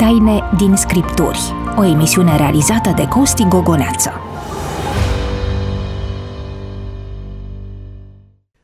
Taine 0.00 0.42
din 0.56 0.76
Scripturi, 0.76 1.38
o 1.76 1.84
emisiune 1.84 2.36
realizată 2.36 2.92
de 2.96 3.08
Costi 3.08 3.44
Gogoneață. 3.48 4.10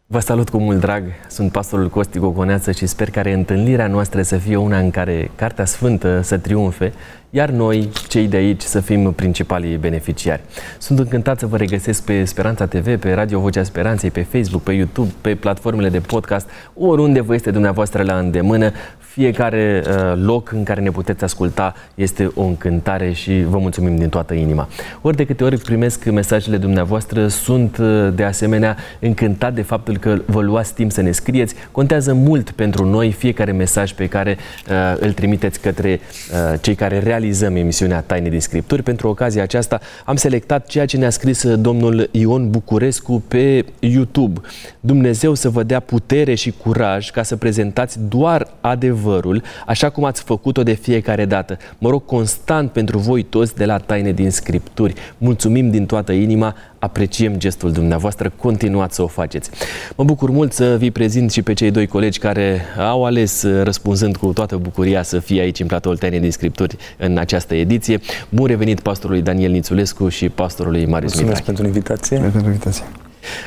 Vă 0.07 0.19
salut 0.19 0.49
cu 0.49 0.59
mult 0.59 0.81
drag, 0.81 1.03
sunt 1.29 1.53
pastorul 1.53 1.89
Costi 1.89 2.19
Gogoneață 2.19 2.73
și 2.73 2.87
sper 2.87 3.11
că 3.11 3.21
întâlnirea 3.21 3.87
noastră 3.87 4.23
să 4.23 4.37
fie 4.37 4.57
una 4.57 4.79
în 4.79 4.91
care 4.91 5.31
Cartea 5.35 5.65
Sfântă 5.65 6.21
să 6.21 6.39
triumfe, 6.39 6.93
iar 7.31 7.49
noi, 7.49 7.89
cei 8.09 8.29
de 8.29 8.37
aici, 8.37 8.63
să 8.63 8.81
fim 8.81 9.13
principalii 9.13 9.77
beneficiari. 9.77 10.41
Sunt 10.79 10.99
încântat 10.99 11.39
să 11.39 11.47
vă 11.47 11.57
regăsesc 11.57 12.05
pe 12.05 12.25
Speranța 12.25 12.67
TV, 12.67 12.99
pe 12.99 13.13
Radio 13.13 13.41
Vocea 13.41 13.63
Speranței, 13.63 14.11
pe 14.11 14.23
Facebook, 14.23 14.63
pe 14.63 14.73
YouTube, 14.73 15.13
pe 15.21 15.35
platformele 15.35 15.89
de 15.89 16.01
podcast, 16.01 16.49
oriunde 16.75 17.21
vă 17.21 17.35
este 17.35 17.51
dumneavoastră 17.51 18.03
la 18.03 18.19
îndemână. 18.19 18.71
Fiecare 19.17 19.83
uh, 19.87 20.13
loc 20.23 20.53
în 20.53 20.63
care 20.63 20.81
ne 20.81 20.91
puteți 20.91 21.25
asculta 21.25 21.75
este 21.95 22.31
o 22.35 22.43
încântare 22.43 23.13
și 23.13 23.45
vă 23.49 23.59
mulțumim 23.59 23.97
din 23.97 24.09
toată 24.09 24.35
inima. 24.35 24.69
Ori 25.01 25.17
de 25.17 25.25
câte 25.25 25.45
ori 25.45 25.59
primesc 25.59 26.05
mesajele 26.05 26.57
dumneavoastră, 26.57 27.29
sunt 27.29 27.77
uh, 27.79 28.09
de 28.15 28.25
asemenea 28.25 28.77
încântat 29.01 29.55
de 29.55 29.63
faptul 29.63 29.97
că 29.97 30.19
vă 30.27 30.41
luați 30.41 30.75
timp 30.75 30.93
să 30.93 31.01
ne 31.01 31.11
scrieți. 31.11 31.55
Contează 31.71 32.13
mult 32.13 32.51
pentru 32.51 32.85
noi 32.85 33.13
fiecare 33.13 33.53
mesaj 33.53 33.93
pe 33.93 34.07
care 34.07 34.37
uh, 34.71 34.75
îl 35.01 35.13
trimiteți 35.13 35.61
către 35.61 36.01
uh, 36.01 36.59
cei 36.61 36.75
care 36.75 36.99
realizăm 36.99 37.57
emisiunea 37.57 38.01
Taine 38.01 38.29
din 38.29 38.41
Scripturi. 38.41 38.83
Pentru 38.83 39.09
ocazia 39.09 39.43
aceasta 39.43 39.81
am 40.05 40.17
selectat 40.17 40.67
ceea 40.67 40.87
ce 40.87 40.97
ne-a 40.97 41.11
scris 41.11 41.43
uh, 41.43 41.59
domnul 41.59 42.09
Ion 42.11 42.51
Bucurescu 42.51 43.23
pe 43.29 43.65
YouTube. 43.79 44.41
Dumnezeu 44.81 45.35
să 45.35 45.49
vă 45.49 45.63
dea 45.63 45.81
putere 45.81 46.35
și 46.35 46.55
curaj 46.63 47.11
ca 47.11 47.23
să 47.23 47.37
prezentați 47.37 47.99
doar 48.09 48.47
adevăr 48.61 49.05
adevărul, 49.07 49.43
așa 49.67 49.91
cum 49.91 50.05
ați 50.05 50.23
făcut-o 50.23 50.63
de 50.63 50.73
fiecare 50.73 51.25
dată. 51.25 51.57
Mă 51.79 51.89
rog 51.89 52.05
constant 52.05 52.71
pentru 52.71 52.99
voi 52.99 53.23
toți 53.23 53.55
de 53.55 53.65
la 53.65 53.79
Taine 53.79 54.13
din 54.13 54.31
Scripturi. 54.31 54.95
Mulțumim 55.19 55.71
din 55.71 55.87
toată 55.87 56.13
inima, 56.13 56.55
apreciem 56.79 57.37
gestul 57.37 57.73
dumneavoastră, 57.73 58.33
continuați 58.37 58.95
să 58.95 59.03
o 59.03 59.07
faceți. 59.07 59.51
Mă 59.97 60.05
bucur 60.05 60.31
mult 60.31 60.53
să 60.53 60.77
vi 60.79 60.91
prezint 60.91 61.31
și 61.31 61.43
pe 61.43 61.53
cei 61.53 61.71
doi 61.71 61.87
colegi 61.87 62.19
care 62.19 62.61
au 62.79 63.05
ales, 63.05 63.43
răspunzând 63.63 64.17
cu 64.17 64.33
toată 64.33 64.57
bucuria, 64.57 65.03
să 65.03 65.19
fie 65.19 65.41
aici 65.41 65.61
în 65.61 65.67
platoul 65.67 65.97
Taine 65.97 66.19
din 66.19 66.31
Scripturi 66.31 66.77
în 66.97 67.19
această 67.19 67.55
ediție. 67.55 68.01
Bun 68.29 68.47
revenit 68.47 68.81
pastorului 68.81 69.23
Daniel 69.23 69.51
Nițulescu 69.51 70.09
și 70.09 70.29
pastorului 70.29 70.87
Marius 70.87 71.13
Mulțumesc 71.15 71.43
pentru 71.43 71.65
invitație. 71.67 72.19
pentru 72.19 72.45
invitație. 72.45 72.85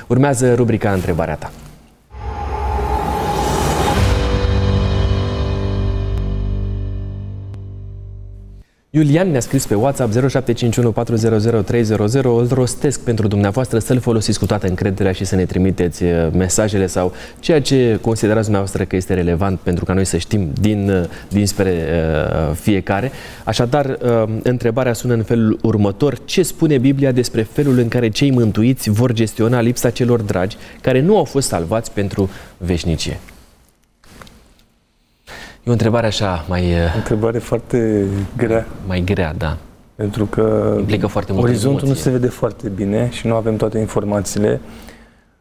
Urmează 0.08 0.54
rubrica 0.54 0.92
Întrebarea 0.92 1.36
ta. 1.36 1.52
Iulian 8.92 9.32
ne-a 9.32 9.40
scris 9.40 9.66
pe 9.66 9.76
WhatsApp 9.76 10.14
0751400300. 10.14 10.16
Îl 12.24 12.48
rostesc 12.52 13.00
pentru 13.04 13.28
dumneavoastră 13.28 13.80
să-l 13.80 14.00
folosiți 14.00 14.40
cu 14.40 14.46
toată 14.46 14.68
încrederea 14.68 15.12
și 15.12 15.26
să 15.26 15.36
ne 15.36 15.46
trimiteți 15.46 16.04
uh, 16.04 16.28
mesajele 16.34 16.88
sau 16.88 17.14
ceea 17.40 17.62
ce 17.62 17.98
considerați 18.02 18.44
dumneavoastră 18.44 18.84
că 18.84 18.96
este 18.96 19.14
relevant 19.14 19.60
pentru 19.60 19.86
ca 19.86 19.94
noi 19.94 20.06
să 20.06 20.18
știm 20.18 20.50
din, 20.60 20.90
uh, 20.90 21.04
dinspre 21.28 21.72
uh, 21.72 22.56
fiecare. 22.56 23.12
Așadar, 23.44 23.86
uh, 23.86 24.24
întrebarea 24.44 24.94
sună 24.94 25.14
în 25.14 25.24
felul 25.24 25.60
următor. 25.62 26.18
Ce 26.26 26.44
spune 26.44 26.78
Biblia 26.78 27.12
despre 27.12 27.42
felul 27.52 27.78
în 27.78 27.88
care 27.88 28.10
cei 28.10 28.32
mântuiți 28.32 28.90
vor 28.90 29.14
gestiona 29.14 29.62
lipsa 29.62 29.90
celor 29.90 30.22
dragi 30.22 30.58
care 30.82 31.02
nu 31.02 31.18
au 31.18 31.24
fost 31.24 31.48
salvați 31.48 31.92
pentru 31.92 32.30
veșnicie? 32.58 33.20
E 35.70 35.72
o 35.72 35.76
întrebare 35.76 36.08
așa 36.08 36.46
mai... 36.48 36.74
O 36.94 36.98
întrebare 36.98 37.38
foarte 37.38 38.06
grea. 38.38 38.68
Mai 38.88 39.02
grea, 39.02 39.34
da. 39.38 39.58
Pentru 39.96 40.26
că 40.26 40.76
Implică 40.80 41.08
foarte 41.08 41.32
mult 41.32 41.44
orizontul 41.44 41.88
emoție. 41.88 41.88
nu 41.88 41.94
se 41.94 42.10
vede 42.10 42.28
foarte 42.28 42.70
bine 42.70 43.10
și 43.12 43.28
nu 43.28 43.36
avem 43.36 43.56
toate 43.56 43.80
informațiile. 43.80 44.62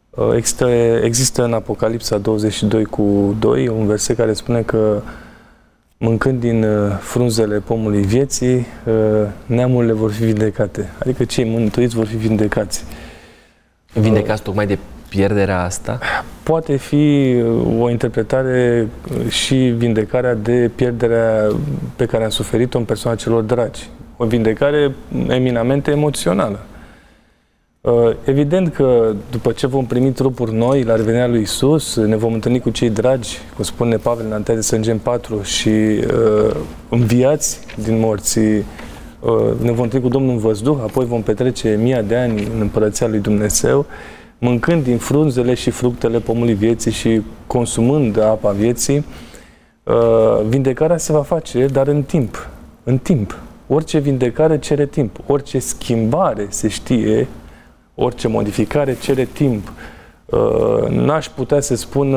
Uh, 0.09 0.31
există, 0.35 0.67
există 1.03 1.43
în 1.43 1.53
Apocalipsa 1.53 2.17
22 2.17 2.85
cu 2.85 3.35
2 3.39 3.67
un 3.67 3.85
verset 3.85 4.17
care 4.17 4.33
spune 4.33 4.61
că 4.61 5.01
mâncând 5.97 6.39
din 6.39 6.63
uh, 6.63 6.97
frunzele 6.99 7.59
pomului 7.59 8.01
vieții, 8.01 8.55
uh, 8.55 9.27
neamurile 9.45 9.93
vor 9.93 10.11
fi 10.11 10.23
vindecate. 10.23 10.93
Adică 10.99 11.23
cei 11.23 11.49
mântuiți 11.49 11.95
vor 11.95 12.05
fi 12.05 12.15
vindecați. 12.15 12.83
Vindecați 13.93 14.41
tocmai 14.41 14.67
de 14.67 14.77
pierderea 15.09 15.63
asta? 15.63 15.99
Poate 16.43 16.75
fi 16.75 17.35
uh, 17.35 17.81
o 17.81 17.89
interpretare 17.89 18.87
uh, 19.11 19.31
și 19.31 19.55
vindecarea 19.55 20.33
de 20.33 20.71
pierderea 20.75 21.47
pe 21.95 22.05
care 22.05 22.23
a 22.23 22.29
suferit-o 22.29 22.77
în 22.77 22.83
persoana 22.83 23.17
celor 23.17 23.41
dragi. 23.41 23.89
O 24.17 24.25
vindecare 24.25 24.91
eminamente 25.27 25.91
emoțională. 25.91 26.59
Uh, 27.81 28.11
evident 28.23 28.73
că 28.73 29.13
după 29.31 29.51
ce 29.51 29.67
vom 29.67 29.85
primi 29.85 30.11
trupuri 30.11 30.53
noi 30.53 30.83
la 30.83 30.95
revenirea 30.95 31.27
lui 31.27 31.41
Isus, 31.41 31.95
ne 31.95 32.15
vom 32.15 32.33
întâlni 32.33 32.59
cu 32.59 32.69
cei 32.69 32.89
dragi, 32.89 33.37
cum 33.55 33.63
spune 33.63 33.95
Pavel 33.95 34.25
în 34.29 34.43
1 34.49 34.61
Sângen 34.61 34.97
4, 34.97 35.41
și 35.41 35.69
uh, 35.69 36.55
înviați 36.89 37.59
din 37.83 37.99
morții, 37.99 38.57
uh, 39.19 39.61
ne 39.61 39.71
vom 39.71 39.83
întâlni 39.83 40.05
cu 40.05 40.11
Domnul 40.11 40.31
în 40.31 40.37
văzduh, 40.37 40.77
apoi 40.81 41.05
vom 41.05 41.21
petrece 41.21 41.79
mii 41.81 42.03
de 42.07 42.15
ani 42.15 42.47
în 42.55 42.61
împărăția 42.61 43.07
lui 43.07 43.19
Dumnezeu 43.19 43.85
mâncând 44.39 44.83
din 44.83 44.97
frunzele 44.97 45.53
și 45.53 45.69
fructele 45.69 46.19
pomului 46.19 46.53
vieții 46.53 46.91
și 46.91 47.21
consumând 47.47 48.19
apa 48.19 48.51
vieții, 48.51 49.05
uh, 49.83 50.41
vindecarea 50.47 50.97
se 50.97 51.11
va 51.11 51.21
face, 51.21 51.65
dar 51.65 51.87
în 51.87 52.03
timp. 52.03 52.49
În 52.83 52.97
timp. 52.97 53.37
Orice 53.67 53.97
vindecare 53.97 54.59
cere 54.59 54.85
timp. 54.85 55.17
Orice 55.25 55.59
schimbare 55.59 56.47
se 56.49 56.67
știe, 56.67 57.27
orice 57.95 58.27
modificare 58.27 58.97
cere 59.01 59.25
timp. 59.25 59.71
Uh, 60.25 60.87
n-aș 60.89 61.27
putea 61.27 61.59
să 61.59 61.75
spun 61.75 62.15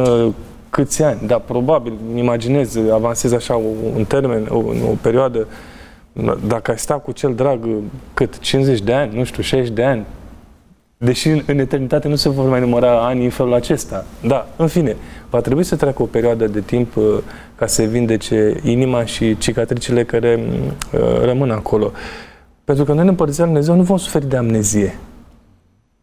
câți 0.70 1.02
ani, 1.02 1.20
dar 1.26 1.40
probabil, 1.40 1.92
imaginez, 2.14 2.76
avansez 2.92 3.32
așa 3.32 3.54
un 3.96 4.04
termen, 4.04 4.46
o, 4.50 4.56
o 4.90 4.94
perioadă, 5.00 5.46
dacă 6.46 6.70
ai 6.70 6.78
sta 6.78 6.94
cu 6.94 7.12
cel 7.12 7.34
drag 7.34 7.68
cât 8.14 8.38
50 8.38 8.80
de 8.80 8.92
ani, 8.92 9.16
nu 9.16 9.24
știu, 9.24 9.42
60 9.42 9.74
de 9.74 9.84
ani, 9.84 10.04
Deși 11.04 11.28
în, 11.28 11.42
în 11.46 11.58
eternitate 11.58 12.08
nu 12.08 12.14
se 12.14 12.28
vor 12.28 12.48
mai 12.48 12.60
număra 12.60 13.06
ani 13.06 13.24
în 13.24 13.30
felul 13.30 13.54
acesta. 13.54 14.04
Da, 14.26 14.48
în 14.56 14.66
fine, 14.66 14.96
va 15.30 15.40
trebui 15.40 15.64
să 15.64 15.76
treacă 15.76 16.02
o 16.02 16.06
perioadă 16.06 16.46
de 16.46 16.60
timp 16.60 16.96
uh, 16.96 17.04
ca 17.56 17.66
să 17.66 17.82
vindece 17.82 18.60
inima 18.62 19.04
și 19.04 19.38
cicatricile 19.38 20.04
care 20.04 20.40
uh, 20.92 21.00
rămân 21.24 21.50
acolo. 21.50 21.92
Pentru 22.64 22.84
că 22.84 22.92
noi 22.92 23.02
în 23.02 23.08
Împărăția 23.08 23.44
Lui 23.44 23.52
Dumnezeu 23.52 23.76
nu 23.76 23.82
vom 23.82 23.96
suferi 23.96 24.28
de 24.28 24.36
amnezie. 24.36 24.98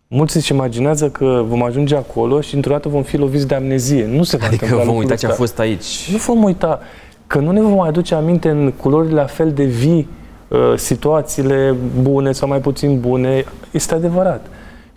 Mulți 0.07 0.37
își 0.37 0.51
imaginează 0.51 1.09
că 1.09 1.43
vom 1.47 1.63
ajunge 1.63 1.95
acolo 1.95 2.41
și 2.41 2.55
într-o 2.55 2.71
dată 2.71 2.89
vom 2.89 3.03
fi 3.03 3.17
loviți 3.17 3.47
de 3.47 3.55
amnezie. 3.55 4.05
Nu 4.05 4.23
se 4.23 4.37
va 4.37 4.45
adică 4.45 4.81
vom 4.85 4.95
uita 4.95 5.15
ce 5.15 5.25
a 5.25 5.29
fost 5.29 5.59
aici. 5.59 6.09
Nu 6.11 6.17
vom 6.17 6.43
uita 6.43 6.79
că 7.27 7.39
nu 7.39 7.51
ne 7.51 7.61
vom 7.61 7.73
mai 7.73 7.87
aduce 7.87 8.15
aminte 8.15 8.49
în 8.49 8.71
culori 8.71 9.11
la 9.11 9.25
fel 9.25 9.51
de 9.51 9.63
vii 9.63 10.07
uh, 10.47 10.59
situațiile 10.75 11.75
bune 12.01 12.31
sau 12.31 12.47
mai 12.47 12.59
puțin 12.59 12.99
bune. 12.99 13.43
Este 13.71 13.93
adevărat. 13.93 14.47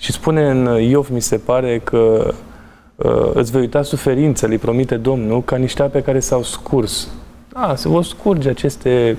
Și 0.03 0.13
spune 0.13 0.51
în 0.51 0.81
Iov, 0.81 1.09
mi 1.09 1.21
se 1.21 1.37
pare, 1.37 1.81
că 1.85 2.35
uh, 2.97 3.31
îți 3.35 3.51
vei 3.51 3.61
uita 3.61 3.83
suferințele, 3.83 4.53
îi 4.53 4.59
promite 4.59 4.97
Domnul, 4.97 5.43
ca 5.43 5.57
niște 5.57 5.83
ape 5.83 6.03
care 6.03 6.21
s-au 6.21 6.43
scurs. 6.43 7.09
Da, 7.53 7.75
se 7.77 7.89
vor 7.89 8.05
scurge 8.05 8.49
aceste 8.49 9.17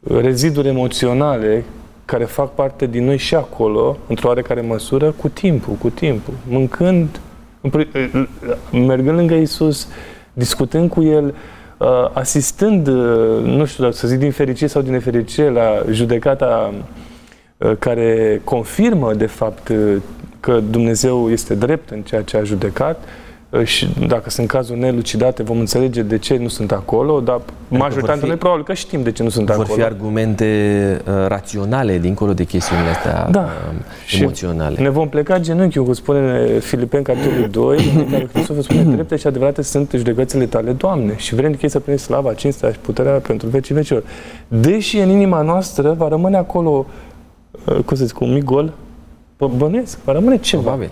reziduri 0.00 0.68
emoționale 0.68 1.64
care 2.04 2.24
fac 2.24 2.54
parte 2.54 2.86
din 2.86 3.04
noi 3.04 3.16
și 3.16 3.34
acolo, 3.34 3.96
într-o 4.06 4.28
oarecare 4.28 4.60
măsură, 4.60 5.10
cu 5.10 5.28
timpul, 5.28 5.74
cu 5.74 5.90
timpul. 5.90 6.34
Mâncând, 6.48 7.20
mergând 8.70 9.16
lângă 9.16 9.34
Isus, 9.34 9.88
discutând 10.32 10.90
cu 10.90 11.02
El, 11.02 11.34
uh, 11.78 12.10
asistând, 12.12 12.86
uh, 12.86 13.42
nu 13.42 13.64
știu 13.64 13.90
să 13.90 14.06
zic 14.06 14.18
din 14.18 14.30
fericire 14.30 14.66
sau 14.66 14.82
din 14.82 14.92
nefericire, 14.92 15.50
la 15.50 15.82
judecata 15.90 16.74
Uh, 16.74 17.13
care 17.78 18.40
confirmă, 18.44 19.14
de 19.14 19.26
fapt, 19.26 19.68
uh, 19.68 19.96
că 20.40 20.60
Dumnezeu 20.70 21.30
este 21.30 21.54
drept 21.54 21.90
în 21.90 22.00
ceea 22.00 22.22
ce 22.22 22.36
a 22.36 22.42
judecat 22.42 23.04
uh, 23.50 23.64
și 23.64 23.88
dacă 24.06 24.30
sunt 24.30 24.48
cazuri 24.48 24.78
nelucidate, 24.78 25.42
vom 25.42 25.58
înțelege 25.58 26.02
de 26.02 26.18
ce 26.18 26.36
nu 26.36 26.48
sunt 26.48 26.72
acolo, 26.72 27.20
dar 27.20 27.40
majoritatea 27.68 28.26
noi 28.26 28.36
probabil 28.36 28.64
că 28.64 28.72
știm 28.72 29.02
de 29.02 29.12
ce 29.12 29.22
nu 29.22 29.28
sunt 29.28 29.46
vor 29.46 29.54
acolo. 29.54 29.68
Vor 29.68 29.76
fi 29.76 29.84
argumente 29.84 30.46
uh, 31.06 31.26
raționale 31.26 31.98
dincolo 31.98 32.32
de 32.32 32.44
chestiunile 32.44 32.88
astea 32.88 33.28
da. 33.30 33.40
uh, 33.40 34.20
emoționale. 34.20 34.74
Și 34.74 34.82
ne 34.82 34.88
vom 34.88 35.08
pleca 35.08 35.38
genunchiul, 35.38 35.84
cum 35.84 35.92
spune 35.92 36.46
Filipen 36.58 37.02
capitolul 37.02 37.48
2, 37.50 37.92
în 37.96 38.10
care 38.10 38.28
Hristos 38.32 38.64
spune, 38.64 38.82
drepte 38.94 39.16
și 39.16 39.26
adevărate 39.26 39.62
sunt 39.62 39.92
judecățile 39.94 40.46
tale, 40.46 40.72
Doamne, 40.72 41.16
și 41.16 41.34
vrem 41.34 41.56
de 41.60 41.68
să 41.68 41.78
primi 41.78 41.98
slava, 41.98 42.32
cinstea 42.32 42.70
și 42.70 42.78
puterea 42.78 43.12
pentru 43.12 43.48
vecii 43.48 43.74
vecilor. 43.74 44.02
Deși 44.48 44.98
în 44.98 45.08
inima 45.08 45.42
noastră 45.42 45.94
va 45.98 46.08
rămâne 46.08 46.36
acolo 46.36 46.86
Uh, 46.86 47.12
cum 47.84 47.96
să 47.96 48.04
zic, 48.04 48.20
un 48.20 48.32
mic 48.32 48.44
gol, 48.44 48.72
bănuiesc, 49.36 49.98
va 50.04 50.12
rămâne 50.12 50.38
ceva. 50.38 50.62
Probabil. 50.62 50.90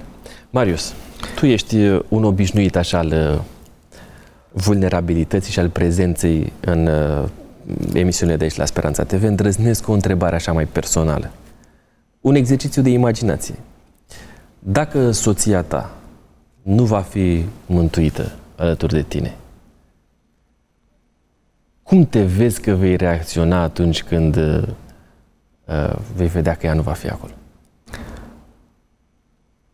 Marius, 0.50 0.94
tu 1.34 1.46
ești 1.46 1.76
uh, 1.76 2.00
un 2.08 2.24
obișnuit 2.24 2.76
așa 2.76 2.98
al 2.98 3.12
uh, 3.12 3.40
vulnerabilității 4.50 5.52
și 5.52 5.58
al 5.58 5.68
prezenței 5.68 6.52
în 6.60 6.88
emisiunile 7.92 8.36
de 8.36 8.44
aici 8.44 8.56
la 8.56 8.64
Speranța 8.64 9.04
TV, 9.04 9.22
îndrăznesc 9.22 9.88
o 9.88 9.92
întrebare 9.92 10.34
așa 10.34 10.52
mai 10.52 10.66
personală. 10.66 11.30
Un 12.20 12.34
exercițiu 12.34 12.82
de 12.82 12.90
imaginație. 12.90 13.54
Dacă 14.58 15.10
soția 15.10 15.62
ta 15.62 15.90
nu 16.62 16.84
va 16.84 17.00
fi 17.00 17.44
mântuită 17.66 18.32
alături 18.56 18.92
de 18.92 19.02
tine, 19.02 19.34
cum 21.82 22.04
te 22.04 22.22
vezi 22.22 22.60
că 22.60 22.72
vei 22.72 22.96
reacționa 22.96 23.62
atunci 23.62 24.02
când 24.02 24.36
uh, 24.36 24.62
vei 26.16 26.26
vedea 26.26 26.54
că 26.54 26.66
ea 26.66 26.74
nu 26.74 26.82
va 26.82 26.92
fi 26.92 27.08
acolo? 27.08 27.32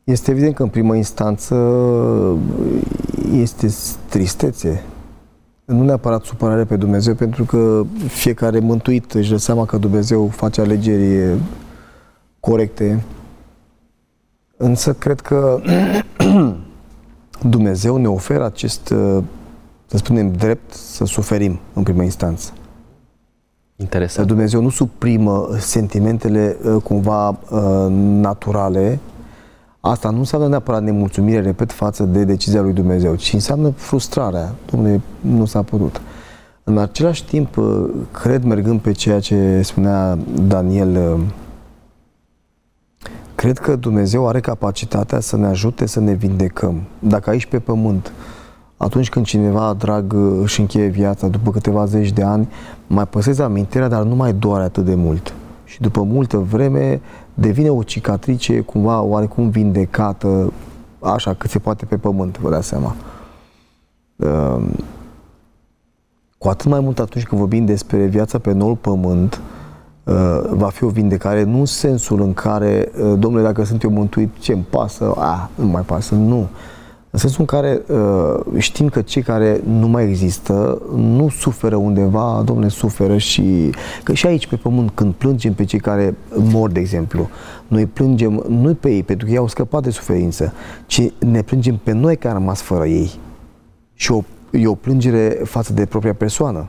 Este 0.05 0.31
evident 0.31 0.55
că 0.55 0.63
în 0.63 0.69
primă 0.69 0.95
instanță 0.95 1.55
este 3.33 3.75
tristețe. 4.09 4.83
Nu 5.65 5.83
neapărat 5.83 6.25
supărare 6.25 6.65
pe 6.65 6.77
Dumnezeu, 6.77 7.15
pentru 7.15 7.45
că 7.45 7.85
fiecare 8.07 8.59
mântuit 8.59 9.13
își 9.13 9.31
dă 9.31 9.37
seama 9.37 9.65
că 9.65 9.77
Dumnezeu 9.77 10.29
face 10.29 10.61
alegeri 10.61 11.39
corecte. 12.41 13.03
Însă 14.57 14.93
cred 14.93 15.21
că 15.21 15.61
Dumnezeu 17.55 17.97
ne 17.97 18.09
oferă 18.09 18.45
acest, 18.45 18.87
să 19.87 19.97
spunem, 19.97 20.33
drept 20.33 20.73
să 20.73 21.05
suferim 21.05 21.59
în 21.73 21.83
primă 21.83 22.03
instanță. 22.03 22.53
Interesant. 23.81 24.27
Dumnezeu 24.27 24.63
nu 24.63 24.69
suprimă 24.69 25.49
sentimentele 25.59 26.57
uh, 26.65 26.83
cumva 26.83 27.29
uh, 27.29 27.87
naturale 28.21 29.01
Asta 29.81 30.11
nu 30.11 30.19
înseamnă 30.19 30.49
neapărat 30.49 30.83
nemulțumire, 30.83 31.41
repet, 31.41 31.73
față 31.73 32.03
de 32.03 32.25
decizia 32.25 32.61
lui 32.61 32.73
Dumnezeu, 32.73 33.15
ci 33.15 33.33
înseamnă 33.33 33.71
frustrarea. 33.71 34.55
Domnule, 34.71 35.01
nu 35.21 35.45
s-a 35.45 35.63
putut. 35.63 36.01
În 36.65 36.79
același 36.79 37.25
timp, 37.25 37.57
uh, 37.57 37.85
cred, 38.13 38.45
mergând 38.45 38.81
pe 38.81 38.93
ceea 38.93 39.21
ce 39.21 39.63
spunea 39.63 40.19
Daniel, 40.47 40.97
uh, 40.97 41.21
cred 43.35 43.59
că 43.59 43.77
Dumnezeu 43.77 44.29
are 44.29 44.41
capacitatea 44.41 45.21
să 45.21 45.37
ne 45.37 45.47
ajute 45.47 45.87
să 45.87 46.01
ne 46.01 46.13
vindecăm. 46.13 46.83
Dacă 46.99 47.31
aici 47.31 47.47
pe 47.47 47.59
pământ, 47.59 48.13
atunci 48.79 49.09
când 49.09 49.25
cineva 49.25 49.75
drag 49.79 50.13
uh, 50.13 50.41
își 50.43 50.61
încheie 50.61 50.87
viața, 50.87 51.29
după 51.29 51.51
câteva 51.51 51.85
zeci 51.85 52.13
de 52.13 52.23
ani, 52.23 52.49
mai 52.87 53.07
păsezi 53.07 53.43
amintirea, 53.43 53.89
dar 53.89 54.03
nu 54.03 54.15
mai 54.15 54.33
doare 54.33 54.65
atât 54.65 54.85
de 54.85 54.95
mult. 54.95 55.35
Și 55.65 55.81
după 55.81 56.03
multă 56.03 56.37
vreme 56.37 57.01
devine 57.35 57.71
o 57.71 57.83
cicatrice 57.83 58.61
cumva 58.61 59.01
oarecum 59.01 59.51
vindecată, 59.51 60.53
așa, 61.01 61.35
cât 61.35 61.51
se 61.51 61.59
poate 61.59 61.85
pe 61.85 61.97
pământ, 61.97 62.39
vă 62.39 62.51
dați 62.51 62.67
seama. 62.67 62.95
Ehm, 64.17 64.85
cu 66.39 66.49
atât 66.49 66.71
mai 66.71 66.81
mult 66.81 66.99
atunci 66.99 67.25
când 67.25 67.41
vorbim 67.41 67.65
despre 67.65 68.07
viața 68.07 68.39
pe 68.39 68.53
noul 68.53 68.77
pământ, 68.77 69.41
ehm, 70.05 70.57
va 70.57 70.69
fi 70.69 70.85
o 70.85 70.89
vindecare, 70.89 71.43
nu 71.43 71.59
în 71.59 71.67
sensul 71.67 72.21
în 72.21 72.35
care, 72.35 72.93
ehm, 72.99 73.19
domnule, 73.19 73.43
dacă 73.45 73.65
sunt 73.65 73.83
eu 73.83 73.91
mântuit, 73.91 74.37
ce 74.39 74.53
îmi 74.53 74.67
pasă? 74.71 75.15
Ah, 75.17 75.45
nu 75.55 75.67
mai 75.67 75.83
pasă, 75.83 76.15
nu. 76.15 76.49
În 77.11 77.19
sensul 77.19 77.41
în 77.41 77.47
care 77.47 77.83
uh, 77.87 78.61
știm 78.61 78.89
că 78.89 79.01
cei 79.01 79.23
care 79.23 79.61
nu 79.65 79.89
mai 79.89 80.09
există 80.09 80.83
nu 80.95 81.29
suferă 81.29 81.77
undeva, 81.77 82.43
domnule, 82.45 82.69
suferă 82.69 83.17
și 83.17 83.71
că 84.03 84.13
și 84.13 84.27
aici 84.27 84.47
pe 84.47 84.57
pământ 84.57 84.91
când 84.95 85.15
plângem 85.15 85.53
pe 85.53 85.65
cei 85.65 85.81
care 85.81 86.17
mor, 86.35 86.71
de 86.71 86.81
exemplu, 86.81 87.29
noi 87.69 87.87
plângem 87.87 88.45
nu 88.49 88.75
pe 88.75 88.91
ei 88.91 89.03
pentru 89.03 89.27
că 89.27 89.33
ei 89.33 89.39
au 89.39 89.49
scăpat 89.49 89.83
de 89.83 89.91
suferință, 89.91 90.53
ci 90.87 91.03
ne 91.19 91.43
plângem 91.43 91.81
pe 91.83 91.93
noi 91.93 92.17
care 92.17 92.35
am 92.35 92.41
rămas 92.41 92.61
fără 92.61 92.87
ei. 92.87 93.11
Și 93.95 94.13
o, 94.13 94.23
e 94.51 94.67
o 94.67 94.75
plângere 94.75 95.41
față 95.45 95.73
de 95.73 95.87
propria 95.87 96.15
persoană. 96.15 96.69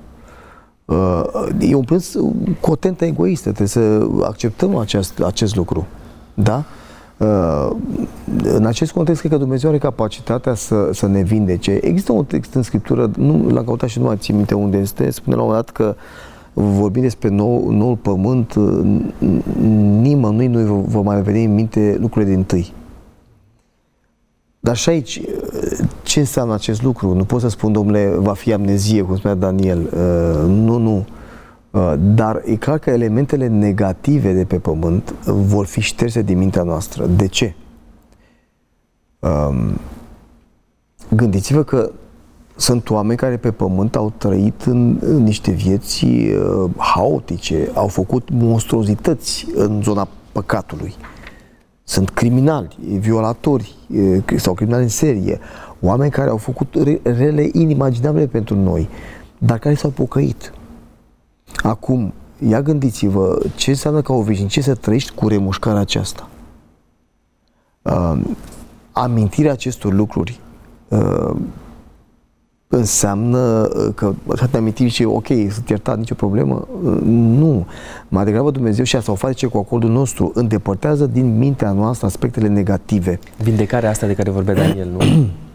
Uh, 0.86 1.22
e 1.60 1.76
un 1.76 1.84
plâns 1.84 2.18
cu 2.60 2.72
o 2.72 2.76
tentă 2.76 3.06
egoistă, 3.06 3.50
trebuie 3.52 3.68
să 3.68 4.08
acceptăm 4.24 4.76
acest, 4.76 5.20
acest 5.20 5.56
lucru. 5.56 5.88
Da? 6.34 6.66
Uh, 7.20 7.70
în 8.44 8.66
acest 8.66 8.92
context, 8.92 9.20
cred 9.20 9.32
că 9.32 9.38
Dumnezeu 9.38 9.70
are 9.70 9.80
capacitatea 9.80 10.54
să, 10.54 10.90
să 10.94 11.08
ne 11.08 11.22
vindece. 11.22 11.80
Există 11.82 12.12
un 12.12 12.26
text 12.26 12.54
în 12.54 12.62
Scriptură, 12.62 13.12
nu 13.18 13.50
l-am 13.50 13.64
căutat 13.64 13.90
și 13.90 14.00
nu 14.00 14.06
mai 14.06 14.18
țin 14.18 14.36
minte 14.36 14.56
unde 14.56 14.78
este, 14.78 15.10
spune 15.10 15.36
la 15.36 15.42
un 15.42 15.48
moment 15.48 15.66
dat 15.66 15.76
că 15.76 15.96
vorbim 16.54 17.02
despre 17.02 17.30
nou, 17.30 17.72
noul 17.72 17.96
pământ, 17.96 18.54
nimănui 20.02 20.48
nu 20.48 20.76
vă 20.76 21.02
mai 21.02 21.22
veni 21.22 21.44
în 21.44 21.54
minte 21.54 21.98
lucrurile 22.00 22.32
din 22.32 22.44
tâi. 22.44 22.74
Dar 24.60 24.76
și 24.76 24.90
aici, 24.90 25.22
ce 26.04 26.20
înseamnă 26.20 26.54
acest 26.54 26.84
lucru? 26.84 27.14
Nu 27.14 27.24
pot 27.24 27.42
să 27.42 27.50
spun, 27.50 27.72
domnule, 27.72 28.14
va 28.18 28.34
fi 28.34 28.54
amnezie, 28.54 29.02
cum 29.02 29.18
spunea 29.18 29.36
Daniel. 29.36 29.80
Uh, 29.80 30.50
nu, 30.50 30.78
nu. 30.78 31.06
Uh, 31.72 31.94
dar 31.98 32.42
e 32.46 32.56
clar 32.56 32.78
că 32.78 32.90
elementele 32.90 33.48
negative 33.48 34.34
de 34.34 34.46
pe 34.46 34.60
pământ 34.60 35.14
vor 35.26 35.66
fi 35.66 35.82
șterse 35.82 36.22
din 36.22 36.38
mintea 36.38 36.64
noastră. 36.64 37.06
De 37.06 37.28
ce? 37.28 37.54
Um, 39.20 39.80
gândiți-vă 41.16 41.64
că 41.64 41.92
sunt 42.56 42.90
oameni 42.90 43.18
care 43.18 43.38
pe 43.38 43.52
pământ 43.52 43.96
au 43.96 44.14
trăit 44.18 44.62
în, 44.62 44.98
în 45.02 45.24
niște 45.24 45.52
vieți 45.52 46.06
uh, 46.06 46.70
haotice, 46.78 47.72
au 47.74 47.88
făcut 47.88 48.30
monstruozități 48.32 49.48
în 49.56 49.82
zona 49.82 50.08
păcatului. 50.32 50.96
Sunt 51.84 52.10
criminali, 52.10 52.78
violatori 53.00 53.76
uh, 53.90 54.24
sau 54.36 54.54
criminali 54.54 54.84
în 54.84 54.90
serie, 54.90 55.40
oameni 55.80 56.12
care 56.12 56.30
au 56.30 56.38
făcut 56.38 56.76
rele 57.04 57.50
inimaginabile 57.54 58.28
pentru 58.28 58.56
noi, 58.56 58.90
dar 59.38 59.60
care 59.60 59.76
s-au 59.76 59.90
pocăit 59.90 60.54
Acum, 61.56 62.14
ia 62.48 62.62
gândiți-vă 62.62 63.40
ce 63.56 63.70
înseamnă 63.70 64.02
ca 64.02 64.14
o 64.14 64.22
veșnicie 64.22 64.62
să 64.62 64.76
trăiești 64.76 65.12
cu 65.12 65.28
remușcarea 65.28 65.80
aceasta. 65.80 66.30
Uh, 67.82 68.20
amintirea 68.92 69.52
acestor 69.52 69.94
lucruri 69.94 70.40
uh, 70.88 71.36
înseamnă 72.68 73.68
că 73.96 74.14
te 74.52 74.58
aminti 74.58 74.88
și 74.88 75.04
ok, 75.04 75.28
sunt 75.28 75.70
iertat, 75.70 75.98
nicio 75.98 76.14
problemă. 76.14 76.68
Uh, 76.84 76.98
nu. 77.04 77.66
Mai 78.08 78.26
degrabă 78.26 78.52
Dumnezeu 78.52 78.84
și 78.84 78.96
asta 78.96 79.12
o 79.12 79.16
face 79.16 79.48
cu 79.48 79.58
acordul 79.58 79.90
nostru. 79.90 80.32
Îndepărtează 80.34 81.06
din 81.06 81.38
mintea 81.38 81.72
noastră 81.72 82.08
aspectele 82.08 82.48
negative. 82.48 83.20
Vindecarea 83.38 83.90
asta 83.90 84.08
de 84.08 84.14
care 84.14 84.30
vorbea 84.30 84.54
Daniel, 84.54 84.90
nu? 84.90 85.00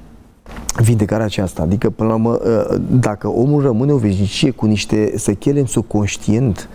vindecarea 0.85 1.25
aceasta. 1.25 1.63
Adică, 1.63 1.91
până 1.91 2.09
la 2.09 2.15
urmă, 2.15 2.33
ă, 2.33 2.79
dacă 2.91 3.29
omul 3.29 3.63
rămâne 3.63 3.93
o 3.93 3.97
veșnicie 3.97 4.51
cu 4.51 4.67
niște 4.67 5.13
sechele 5.17 5.61
în 5.61 5.67
subconștient 5.67 6.69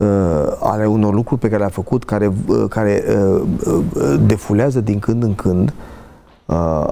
ă, 0.00 0.56
ale 0.60 0.86
unor 0.86 1.14
lucruri 1.14 1.40
pe 1.40 1.46
care 1.46 1.58
le-a 1.58 1.68
făcut, 1.68 2.04
care, 2.04 2.32
ă, 2.48 2.66
care 2.68 3.04
defulează 4.26 4.80
din 4.80 4.98
când 4.98 5.22
în 5.22 5.34
când, 5.34 5.72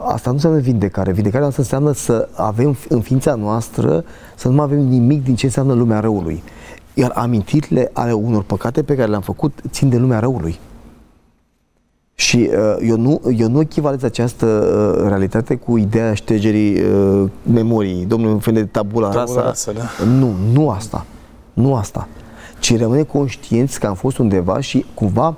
asta 0.06 0.28
nu 0.30 0.32
înseamnă 0.32 0.58
vindecare. 0.58 1.12
Vindecarea 1.12 1.46
asta 1.46 1.62
înseamnă 1.62 1.92
să 1.92 2.28
avem 2.34 2.76
în 2.88 3.00
ființa 3.00 3.34
noastră, 3.34 4.04
să 4.36 4.48
nu 4.48 4.54
mai 4.54 4.64
avem 4.64 4.78
nimic 4.78 5.24
din 5.24 5.34
ce 5.34 5.46
înseamnă 5.46 5.72
lumea 5.72 6.00
răului. 6.00 6.42
Iar 6.94 7.12
amintirile 7.14 7.90
ale 7.92 8.12
unor 8.12 8.42
păcate 8.42 8.82
pe 8.82 8.94
care 8.94 9.10
le-am 9.10 9.20
făcut 9.20 9.60
țin 9.70 9.88
de 9.88 9.96
lumea 9.96 10.18
răului. 10.18 10.58
Și 12.20 12.50
uh, 12.52 12.76
eu, 12.88 12.96
nu, 12.96 13.20
eu 13.36 13.48
nu 13.48 13.60
echivalez 13.60 14.02
această 14.02 14.46
uh, 14.46 15.08
realitate 15.08 15.54
cu 15.54 15.76
ideea 15.76 16.14
ștergerii 16.14 16.80
uh, 16.80 17.28
memoriei. 17.42 18.04
Domnul, 18.04 18.32
un 18.32 18.38
fel 18.38 18.52
de 18.54 18.64
tabula, 18.64 19.08
tabula 19.08 19.42
rasa. 19.42 19.72
Da. 19.72 20.04
Nu, 20.04 20.34
nu 20.52 20.70
asta. 20.70 21.06
Nu 21.52 21.74
asta. 21.74 22.08
Ci 22.58 22.78
rămâne 22.78 23.02
conștienți 23.02 23.80
că 23.80 23.86
am 23.86 23.94
fost 23.94 24.18
undeva 24.18 24.60
și 24.60 24.84
cumva, 24.94 25.36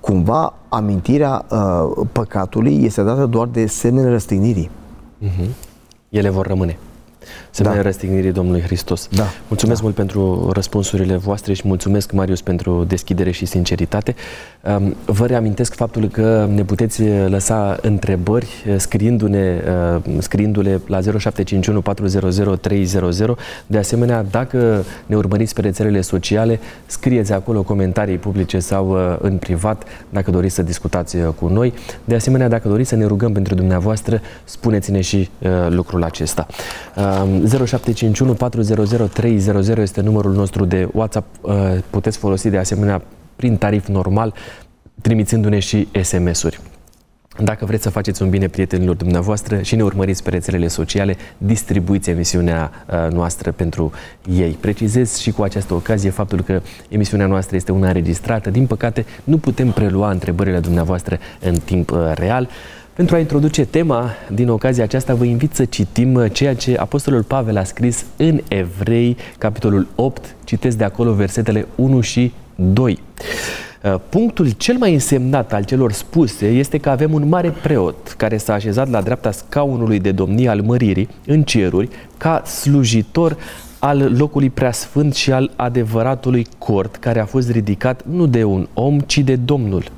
cumva 0.00 0.54
amintirea 0.68 1.44
uh, 1.50 2.06
păcatului 2.12 2.84
este 2.84 3.02
dată 3.02 3.26
doar 3.26 3.46
de 3.46 3.66
semnele 3.66 4.10
răstignirii. 4.10 4.70
Uh-huh. 5.22 5.48
Ele 6.08 6.28
vor 6.28 6.46
rămâne 6.46 6.78
semnele 7.58 7.82
da. 7.82 7.88
răstignirii 7.88 8.32
Domnului 8.32 8.60
Hristos. 8.60 9.08
Da. 9.10 9.24
Mulțumesc 9.48 9.78
da. 9.78 9.84
mult 9.84 9.96
pentru 9.96 10.50
răspunsurile 10.52 11.16
voastre 11.16 11.52
și 11.52 11.62
mulțumesc, 11.64 12.12
Marius, 12.12 12.40
pentru 12.40 12.84
deschidere 12.84 13.30
și 13.30 13.46
sinceritate. 13.46 14.14
Um, 14.62 14.96
vă 15.04 15.26
reamintesc 15.26 15.74
faptul 15.74 16.08
că 16.08 16.48
ne 16.54 16.64
puteți 16.64 17.02
lăsa 17.26 17.78
întrebări 17.80 18.46
uh, 18.68 18.74
scriindu-ne, 18.76 19.62
uh, 19.96 20.14
scriindu-le 20.18 20.80
la 20.86 21.00
0751 21.00 21.80
400 21.80 22.56
300. 22.60 23.34
De 23.66 23.78
asemenea, 23.78 24.24
dacă 24.30 24.84
ne 25.06 25.16
urmăriți 25.16 25.54
pe 25.54 25.60
rețelele 25.60 26.00
sociale, 26.00 26.60
scrieți 26.86 27.32
acolo 27.32 27.62
comentarii 27.62 28.18
publice 28.18 28.58
sau 28.58 28.90
uh, 28.90 29.16
în 29.20 29.36
privat 29.36 29.84
dacă 30.10 30.30
doriți 30.30 30.54
să 30.54 30.62
discutați 30.62 31.16
cu 31.16 31.48
noi. 31.48 31.74
De 32.04 32.14
asemenea, 32.14 32.48
dacă 32.48 32.68
doriți 32.68 32.88
să 32.88 32.96
ne 32.96 33.04
rugăm 33.04 33.32
pentru 33.32 33.54
dumneavoastră, 33.54 34.20
spuneți-ne 34.44 35.00
și 35.00 35.30
lucrul 35.68 36.02
acesta. 36.02 36.46
0751 37.48 38.32
400 38.32 39.04
300 39.12 39.80
este 39.80 40.00
numărul 40.00 40.32
nostru 40.32 40.64
de 40.64 40.88
WhatsApp. 40.92 41.26
Uh, 41.40 41.54
puteți 41.90 42.18
folosi 42.18 42.48
de 42.48 42.58
asemenea 42.58 43.02
prin 43.36 43.56
tarif 43.56 43.86
normal, 43.86 44.34
trimițându-ne 45.00 45.58
și 45.58 45.88
SMS-uri. 46.02 46.60
Dacă 47.44 47.64
vreți 47.64 47.82
să 47.82 47.90
faceți 47.90 48.22
un 48.22 48.30
bine 48.30 48.48
prietenilor 48.48 48.94
dumneavoastră 48.94 49.62
și 49.62 49.76
ne 49.76 49.82
urmăriți 49.82 50.22
pe 50.22 50.30
rețelele 50.30 50.68
sociale, 50.68 51.16
distribuiți 51.38 52.10
emisiunea 52.10 52.70
uh, 52.86 53.12
noastră 53.12 53.52
pentru 53.52 53.92
ei. 54.30 54.50
Precizez 54.60 55.16
și 55.16 55.30
cu 55.30 55.42
această 55.42 55.74
ocazie 55.74 56.10
faptul 56.10 56.40
că 56.40 56.60
emisiunea 56.88 57.26
noastră 57.26 57.56
este 57.56 57.72
una 57.72 57.86
înregistrată. 57.86 58.50
Din 58.50 58.66
păcate, 58.66 59.04
nu 59.24 59.38
putem 59.38 59.70
prelua 59.70 60.10
întrebările 60.10 60.58
dumneavoastră 60.58 61.18
în 61.40 61.58
timp 61.64 61.90
uh, 61.90 62.12
real. 62.14 62.48
Pentru 62.98 63.16
a 63.16 63.18
introduce 63.18 63.64
tema, 63.64 64.10
din 64.32 64.48
ocazia 64.48 64.84
aceasta, 64.84 65.14
vă 65.14 65.24
invit 65.24 65.54
să 65.54 65.64
citim 65.64 66.14
uh, 66.14 66.32
ceea 66.32 66.54
ce 66.54 66.76
Apostolul 66.76 67.22
Pavel 67.22 67.56
a 67.56 67.64
scris 67.64 68.04
în 68.16 68.40
Evrei, 68.48 69.16
capitolul 69.38 69.86
8, 69.94 70.36
citesc 70.44 70.76
de 70.76 70.84
acolo 70.84 71.12
versetele 71.12 71.66
1 71.74 72.00
și 72.00 72.32
2. 72.54 72.98
Uh, 73.82 73.94
punctul 74.08 74.50
cel 74.50 74.76
mai 74.76 74.92
însemnat 74.92 75.52
al 75.52 75.64
celor 75.64 75.92
spuse 75.92 76.46
este 76.46 76.78
că 76.78 76.90
avem 76.90 77.12
un 77.12 77.28
mare 77.28 77.50
preot 77.62 78.14
care 78.16 78.36
s-a 78.36 78.52
așezat 78.52 78.90
la 78.90 79.00
dreapta 79.00 79.30
scaunului 79.30 79.98
de 79.98 80.12
domnie 80.12 80.48
al 80.48 80.60
măririi 80.60 81.08
în 81.26 81.42
ceruri 81.42 81.88
ca 82.16 82.42
slujitor 82.44 83.36
al 83.78 84.16
locului 84.16 84.50
preasfânt 84.50 85.14
și 85.14 85.32
al 85.32 85.50
adevăratului 85.56 86.46
cort 86.58 86.96
care 86.96 87.20
a 87.20 87.26
fost 87.26 87.50
ridicat 87.50 88.04
nu 88.06 88.26
de 88.26 88.44
un 88.44 88.68
om, 88.74 88.98
ci 88.98 89.18
de 89.18 89.36
Domnul. 89.36 89.97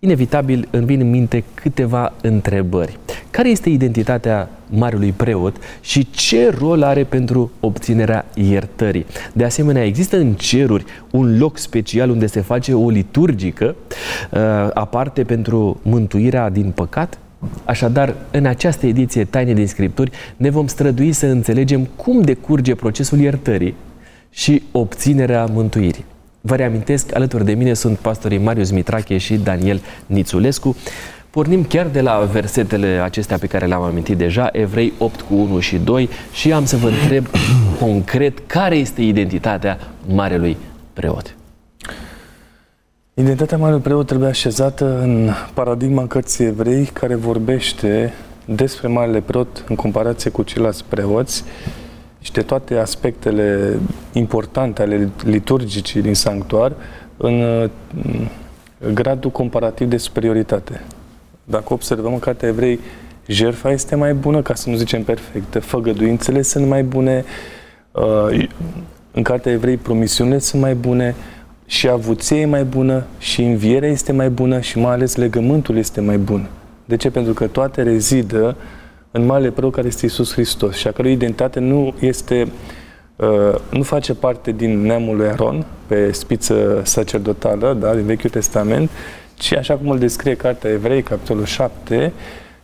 Inevitabil 0.00 0.68
îmi 0.70 0.84
vin 0.84 1.00
în 1.00 1.10
minte 1.10 1.44
câteva 1.54 2.12
întrebări. 2.22 2.98
Care 3.30 3.48
este 3.48 3.68
identitatea 3.68 4.48
marelui 4.70 5.12
preot 5.12 5.56
și 5.80 6.10
ce 6.10 6.50
rol 6.58 6.82
are 6.82 7.04
pentru 7.04 7.50
obținerea 7.60 8.24
iertării? 8.34 9.06
De 9.32 9.44
asemenea, 9.44 9.84
există 9.84 10.16
în 10.16 10.34
ceruri 10.34 10.84
un 11.10 11.38
loc 11.38 11.58
special 11.58 12.10
unde 12.10 12.26
se 12.26 12.40
face 12.40 12.74
o 12.74 12.88
liturgică 12.90 13.76
uh, 14.30 14.40
aparte 14.74 15.24
pentru 15.24 15.80
mântuirea 15.82 16.50
din 16.50 16.70
păcat? 16.70 17.18
Așadar, 17.64 18.14
în 18.30 18.46
această 18.46 18.86
ediție 18.86 19.24
Taine 19.24 19.52
din 19.52 19.66
Scripturi 19.66 20.10
ne 20.36 20.50
vom 20.50 20.66
strădui 20.66 21.12
să 21.12 21.26
înțelegem 21.26 21.88
cum 21.96 22.20
decurge 22.20 22.74
procesul 22.74 23.18
iertării 23.18 23.74
și 24.30 24.62
obținerea 24.72 25.44
mântuirii. 25.44 26.04
Vă 26.48 26.56
reamintesc, 26.56 27.14
alături 27.14 27.44
de 27.44 27.52
mine 27.52 27.74
sunt 27.74 27.98
pastorii 27.98 28.38
Marius 28.38 28.70
Mitrache 28.70 29.18
și 29.18 29.36
Daniel 29.36 29.80
Nițulescu. 30.06 30.76
Pornim 31.30 31.64
chiar 31.64 31.86
de 31.86 32.00
la 32.00 32.28
versetele 32.32 32.86
acestea 32.86 33.38
pe 33.38 33.46
care 33.46 33.66
le-am 33.66 33.82
amintit 33.82 34.16
deja, 34.16 34.48
Evrei 34.52 34.92
8 34.98 35.20
cu 35.20 35.34
1 35.34 35.60
și 35.60 35.76
2 35.76 36.08
și 36.32 36.52
am 36.52 36.64
să 36.64 36.76
vă 36.76 36.88
întreb 36.88 37.26
concret 37.80 38.38
care 38.46 38.76
este 38.76 39.02
identitatea 39.02 39.78
Marelui 40.06 40.56
Preot. 40.92 41.34
Identitatea 43.14 43.58
Marelui 43.58 43.82
Preot 43.82 44.06
trebuie 44.06 44.28
așezată 44.28 45.00
în 45.00 45.30
paradigma 45.54 46.06
cărții 46.06 46.44
Evrei 46.44 46.84
care 46.84 47.14
vorbește 47.14 48.12
despre 48.44 48.88
Marele 48.88 49.20
Preot 49.20 49.64
în 49.68 49.76
comparație 49.76 50.30
cu 50.30 50.42
ceilalți 50.42 50.84
preoți 50.88 51.44
și 52.28 52.34
de 52.34 52.42
toate 52.42 52.74
aspectele 52.74 53.78
importante 54.12 54.82
ale 54.82 55.08
liturgicii 55.24 56.00
din 56.00 56.14
sanctuar 56.14 56.72
în 57.16 57.70
gradul 58.94 59.30
comparativ 59.30 59.88
de 59.88 59.96
superioritate. 59.96 60.80
Dacă 61.44 61.72
observăm 61.72 62.12
în 62.12 62.18
Cartea 62.18 62.48
Evrei, 62.48 62.78
jertfa 63.26 63.70
este 63.70 63.94
mai 63.94 64.14
bună, 64.14 64.42
ca 64.42 64.54
să 64.54 64.70
nu 64.70 64.76
zicem 64.76 65.02
perfectă, 65.02 65.60
făgăduințele 65.60 66.42
sunt 66.42 66.66
mai 66.66 66.82
bune, 66.82 67.24
uh, 67.92 68.48
în 69.12 69.22
Cartea 69.22 69.52
Evrei 69.52 69.76
promisiunile 69.76 70.38
sunt 70.38 70.62
mai 70.62 70.74
bune, 70.74 71.14
și 71.66 71.88
avuție 71.88 72.40
e 72.40 72.46
mai 72.46 72.64
bună, 72.64 73.04
și 73.18 73.42
învierea 73.42 73.88
este 73.88 74.12
mai 74.12 74.30
bună, 74.30 74.60
și 74.60 74.78
mai 74.78 74.92
ales 74.92 75.16
legământul 75.16 75.76
este 75.76 76.00
mai 76.00 76.18
bun. 76.18 76.48
De 76.84 76.96
ce? 76.96 77.10
Pentru 77.10 77.32
că 77.32 77.46
toate 77.46 77.82
rezidă 77.82 78.56
în 79.10 79.24
Marele 79.24 79.50
Preot 79.50 79.72
care 79.72 79.86
este 79.86 80.06
Isus 80.06 80.32
Hristos 80.32 80.76
și 80.76 80.86
a 80.86 80.92
cărui 80.92 81.12
identitate 81.12 81.60
nu 81.60 81.94
este 82.00 82.48
uh, 83.16 83.54
nu 83.70 83.82
face 83.82 84.14
parte 84.14 84.50
din 84.50 84.80
neamul 84.80 85.16
lui 85.16 85.26
Aron, 85.26 85.66
pe 85.86 86.12
spiță 86.12 86.82
sacerdotală, 86.84 87.76
da, 87.80 87.94
din 87.94 88.04
Vechiul 88.04 88.30
Testament, 88.30 88.90
ci 89.34 89.52
așa 89.52 89.76
cum 89.76 89.88
îl 89.88 89.98
descrie 89.98 90.34
Cartea 90.34 90.70
Evrei, 90.70 91.02
capitolul 91.02 91.44
7, 91.44 92.12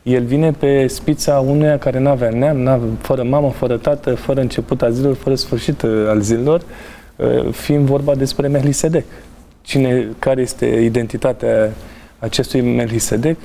el 0.02 0.24
vine 0.24 0.50
pe 0.50 0.86
spița 0.86 1.38
unuia 1.38 1.78
care 1.78 1.98
nu 1.98 2.08
avea 2.08 2.30
neam, 2.30 2.56
n-avea, 2.56 2.88
fără 3.00 3.22
mamă, 3.22 3.50
fără 3.50 3.76
tată, 3.76 4.14
fără 4.14 4.40
început 4.40 4.82
al 4.82 4.92
zilor, 4.92 5.14
fără 5.14 5.34
sfârșit 5.34 5.82
uh, 5.82 6.08
al 6.08 6.20
zilor, 6.20 6.62
uh, 7.16 7.52
fiind 7.52 7.86
vorba 7.86 8.14
despre 8.14 8.48
Melchisedec. 8.48 9.04
Cine, 9.62 10.08
care 10.18 10.40
este 10.40 10.66
identitatea 10.66 11.72
acestui 12.18 12.60
Melchisedec? 12.60 13.36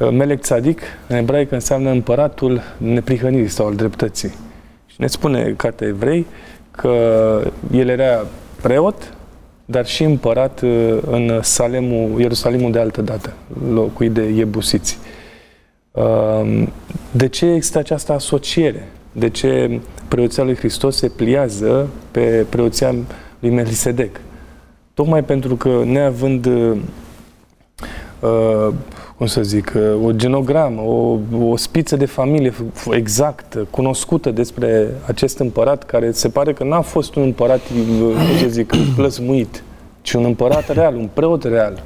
Uh, 0.00 0.10
Melech 0.10 0.40
Tzadic, 0.40 0.80
în 1.08 1.16
ebraică, 1.16 1.54
înseamnă 1.54 1.90
împăratul 1.90 2.62
neprihănirii 2.78 3.48
sau 3.48 3.66
al 3.66 3.74
dreptății. 3.74 4.34
Și 4.86 4.96
ne 4.98 5.06
spune 5.06 5.54
Cartea 5.56 5.86
Evrei 5.86 6.26
că 6.70 6.92
el 7.72 7.88
era 7.88 8.26
preot, 8.62 9.14
dar 9.64 9.86
și 9.86 10.02
împărat 10.02 10.60
uh, 10.60 10.98
în 11.10 11.40
Salemul, 11.42 12.20
Ierusalimul 12.20 12.72
de 12.72 12.78
altă 12.78 13.02
dată, 13.02 13.32
locuit 13.70 14.12
de 14.12 14.22
Iebusiți. 14.22 14.98
Um, 15.90 16.72
de 17.10 17.28
ce 17.28 17.46
există 17.46 17.78
această 17.78 18.12
asociere? 18.12 18.88
De 19.12 19.30
ce 19.30 19.80
preoția 20.08 20.44
lui 20.44 20.56
Hristos 20.56 20.96
se 20.96 21.08
pliază 21.08 21.88
pe 22.10 22.46
preoția 22.48 22.94
lui 23.38 23.50
Melchisedec? 23.50 24.20
Tocmai 24.94 25.24
pentru 25.24 25.54
că, 25.54 25.82
neavând 25.84 26.46
uh, 26.46 26.76
cum 29.16 29.26
să 29.26 29.42
zic, 29.42 29.72
o 30.04 30.12
genogramă, 30.12 30.80
o, 30.80 31.18
o 31.40 31.56
spiță 31.56 31.96
de 31.96 32.06
familie 32.06 32.52
exactă, 32.90 33.66
cunoscută 33.70 34.30
despre 34.30 34.90
acest 35.06 35.38
împărat, 35.38 35.84
care 35.84 36.10
se 36.10 36.28
pare 36.28 36.52
că 36.52 36.64
n-a 36.64 36.80
fost 36.80 37.14
un 37.14 37.22
împărat, 37.22 37.60
cum 37.68 38.38
să 38.40 38.48
zic, 38.48 38.72
plăsmuit, 38.96 39.62
ci 40.02 40.12
un 40.12 40.24
împărat 40.24 40.72
real, 40.72 40.94
un 40.94 41.08
preot 41.12 41.44
real, 41.44 41.82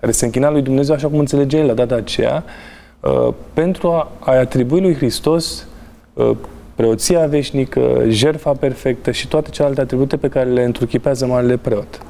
care 0.00 0.12
se 0.12 0.24
închina 0.24 0.50
lui 0.50 0.62
Dumnezeu 0.62 0.94
așa 0.94 1.08
cum 1.08 1.18
înțelege 1.18 1.58
el 1.58 1.66
la 1.66 1.74
data 1.74 1.94
aceea, 1.94 2.44
uh, 3.00 3.28
pentru 3.52 3.90
a, 3.90 4.10
a 4.18 4.38
atribui 4.38 4.80
lui 4.80 4.94
Hristos 4.94 5.66
uh, 6.12 6.30
preoția 6.74 7.26
veșnică, 7.26 8.02
jertfa 8.08 8.52
perfectă 8.52 9.10
și 9.10 9.28
toate 9.28 9.50
celelalte 9.50 9.80
atribute 9.80 10.16
pe 10.16 10.28
care 10.28 10.50
le 10.50 10.64
întruchipează 10.64 11.26
Marele 11.26 11.56
Preot. 11.56 12.00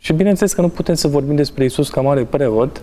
Uh, 0.00 0.06
și 0.06 0.12
bineînțeles 0.12 0.52
că 0.52 0.60
nu 0.60 0.68
putem 0.68 0.94
să 0.94 1.08
vorbim 1.08 1.34
despre 1.34 1.64
Isus 1.64 1.88
ca 1.88 2.00
mare 2.00 2.22
preot 2.22 2.82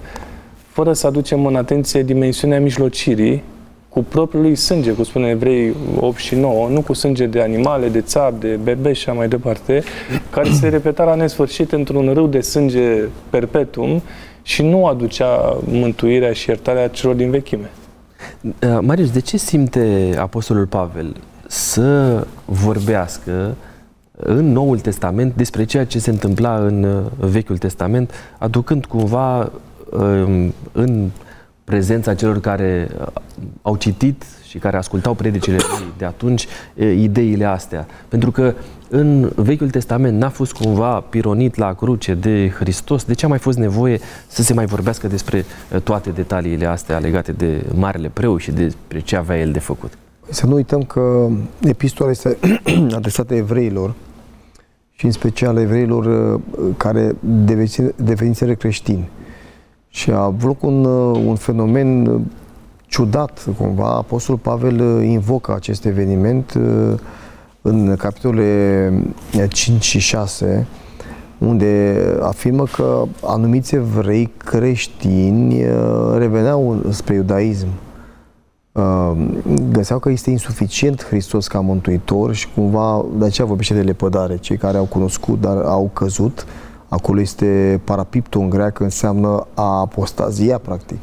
fără 0.68 0.94
să 0.94 1.08
aducem 1.08 1.46
în 1.46 1.56
atenție 1.56 2.04
dimensiunea 2.04 2.60
mijlocirii 2.60 3.44
cu 3.90 4.04
propriul 4.04 4.44
lui 4.44 4.56
sânge, 4.56 4.92
cum 4.92 5.04
spune 5.04 5.30
Evrei 5.30 5.74
8 6.00 6.18
și 6.18 6.36
9, 6.36 6.70
nu 6.70 6.82
cu 6.82 6.94
sânge 6.94 7.26
de 7.26 7.42
animale, 7.42 7.90
de 7.90 8.02
țap, 8.02 8.40
de 8.40 8.60
bebe 8.64 8.94
și 8.94 9.10
așa 9.10 9.18
mai 9.18 9.28
departe, 9.28 9.84
care 10.30 10.52
se 10.52 10.68
repeta 10.68 11.04
la 11.04 11.16
nesfârșit 11.16 11.72
într-un 11.72 12.14
râu 12.14 12.28
de 12.28 12.42
sânge 12.42 13.04
perpetuum 13.30 14.02
și 14.42 14.64
nu 14.64 14.86
aducea 14.86 15.58
mântuirea 15.66 16.34
și 16.34 16.50
iertarea 16.50 16.88
celor 16.88 17.16
din 17.16 17.30
vechime. 17.30 17.70
Uh, 18.42 18.78
Marius, 18.82 19.12
de 19.12 19.20
ce 19.20 19.38
simte 19.38 20.16
Apostolul 20.18 20.66
Pavel 20.66 21.16
să 21.48 22.26
vorbească 22.46 23.56
în 24.20 24.52
Noul 24.52 24.80
Testament 24.80 25.36
despre 25.36 25.64
ceea 25.64 25.86
ce 25.86 26.00
se 26.00 26.10
întâmpla 26.10 26.56
în 26.66 26.84
uh, 26.84 27.30
Vechiul 27.30 27.58
Testament, 27.58 28.12
aducând 28.38 28.86
cumva 28.86 29.52
um, 29.92 30.54
în 30.72 31.10
prezența 31.64 32.14
celor 32.14 32.40
care 32.40 32.88
uh, 33.00 33.08
au 33.62 33.76
citit 33.76 34.24
și 34.48 34.58
care 34.58 34.78
ascultau 34.78 35.14
predicile 35.14 35.58
de 35.98 36.06
atunci 36.06 36.48
ideile 36.76 37.46
astea. 37.46 37.88
Pentru 38.08 38.32
că 38.32 38.54
în 38.90 39.32
Vechiul 39.36 39.70
Testament 39.70 40.20
n-a 40.20 40.30
fost 40.30 40.54
cumva 40.54 41.00
pironit 41.00 41.56
la 41.56 41.74
cruce 41.74 42.14
de 42.14 42.50
Hristos, 42.50 43.04
de 43.04 43.14
ce 43.14 43.26
a 43.26 43.28
mai 43.28 43.38
fost 43.38 43.58
nevoie 43.58 44.00
să 44.28 44.44
se 44.44 44.54
mai 44.54 44.66
vorbească 44.66 45.08
despre 45.08 45.46
toate 45.84 46.10
detaliile 46.10 46.66
astea 46.66 46.98
legate 46.98 47.32
de 47.32 47.66
Marele 47.76 48.10
Preu 48.14 48.38
și 48.38 48.52
despre 48.52 49.00
ce 49.00 49.16
avea 49.16 49.40
el 49.40 49.52
de 49.52 49.60
făcut? 49.60 49.98
Să 50.30 50.46
nu 50.46 50.54
uităm 50.54 50.84
că 50.84 51.28
epistola 51.60 52.10
este 52.10 52.38
adresată 52.96 53.34
evreilor 53.34 53.94
și 55.00 55.06
în 55.06 55.12
special 55.12 55.58
evreilor 55.58 56.06
uh, 56.06 56.40
care 56.78 57.16
deveniseră 57.96 58.54
creștini. 58.54 59.10
Și 59.90 60.12
a 60.12 60.24
avut 60.24 60.44
loc 60.44 60.64
un, 60.64 60.86
uh, 60.86 61.22
un 61.26 61.36
fenomen 61.36 62.06
uh, 62.06 62.22
ciudat, 62.88 63.48
cumva. 63.58 63.90
Apostolul 63.90 64.40
Pavel 64.40 65.02
invocă 65.04 65.54
acest 65.54 65.86
eveniment 65.86 66.58
în 67.62 67.96
capitolele 67.96 69.02
5 69.50 69.84
și 69.84 70.00
6, 70.00 70.68
unde 71.38 71.98
afirmă 72.22 72.64
că 72.64 73.04
anumiți 73.24 73.76
evrei 73.76 74.32
creștini 74.38 75.66
reveneau 76.18 76.86
spre 76.90 77.14
iudaism 77.14 77.68
găseau 79.72 80.00
că 80.00 80.10
este 80.10 80.30
insuficient 80.30 81.06
Hristos 81.06 81.48
ca 81.48 81.60
mântuitor 81.60 82.34
și 82.34 82.48
cumva 82.56 83.06
de 83.18 83.26
aceea 83.26 83.48
vorbește 83.48 83.74
de 83.74 83.82
lepădare. 83.82 84.38
Cei 84.38 84.58
care 84.58 84.78
au 84.78 84.86
cunoscut, 84.86 85.42
dar 85.42 85.58
au 85.58 85.90
căzut, 85.94 86.46
Acolo 86.90 87.20
este 87.20 87.82
parapipto 87.84 88.40
în 88.40 88.50
greacă, 88.50 88.84
înseamnă 88.84 89.48
a 89.54 89.80
apostazia, 89.80 90.58
practic. 90.58 90.98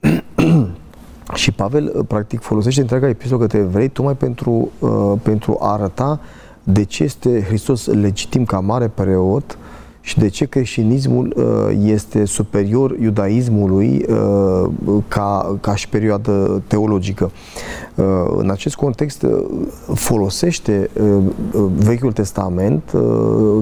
și 1.34 1.52
Pavel, 1.52 2.04
practic, 2.08 2.40
folosește 2.40 2.80
întreaga 2.80 3.08
epistolă 3.08 3.40
către 3.40 3.58
evrei 3.58 3.88
tocmai 3.88 4.16
pentru, 4.16 4.70
uh, 4.78 5.12
pentru 5.22 5.56
a 5.60 5.72
arăta 5.72 6.20
de 6.62 6.84
ce 6.84 7.02
este 7.02 7.42
Hristos 7.42 7.86
legitim 7.86 8.44
ca 8.44 8.60
mare 8.60 8.88
preot 8.88 9.58
și 10.00 10.18
de 10.18 10.28
ce 10.28 10.44
creștinismul 10.44 11.34
uh, 11.36 11.78
este 11.84 12.24
superior 12.24 12.96
iudaismului 13.00 14.04
uh, 14.08 14.68
ca, 15.08 15.56
ca 15.60 15.74
și 15.74 15.88
perioadă 15.88 16.62
teologică. 16.66 17.30
Uh, 17.94 18.04
în 18.36 18.50
acest 18.50 18.74
context 18.74 19.26
folosește 19.94 20.90
Vechiul 21.74 22.12
Testament 22.12 22.82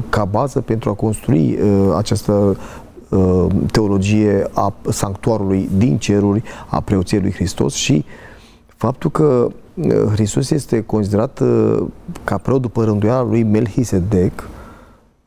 ca 0.09 0.25
bază 0.25 0.61
pentru 0.61 0.91
a 0.91 0.93
construi 0.93 1.59
această 1.97 2.57
teologie 3.73 4.47
a 4.53 4.75
sanctuarului 4.91 5.69
din 5.77 5.99
ceruri, 5.99 6.43
a 6.69 6.81
preoției 6.81 7.21
lui 7.21 7.33
Hristos 7.33 7.75
și 7.75 8.05
faptul 8.67 9.11
că 9.11 9.49
Hristos 10.13 10.51
este 10.51 10.83
considerat 10.83 11.43
ca 12.25 12.39
preot 12.39 12.61
după 12.61 12.85
rânduiala 12.85 13.23
lui 13.23 13.43
Melchisedec, 13.43 14.49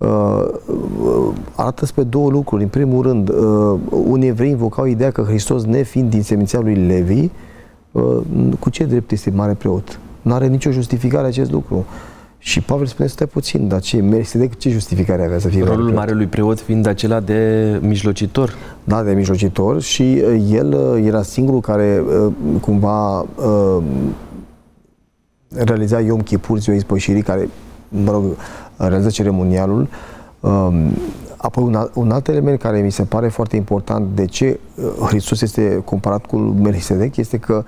uh, 0.01 1.33
arată 1.55 1.85
spre 1.85 2.03
două 2.03 2.29
lucruri. 2.29 2.63
În 2.63 2.69
primul 2.69 3.03
rând, 3.03 3.29
uh, 3.29 3.79
unii 3.89 4.27
evrei 4.27 4.49
invocau 4.49 4.85
ideea 4.85 5.11
că 5.11 5.21
Hristos, 5.21 5.63
nefiind 5.63 6.09
din 6.09 6.23
seminția 6.23 6.59
lui 6.59 6.75
Levi, 6.75 7.29
uh, 7.91 8.17
cu 8.59 8.69
ce 8.69 8.83
drept 8.83 9.11
este 9.11 9.29
mare 9.29 9.53
preot? 9.53 9.99
Nu 10.21 10.33
are 10.33 10.47
nicio 10.47 10.71
justificare 10.71 11.27
acest 11.27 11.51
lucru. 11.51 11.85
Și 12.37 12.61
Pavel 12.61 12.85
spune, 12.85 13.07
stai 13.07 13.27
puțin, 13.27 13.67
dar 13.67 13.79
ce, 13.79 14.25
de 14.33 14.49
ce 14.57 14.69
justificare 14.69 15.25
avea 15.25 15.39
să 15.39 15.47
fie 15.47 15.63
Rolul 15.63 15.83
mare 15.83 15.95
marelui 15.95 16.25
preot 16.25 16.59
fiind 16.59 16.87
acela 16.87 17.19
de 17.19 17.79
mijlocitor. 17.81 18.55
Da, 18.83 19.03
de 19.03 19.11
mijlocitor 19.11 19.81
și 19.81 20.01
uh, 20.01 20.47
el 20.51 20.73
uh, 20.73 21.05
era 21.05 21.21
singurul 21.21 21.61
care 21.61 22.03
uh, 22.25 22.33
cumva 22.61 23.19
uh, 23.19 23.83
realiza 25.55 25.99
Iom 25.99 26.19
Kippur, 26.19 26.59
ziua 26.59 26.75
ispășirii, 26.75 27.21
care, 27.21 27.49
mă 27.87 28.11
rog, 28.11 28.23
realiză 28.87 29.09
ceremonialul. 29.09 29.87
Um, 30.39 30.93
apoi 31.37 31.63
un, 31.63 31.75
alt, 31.75 31.91
un 31.95 32.11
alt 32.11 32.27
element 32.27 32.59
care 32.59 32.79
mi 32.79 32.91
se 32.91 33.03
pare 33.03 33.27
foarte 33.27 33.55
important 33.55 34.15
de 34.15 34.25
ce 34.25 34.59
uh, 34.75 35.07
Hristos 35.07 35.41
este 35.41 35.81
comparat 35.85 36.25
cu 36.25 36.37
Melchisedec 36.37 37.17
este 37.17 37.37
că 37.37 37.63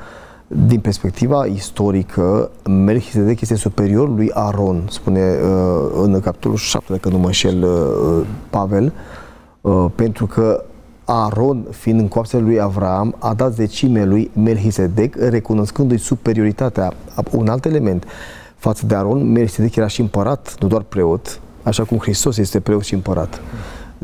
din 0.68 0.80
perspectiva 0.80 1.46
istorică, 1.46 2.50
Melchisedec 2.70 3.42
este 3.42 3.56
superior 3.56 4.10
lui 4.10 4.32
Aron, 4.34 4.84
spune 4.90 5.20
uh, 5.20 6.02
în 6.04 6.20
capitolul 6.20 6.58
7, 6.58 6.86
dacă 6.90 7.10
nu 7.10 7.18
mă 7.18 7.26
înșel 7.26 7.64
uh, 7.64 8.26
Pavel, 8.50 8.94
pentru 9.96 10.26
că 10.26 10.64
Aron, 11.06 11.66
fiind 11.70 12.00
în 12.00 12.08
coapsele 12.08 12.44
lui 12.44 12.62
Avram, 12.62 13.16
a 13.20 13.34
dat 13.34 13.54
zecime 13.54 14.06
lui 14.06 14.32
Melchisedec, 14.34 15.16
recunoscându-i 15.16 15.98
superioritatea. 15.98 16.94
Un 17.32 17.48
alt 17.48 17.66
element, 17.66 18.06
față 18.64 18.86
de 18.86 18.96
Aron, 18.96 19.32
Melchisedec 19.32 19.76
era 19.76 19.88
și 19.88 20.02
împărat, 20.02 20.56
nu 20.60 20.68
doar 20.68 20.82
preot, 20.82 21.40
așa 21.64 21.84
cum 21.84 21.98
Hristos 21.98 22.38
este 22.38 22.60
preot 22.60 22.84
și 22.84 22.94
împărat. 22.94 23.42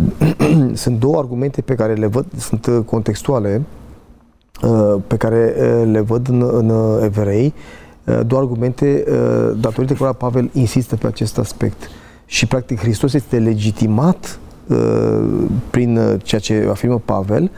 sunt 0.73 0.99
două 0.99 1.17
argumente 1.17 1.61
pe 1.61 1.75
care 1.75 1.93
le 1.93 2.07
văd, 2.07 2.25
sunt 2.37 2.65
uh, 2.65 2.79
contextuale, 2.85 3.61
uh, 4.63 4.95
pe 5.07 5.15
care 5.15 5.55
uh, 5.57 5.89
le 5.91 5.99
văd 5.99 6.29
în, 6.29 6.49
în 6.51 6.99
evrei, 7.03 7.53
două 8.25 8.41
argumente 8.41 9.03
datorită 9.59 9.93
cărora 9.93 10.13
Pavel 10.13 10.49
insistă 10.53 10.95
pe 10.95 11.07
acest 11.07 11.37
aspect. 11.37 11.89
Și, 12.25 12.45
practic, 12.47 12.79
Hristos 12.79 13.13
este 13.13 13.39
legitimat 13.39 14.39
prin 15.69 16.19
ceea 16.23 16.41
ce 16.41 16.67
afirmă 16.69 17.01
Pavel, 17.05 17.51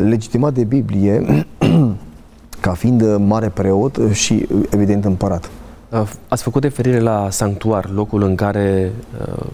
legitimat 0.00 0.54
de 0.54 0.64
Biblie 0.64 1.46
ca 2.60 2.72
fiind 2.72 3.16
mare 3.16 3.48
preot 3.48 3.98
și, 4.12 4.46
evident, 4.70 5.04
împărat. 5.04 5.50
Uh, 5.90 6.10
ați 6.28 6.42
făcut 6.42 6.62
referire 6.62 7.00
la 7.00 7.30
sanctuar, 7.30 7.90
locul 7.90 8.22
în 8.22 8.34
care 8.34 8.92
uh, 9.20 9.46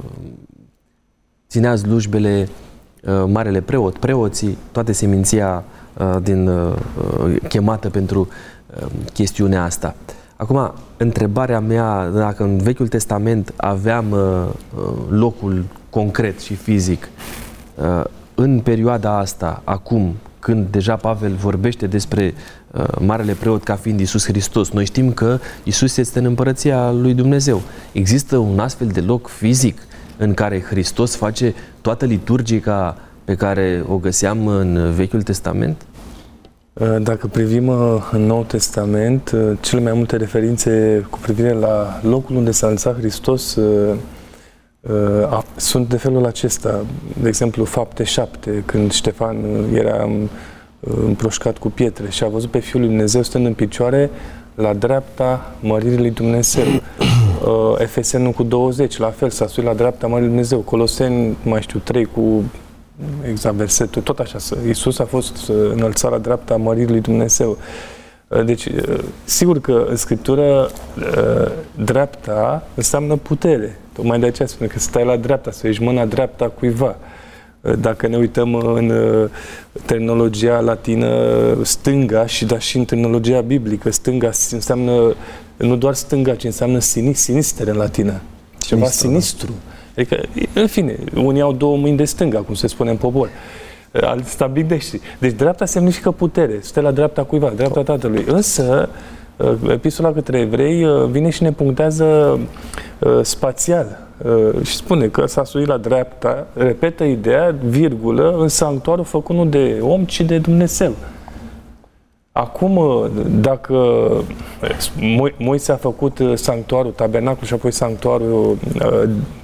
ținea 1.49 1.77
slujbele 1.77 2.49
uh, 3.03 3.25
marele 3.27 3.61
preot, 3.61 3.99
preoții, 3.99 4.59
toate 4.73 4.93
seminția 4.93 5.65
uh, 5.99 6.17
din 6.23 6.49
uh, 6.49 6.77
uh, 7.25 7.37
chemată 7.49 7.91
pentru 7.91 8.29
uh, 8.81 8.87
chestiunea 9.13 9.65
asta. 9.65 9.95
Acum, 10.37 10.73
întrebarea 10.97 11.61
mea, 11.61 12.09
dacă 12.09 12.43
în 12.43 12.57
Vechiul 12.57 12.89
Testament 12.89 13.53
aveam 13.57 14.11
uh, 14.11 14.19
uh 14.77 14.93
locul 15.09 15.65
concret 15.91 16.41
și 16.41 16.55
fizic, 16.55 17.09
uh, 17.75 18.05
în 18.35 18.61
perioada 18.61 19.19
asta, 19.19 19.61
acum, 19.65 20.15
când 20.45 20.67
deja 20.71 20.97
Pavel 20.97 21.33
vorbește 21.33 21.87
despre 21.87 22.35
uh, 22.71 22.85
Marele 23.01 23.33
Preot 23.33 23.63
ca 23.63 23.75
fiind 23.75 24.01
Isus 24.01 24.27
Hristos, 24.27 24.71
noi 24.71 24.85
știm 24.85 25.13
că 25.13 25.39
Isus 25.63 25.97
este 25.97 26.19
în 26.19 26.25
împărăția 26.25 26.91
lui 26.91 27.15
Dumnezeu. 27.15 27.63
Există 27.93 28.37
un 28.37 28.59
astfel 28.59 28.87
de 28.87 29.01
loc 29.01 29.29
fizic 29.29 29.79
în 30.17 30.35
care 30.35 30.61
Hristos 30.61 31.17
face 31.17 31.55
toată 31.81 32.05
liturgica 32.05 32.97
pe 33.25 33.35
care 33.35 33.85
o 33.89 33.97
găseam 33.97 34.47
în 34.47 34.93
Vechiul 34.95 35.23
Testament? 35.23 35.87
Uh, 36.73 36.97
dacă 37.03 37.27
privim 37.27 37.69
uh, 37.69 38.09
în 38.13 38.27
Noul 38.27 38.45
Testament, 38.45 39.31
uh, 39.35 39.59
cele 39.61 39.81
mai 39.81 39.93
multe 39.93 40.17
referințe 40.17 41.07
cu 41.11 41.19
privire 41.19 41.53
la 41.53 42.01
locul 42.03 42.37
unde 42.37 42.51
s-a 42.51 42.67
înălțat 42.67 42.99
Hristos 42.99 43.57
Uh, 43.57 43.95
sunt 45.57 45.89
de 45.89 45.97
felul 45.97 46.27
acesta. 46.27 46.85
De 47.21 47.29
exemplu, 47.29 47.65
fapte 47.65 48.05
7, 48.05 48.63
când 48.67 48.93
Ștefan 48.93 49.37
uh, 49.37 49.79
era 49.79 50.05
uh, 50.05 50.93
împroșcat 51.05 51.59
cu 51.59 51.71
pietre 51.71 52.11
și 52.11 52.25
a 52.25 52.29
văzut 52.29 52.51
pe 52.51 52.59
Fiul 52.59 52.81
lui 52.81 52.91
Dumnezeu 52.91 53.23
stând 53.23 53.47
în 53.47 53.55
picioare 53.55 54.11
la 54.55 54.73
dreapta 54.75 55.55
măririi 55.61 55.99
lui 55.99 56.11
Dumnezeu. 56.11 56.65
Efesenul 57.79 58.33
cu 58.33 58.43
20, 58.43 58.99
la 58.99 59.11
fel, 59.11 59.31
s-a 59.31 59.47
suit 59.47 59.67
la 59.67 59.75
dreapta 59.75 60.07
măririi 60.07 60.29
lui 60.29 60.35
Dumnezeu. 60.35 60.59
Coloseni, 60.59 61.37
mai 61.43 61.63
știu, 61.63 61.79
3 61.79 62.05
cu 62.05 62.43
exact 63.29 63.55
versetul, 63.55 64.03
tot 64.03 64.19
așa. 64.19 64.39
Iisus 64.67 64.99
a 64.99 65.05
fost 65.05 65.49
înălțat 65.49 66.11
la 66.11 66.19
dreapta 66.19 66.57
măririi 66.57 66.91
lui 66.91 67.01
Dumnezeu. 67.01 67.59
Deci, 68.45 68.69
sigur 69.25 69.61
că 69.61 69.87
în 69.89 69.97
Scriptură 69.97 70.71
dreapta 71.77 72.67
înseamnă 72.75 73.17
putere. 73.17 73.79
Tocmai 73.95 74.19
de 74.19 74.27
aceea 74.27 74.49
spune 74.49 74.69
că 74.69 74.79
stai 74.79 75.05
la 75.05 75.17
dreapta, 75.17 75.51
să 75.51 75.69
ești 75.69 75.83
mâna 75.83 76.05
dreapta 76.05 76.49
cuiva. 76.49 76.97
Dacă 77.79 78.07
ne 78.07 78.17
uităm 78.17 78.55
în 78.55 78.91
uh, 78.91 79.31
terminologia 79.87 80.61
latină, 80.61 81.09
stânga 81.63 82.27
și 82.27 82.45
da 82.45 82.59
și 82.59 82.77
în 82.77 82.85
terminologia 82.85 83.41
biblică, 83.41 83.91
stânga 83.91 84.31
înseamnă 84.51 85.15
nu 85.57 85.77
doar 85.77 85.95
stânga, 85.95 86.35
ci 86.35 86.45
înseamnă 86.45 86.79
sinister 87.13 87.67
în 87.67 87.77
latină. 87.77 88.21
Ceva 88.59 88.87
sinistru. 88.87 89.07
Da. 89.07 89.13
sinistru. 89.13 89.53
Adică, 89.97 90.21
în 90.61 90.67
fine, 90.67 90.99
unii 91.15 91.41
au 91.41 91.53
două 91.53 91.77
mâini 91.77 91.97
de 91.97 92.05
stânga, 92.05 92.39
cum 92.39 92.55
se 92.55 92.67
spune 92.67 92.91
în 92.91 92.97
popor. 92.97 93.29
Alții 94.01 95.01
Deci 95.19 95.33
dreapta 95.33 95.65
semnifică 95.65 96.11
putere. 96.11 96.59
Stai 96.61 96.83
la 96.83 96.91
dreapta 96.91 97.25
cuiva, 97.25 97.53
dreapta 97.57 97.83
tatălui. 97.83 98.25
Însă, 98.27 98.89
Uh, 98.89 99.24
epistola 99.69 100.13
către 100.13 100.39
evrei 100.39 100.85
uh, 100.85 101.05
vine 101.11 101.31
și 101.31 101.43
ne 101.43 101.53
punctează 101.53 102.39
uh, 102.99 103.19
spațial 103.23 103.99
și 104.63 104.75
spune 104.77 105.07
că 105.07 105.27
s-a 105.27 105.45
suit 105.45 105.67
la 105.67 105.77
dreapta, 105.77 106.47
repetă 106.53 107.05
ideea, 107.05 107.57
virgulă, 107.65 108.37
în 108.39 108.49
sanctuarul 108.49 109.05
făcut 109.05 109.37
nu 109.37 109.45
de 109.45 109.79
om, 109.81 110.05
ci 110.05 110.21
de 110.21 110.39
Dumnezeu. 110.39 110.93
Acum, 112.33 112.81
dacă 113.41 113.77
Moise 115.39 115.73
a 115.73 115.77
făcut 115.77 116.21
sanctuarul, 116.35 116.91
tabernacul 116.91 117.47
și 117.47 117.55
apoi 117.55 117.73
sanctuarul 117.73 118.57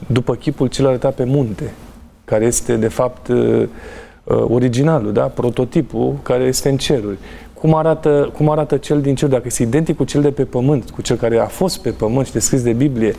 după 0.07 0.35
chipul 0.35 0.67
cel 0.67 0.87
arătat 0.87 1.15
pe 1.15 1.25
munte, 1.25 1.75
care 2.25 2.45
este 2.45 2.77
de 2.77 2.89
fapt 2.89 3.29
originalul, 4.25 5.13
da? 5.13 5.23
prototipul 5.23 6.15
care 6.23 6.45
este 6.45 6.69
în 6.69 6.77
ceruri 6.77 7.19
cum 7.61 7.75
arată, 7.75 8.31
cum 8.37 8.51
arată 8.51 8.77
cel 8.77 9.01
din 9.01 9.15
cer, 9.15 9.29
dacă 9.29 9.43
este 9.47 9.63
identic 9.63 9.97
cu 9.97 10.05
cel 10.05 10.23
de 10.23 10.31
pe 10.31 10.45
pământ, 10.45 10.91
cu 10.91 11.03
cel 11.03 11.17
care 11.17 11.39
a 11.39 11.47
fost 11.47 11.83
pe 11.83 11.91
pământ 11.91 12.27
și 12.27 12.33
descris 12.33 12.63
de 12.63 12.73
Biblie, 12.73 13.15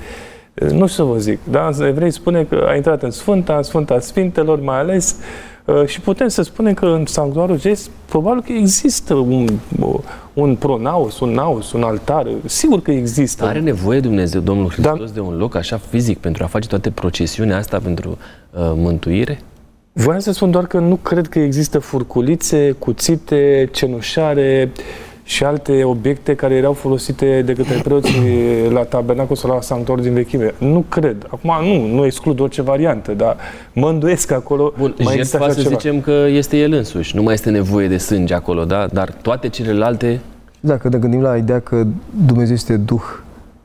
eh, 0.53 0.69
nu 0.69 0.87
știu 0.87 0.87
să 0.87 1.11
vă 1.11 1.17
zic, 1.17 1.39
da? 1.49 1.69
Evrei 1.79 2.11
spune 2.11 2.43
că 2.43 2.65
a 2.67 2.75
intrat 2.75 3.03
în 3.03 3.11
Sfânta, 3.11 3.55
în 3.55 3.63
Sfânta 3.63 3.99
Sfintelor 3.99 4.61
mai 4.61 4.77
ales, 4.77 5.15
eh, 5.65 5.85
și 5.85 6.01
putem 6.01 6.27
să 6.27 6.41
spunem 6.41 6.73
că 6.73 6.85
în 6.85 7.05
sanctuarul 7.05 7.55
acest 7.55 7.89
probabil 8.05 8.41
că 8.41 8.51
există 8.51 9.13
un, 9.13 9.47
un 10.33 10.55
pronaus, 10.55 11.19
un 11.19 11.29
naus, 11.29 11.71
un 11.71 11.83
altar. 11.83 12.27
Sigur 12.45 12.81
că 12.81 12.91
există. 12.91 13.45
Are 13.45 13.59
nevoie 13.59 13.99
Dumnezeu, 13.99 14.41
Domnul 14.41 14.69
Hristos, 14.69 15.07
da. 15.07 15.13
de 15.13 15.19
un 15.19 15.37
loc 15.37 15.55
așa 15.55 15.77
fizic 15.89 16.17
pentru 16.17 16.43
a 16.43 16.47
face 16.47 16.67
toate 16.67 16.89
procesiunea 16.89 17.57
asta 17.57 17.79
pentru 17.79 18.09
uh, 18.09 18.71
mântuire? 18.75 19.39
Voiam 19.93 20.19
să 20.19 20.31
spun 20.31 20.51
doar 20.51 20.67
că 20.67 20.79
nu 20.79 20.95
cred 20.95 21.27
că 21.27 21.39
există 21.39 21.79
furculițe, 21.79 22.71
cuțite, 22.71 23.69
cenușare 23.71 24.71
și 25.23 25.43
alte 25.43 25.83
obiecte 25.83 26.35
care 26.35 26.53
erau 26.53 26.73
folosite 26.73 27.41
de 27.41 27.53
către 27.53 27.79
preoți 27.83 28.11
la 28.77 28.81
tabernacul 28.81 29.35
sau 29.35 29.53
la 29.53 29.61
sanctuar 29.61 29.99
din 29.99 30.13
vechime. 30.13 30.53
Nu 30.57 30.85
cred. 30.89 31.27
Acum 31.29 31.65
nu, 31.67 31.95
nu 31.95 32.05
exclud 32.05 32.39
orice 32.39 32.61
variantă, 32.61 33.11
dar 33.11 33.37
mă 33.73 33.89
îndoiesc 33.89 34.27
că 34.27 34.33
acolo 34.33 34.73
Bun, 34.77 34.93
mai 35.03 35.15
există 35.15 35.17
există 35.17 35.37
să 35.37 35.43
așa 35.43 35.53
ceva. 35.53 35.69
zicem 35.69 36.01
că 36.01 36.25
este 36.29 36.57
el 36.57 36.73
însuși. 36.73 37.15
Nu 37.15 37.21
mai 37.21 37.33
este 37.33 37.49
nevoie 37.49 37.87
de 37.87 37.97
sânge 37.97 38.33
acolo, 38.33 38.65
da? 38.65 38.87
Dar 38.91 39.11
toate 39.11 39.49
celelalte 39.49 40.19
Dacă 40.59 40.87
ne 40.89 40.97
gândim 40.97 41.21
la 41.21 41.37
ideea 41.37 41.59
că 41.59 41.85
Dumnezeu 42.25 42.53
este 42.53 42.77
Duh, 42.77 43.03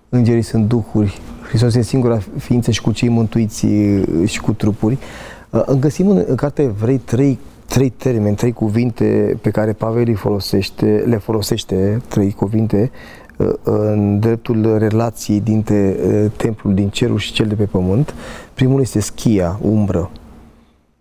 îngerii 0.09 0.43
sunt 0.43 0.69
Duhuri, 0.69 1.21
Hristos 1.49 1.75
este 1.75 1.89
singura 1.89 2.19
ființă 2.39 2.71
și 2.71 2.81
cu 2.81 2.93
cei 2.93 3.09
mântuiți 3.09 3.67
uh, 3.67 4.29
și 4.29 4.41
cu 4.41 4.53
trupuri, 4.53 4.93
uh, 4.93 5.36
găsim 5.79 6.09
în, 6.09 6.25
în 6.27 6.35
cartea 6.35 6.65
Evrei 6.65 6.99
trei, 6.99 7.39
trei 7.67 7.91
termeni, 7.91 8.37
trei 8.37 8.53
cuvinte 8.53 9.39
pe 9.43 9.51
care 9.51 9.73
Pavel 9.73 10.05
îi 10.07 10.15
folosește, 10.15 11.05
le 11.07 11.17
folosește, 11.17 12.03
trei 12.09 12.33
cuvinte, 12.33 12.91
uh, 13.37 13.49
în 13.63 14.19
dreptul 14.19 14.79
relației 14.79 15.41
dintre 15.41 15.97
uh, 16.07 16.31
templul 16.37 16.75
din 16.75 16.89
cerul 16.89 17.19
și 17.19 17.33
cel 17.33 17.47
de 17.47 17.55
pe 17.55 17.65
pământ. 17.65 18.15
Primul 18.55 18.81
este 18.81 19.01
schia, 19.01 19.59
umbră. 19.63 20.11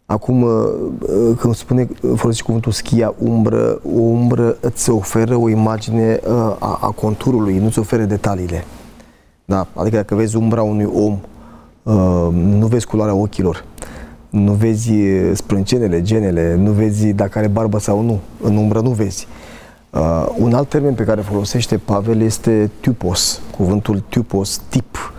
Acum, 0.06 0.42
uh, 0.42 0.52
uh, 1.00 1.38
când 1.38 1.56
spune, 1.56 1.88
folosește 2.02 2.44
cuvântul 2.44 2.72
schia, 2.72 3.14
umbră, 3.18 3.80
o 3.96 4.00
umbră 4.00 4.58
îți 4.60 4.90
oferă 4.90 5.36
o 5.36 5.50
imagine 5.50 6.20
uh, 6.28 6.34
a, 6.60 6.80
a 6.82 6.90
conturului, 6.90 7.58
nu-ți 7.58 7.80
oferă 7.80 8.04
detaliile. 8.04 8.64
Da? 9.46 9.68
Adică 9.74 9.96
dacă 9.96 10.16
vezi 10.16 10.36
umbra 10.36 10.62
unui 10.62 10.90
om, 10.94 11.20
uh, 11.84 12.34
nu 12.34 12.68
vezi 12.68 12.86
culoarea 12.86 13.14
ochilor, 13.14 13.66
nu 14.36 14.52
vezi 14.52 14.92
uh, 14.92 15.32
sprâncenele, 15.34 16.02
genele, 16.02 16.56
nu 16.56 16.72
vezi 16.72 17.14
dacă 17.14 17.38
are 17.38 17.48
barbă 17.48 17.80
sau 17.80 18.02
nu. 18.02 18.20
În 18.42 18.58
umbră 18.58 18.80
nu 18.80 18.90
vezi. 18.90 19.28
Uh, 19.90 20.26
un 20.38 20.54
alt 20.54 20.70
termen 20.70 20.94
pe 20.94 21.04
care 21.04 21.22
folosește 21.22 21.78
Pavel 21.78 22.22
este 22.22 22.72
typos, 22.80 23.42
cuvântul 23.58 24.04
typos, 24.10 24.62
tip. 24.70 25.14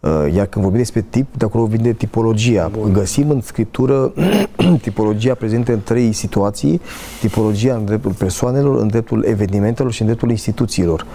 Uh, 0.00 0.32
Iar 0.34 0.46
când 0.46 0.64
vorbim 0.64 0.80
despre 0.80 1.04
tip, 1.10 1.26
de 1.36 1.44
acolo 1.44 1.64
vine 1.64 1.92
tipologia. 1.92 2.70
Bun. 2.78 2.92
Găsim 2.92 3.30
în 3.30 3.40
scriptură 3.40 4.12
tipologia 4.82 5.34
prezentă 5.34 5.72
în 5.72 5.80
trei 5.84 6.12
situații, 6.12 6.80
tipologia 7.20 7.74
în 7.74 7.84
dreptul 7.84 8.12
persoanelor, 8.12 8.80
în 8.80 8.88
dreptul 8.88 9.24
evenimentelor 9.24 9.92
și 9.92 10.00
în 10.00 10.06
dreptul 10.06 10.30
instituțiilor. 10.30 11.06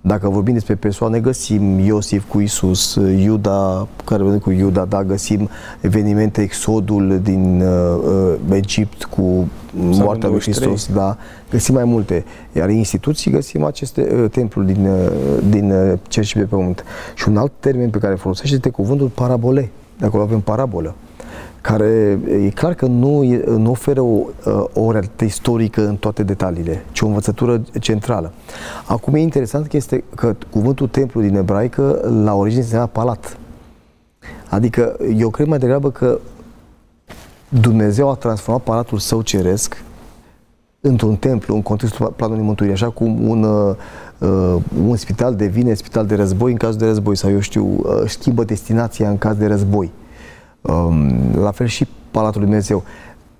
Dacă 0.00 0.28
vorbim 0.28 0.54
despre 0.54 0.74
persoane, 0.74 1.20
găsim 1.20 1.78
Iosif 1.78 2.24
cu 2.28 2.40
Isus, 2.40 2.94
Iuda, 2.94 3.88
care 4.04 4.22
vine 4.22 4.36
cu 4.36 4.50
Iuda, 4.50 4.84
da, 4.84 5.04
găsim 5.04 5.48
evenimente, 5.80 6.42
exodul 6.42 7.20
din 7.22 7.60
uh, 7.60 8.36
uh, 8.48 8.56
Egipt 8.56 9.04
cu 9.04 9.48
moartea 9.72 10.28
lui 10.28 10.38
23. 10.38 10.68
Hristos, 10.68 10.94
da, 10.94 11.16
găsim 11.50 11.74
mai 11.74 11.84
multe. 11.84 12.24
Iar 12.52 12.68
în 12.68 12.74
instituții 12.74 13.30
găsim 13.30 13.64
aceste 13.64 14.08
uh, 14.22 14.30
templuri 14.30 14.72
din, 14.72 14.86
uh, 14.86 15.10
din 15.48 15.70
uh, 15.70 15.98
cerș 16.08 16.26
și 16.28 16.36
pe 16.36 16.44
pământ. 16.44 16.84
Și 17.14 17.28
un 17.28 17.36
alt 17.36 17.52
termen 17.60 17.90
pe 17.90 17.98
care 17.98 18.14
folosește 18.14 18.54
este 18.54 18.68
cuvântul 18.70 19.08
parabole. 19.08 19.70
De 19.98 20.06
acolo 20.06 20.22
avem 20.22 20.40
parabolă 20.40 20.94
care 21.60 22.18
e 22.44 22.48
clar 22.48 22.74
că 22.74 22.86
nu, 22.86 23.22
e, 23.22 23.44
nu 23.46 23.70
oferă 23.70 24.00
o, 24.00 24.04
uh, 24.04 24.64
o 24.72 24.90
realitate 24.90 25.24
istorică 25.24 25.86
în 25.86 25.96
toate 25.96 26.22
detaliile, 26.22 26.84
ci 26.92 27.00
o 27.00 27.06
învățătură 27.06 27.62
centrală. 27.80 28.32
Acum 28.86 29.14
e 29.14 29.20
interesant 29.20 29.66
că 29.66 29.76
este 29.76 30.04
că 30.14 30.36
cuvântul 30.50 30.88
templu 30.88 31.20
din 31.20 31.36
ebraică 31.36 32.10
la 32.24 32.34
origine 32.34 32.62
se 32.62 32.88
palat. 32.92 33.38
Adică 34.48 34.96
eu 35.16 35.30
cred 35.30 35.46
mai 35.46 35.58
degrabă 35.58 35.90
că 35.90 36.18
Dumnezeu 37.48 38.10
a 38.10 38.14
transformat 38.14 38.62
palatul 38.62 38.98
său 38.98 39.22
ceresc 39.22 39.84
într-un 40.80 41.16
templu, 41.16 41.54
în 41.54 41.62
contextul 41.62 42.12
planului 42.16 42.44
mântuirii, 42.44 42.74
așa 42.74 42.90
cum 42.90 43.28
un, 43.28 43.42
uh, 43.42 43.74
uh, 44.18 44.56
un 44.86 44.96
spital 44.96 45.34
devine 45.34 45.74
spital 45.74 46.06
de 46.06 46.14
război 46.14 46.50
în 46.50 46.56
caz 46.56 46.76
de 46.76 46.84
război 46.84 47.16
sau 47.16 47.30
eu 47.30 47.40
știu, 47.40 47.66
uh, 47.66 48.02
schimbă 48.06 48.44
destinația 48.44 49.08
în 49.08 49.18
caz 49.18 49.36
de 49.36 49.46
război. 49.46 49.90
Um, 50.60 51.34
la 51.34 51.50
fel 51.50 51.66
și 51.66 51.86
Palatul 52.10 52.40
Lui 52.40 52.48
Dumnezeu, 52.48 52.82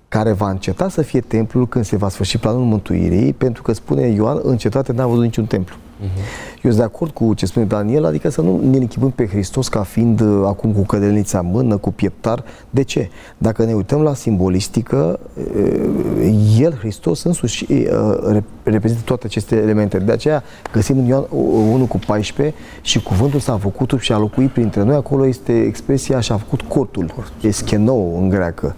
care 0.07 0.31
va 0.31 0.49
înceta 0.49 0.89
să 0.89 1.01
fie 1.01 1.19
templul 1.19 1.67
când 1.67 1.85
se 1.85 1.95
va 1.95 2.09
sfârși 2.09 2.37
planul 2.37 2.63
mântuirii, 2.63 3.33
pentru 3.33 3.61
că 3.61 3.73
spune 3.73 4.07
Ioan, 4.07 4.39
în 4.43 4.57
cetate 4.57 4.91
n-a 4.91 5.07
văzut 5.07 5.23
niciun 5.23 5.45
templu. 5.45 5.75
Eu 6.01 6.71
sunt 6.71 6.75
de 6.75 6.83
acord 6.83 7.11
cu 7.11 7.33
ce 7.33 7.45
spune 7.45 7.65
Daniel, 7.65 8.05
adică 8.05 8.29
să 8.29 8.41
nu 8.41 8.61
ne 8.69 8.77
închipăm 8.77 9.09
pe 9.11 9.27
Hristos 9.27 9.67
ca 9.67 9.81
fiind 9.83 10.19
uh, 10.19 10.43
acum 10.45 10.71
cu 10.71 10.81
cădelnița 10.81 11.39
în 11.39 11.45
mână, 11.51 11.77
cu 11.77 11.91
pieptar. 11.91 12.43
De 12.69 12.83
ce? 12.83 13.09
Dacă 13.37 13.65
ne 13.65 13.73
uităm 13.73 14.01
la 14.01 14.13
simbolistică, 14.13 15.19
uh, 15.55 16.57
El, 16.59 16.73
Hristos 16.79 17.23
însuși, 17.23 17.65
uh, 17.71 18.33
rep- 18.33 18.63
reprezintă 18.63 19.03
toate 19.05 19.25
aceste 19.25 19.55
elemente. 19.55 19.99
De 19.99 20.11
aceea 20.11 20.43
găsim 20.71 20.97
în 20.97 21.05
Ioan 21.05 21.25
1 21.29 21.85
cu 21.85 21.99
14 22.07 22.55
și 22.81 23.03
cuvântul 23.03 23.39
s-a 23.39 23.57
făcut 23.57 23.87
trup 23.87 23.99
și 23.99 24.11
a 24.11 24.17
locuit 24.17 24.51
printre 24.51 24.83
noi. 24.83 24.95
Acolo 24.95 25.27
este 25.27 25.61
expresia 25.61 26.19
și 26.19 26.31
a 26.31 26.37
făcut 26.37 26.61
cortul. 26.61 27.13
E 27.41 27.51
schenou 27.51 28.17
în 28.21 28.29
greacă. 28.29 28.75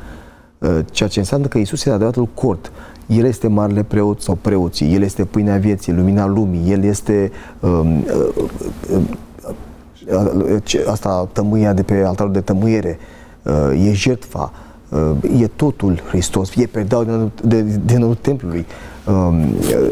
Uh, 0.58 0.80
Ceea 0.92 1.10
ce 1.10 1.20
înseamnă 1.20 1.48
că 1.48 1.58
Isus 1.58 1.78
este 1.78 1.90
adevăratul 1.90 2.28
cort. 2.34 2.72
El 3.08 3.26
este 3.26 3.48
marele 3.48 3.84
preot 3.84 4.22
sau 4.22 4.38
preoții, 4.42 4.94
El 4.94 5.02
este 5.02 5.26
pâinea 5.26 5.58
vieții, 5.58 5.94
lumina 5.94 6.26
lumii, 6.28 6.72
El 6.72 6.84
este 6.84 7.32
um, 7.60 7.98
uh, 7.98 8.06
uh, 8.92 9.02
uh, 10.12 10.56
ce- 10.64 10.86
asta 10.88 11.30
tămâia 11.32 11.74
de 11.74 11.84
pe 11.84 12.04
altarul 12.06 12.32
de 12.32 12.42
tămâiere, 12.42 12.98
uh, 13.44 13.88
e 13.88 13.94
jertfa, 13.94 14.52
uh, 14.90 15.42
e 15.42 15.48
totul 15.48 16.02
Hristos, 16.10 16.56
e 16.56 16.68
predaul 16.68 17.06
din, 17.06 17.32
de, 17.50 17.80
din 17.86 18.18
templului. 18.22 18.66
Um, 19.08 19.42
uh, 19.44 19.90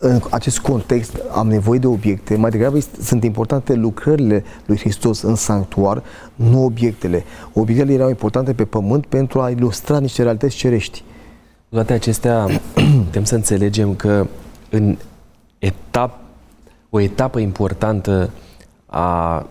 în 0.00 0.20
acest 0.30 0.58
context 0.58 1.16
am 1.34 1.48
nevoie 1.48 1.78
de 1.78 1.86
obiecte, 1.86 2.36
mai 2.36 2.50
degrabă 2.50 2.76
este- 2.76 3.02
sunt 3.02 3.24
importante 3.24 3.74
lucrările 3.74 4.44
lui 4.66 4.78
Hristos 4.78 5.22
în 5.22 5.34
sanctuar, 5.34 6.02
nu 6.34 6.64
obiectele. 6.64 7.24
Obiectele 7.52 7.92
erau 7.92 8.08
importante 8.08 8.52
pe 8.52 8.64
pământ 8.64 9.06
pentru 9.06 9.40
a 9.40 9.50
ilustra 9.50 9.98
niște 9.98 10.22
realități 10.22 10.56
cerești. 10.56 11.02
Cu 11.68 11.74
toate 11.74 11.92
acestea, 11.92 12.46
putem 13.04 13.24
să 13.24 13.34
înțelegem 13.34 13.94
că 13.94 14.26
în 14.70 14.96
etap, 15.58 16.18
o 16.90 17.00
etapă 17.00 17.38
importantă 17.38 18.30
a 18.86 19.46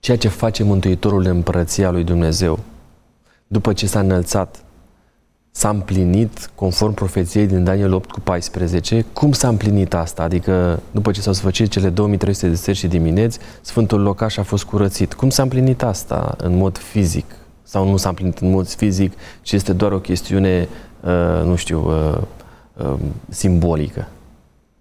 ceea 0.00 0.16
ce 0.16 0.28
face 0.28 0.62
Mântuitorul 0.62 1.20
în 1.24 1.36
împărăția 1.36 1.90
lui 1.90 2.04
Dumnezeu, 2.04 2.58
după 3.46 3.72
ce 3.72 3.86
s-a 3.86 4.00
înălțat, 4.00 4.64
s-a 5.50 5.68
împlinit 5.68 6.50
conform 6.54 6.94
profeției 6.94 7.46
din 7.46 7.64
Daniel 7.64 7.92
8 7.92 8.10
cu 8.10 8.20
14. 8.20 9.04
Cum 9.12 9.32
s-a 9.32 9.48
împlinit 9.48 9.94
asta? 9.94 10.22
Adică 10.22 10.80
după 10.90 11.10
ce 11.10 11.20
s-au 11.20 11.32
sfăcit 11.32 11.70
cele 11.70 11.88
2300 11.88 12.48
de 12.48 12.54
seri 12.54 12.76
și 12.76 12.86
dimineți, 12.86 13.38
Sfântul 13.60 14.00
Locaș 14.00 14.36
a 14.36 14.42
fost 14.42 14.64
curățit. 14.64 15.14
Cum 15.14 15.30
s-a 15.30 15.42
împlinit 15.42 15.82
asta 15.82 16.34
în 16.38 16.56
mod 16.56 16.78
fizic? 16.78 17.24
Sau 17.62 17.90
nu 17.90 17.96
s-a 17.96 18.08
împlinit 18.08 18.38
în 18.38 18.50
mod 18.50 18.68
fizic, 18.68 19.12
ci 19.42 19.52
este 19.52 19.72
doar 19.72 19.92
o 19.92 19.98
chestiune, 19.98 20.68
uh, 20.70 20.91
nu 21.44 21.54
știu, 21.54 21.84
uh, 21.86 22.18
uh, 22.76 22.98
simbolică? 23.28 24.08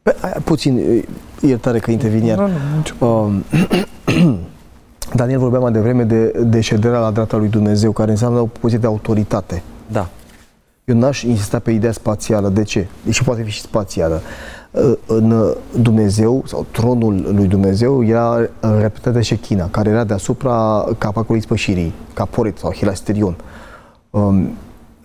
Pe, 0.02 0.16
aia, 0.22 0.38
puțin, 0.44 0.78
e, 0.78 1.06
iertare 1.48 1.80
că 1.80 1.92
intervin 1.92 2.24
iar. 2.24 2.38
Nu, 2.38 2.48
nu, 2.48 2.54
nicio 2.78 3.06
Um, 3.06 3.44
Daniel 5.14 5.40
vorbea 5.40 5.60
mai 5.60 5.72
devreme 5.72 6.04
de, 6.04 6.28
de 6.46 6.62
șederea 6.62 7.00
la 7.00 7.12
dreapta 7.12 7.38
lui 7.38 7.48
Dumnezeu, 7.48 7.92
care 7.92 8.12
înseamnă 8.12 8.40
o 8.40 8.46
poziție 8.46 8.78
de 8.78 8.88
autoritate. 8.88 9.64
Da. 9.92 10.10
Eu 10.86 10.98
n-aș 10.98 11.22
insista 11.22 11.60
pe 11.60 11.72
ideea 11.72 11.92
spațială. 11.92 12.50
De 12.50 12.64
ce? 12.64 12.88
Deși 13.06 13.24
poate 13.24 13.44
fi 13.44 13.50
și 13.50 13.62
spațială. 13.62 14.22
Uh, 14.72 14.94
În 15.06 15.32
uh, 15.32 15.56
Dumnezeu, 15.82 16.44
sau 16.46 16.66
tronul 16.72 17.32
lui 17.36 17.48
Dumnezeu, 17.48 18.06
era 18.06 18.38
uh, 18.38 18.48
reprezentat 18.62 19.14
de 19.14 19.22
Shechina, 19.22 19.68
care 19.70 19.90
era 19.90 20.04
deasupra 20.04 20.86
capacului 20.98 21.42
spășirii, 21.42 21.94
caporet 22.14 22.58
sau 22.58 22.74
hilasterion. 22.74 23.36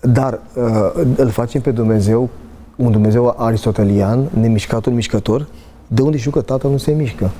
Um, 0.03 0.11
Dar 0.11 0.39
uh, 0.55 1.03
îl 1.15 1.29
facem 1.29 1.61
pe 1.61 1.71
Dumnezeu, 1.71 2.29
un 2.75 2.91
Dumnezeu 2.91 3.35
aristotelian, 3.37 4.29
nemișcatul 4.39 4.93
mișcător, 4.93 5.47
de 5.87 6.01
unde 6.01 6.17
știu 6.17 6.31
că 6.31 6.41
Tatăl 6.41 6.71
nu 6.71 6.77
se 6.77 6.91
mișcă. 6.91 7.31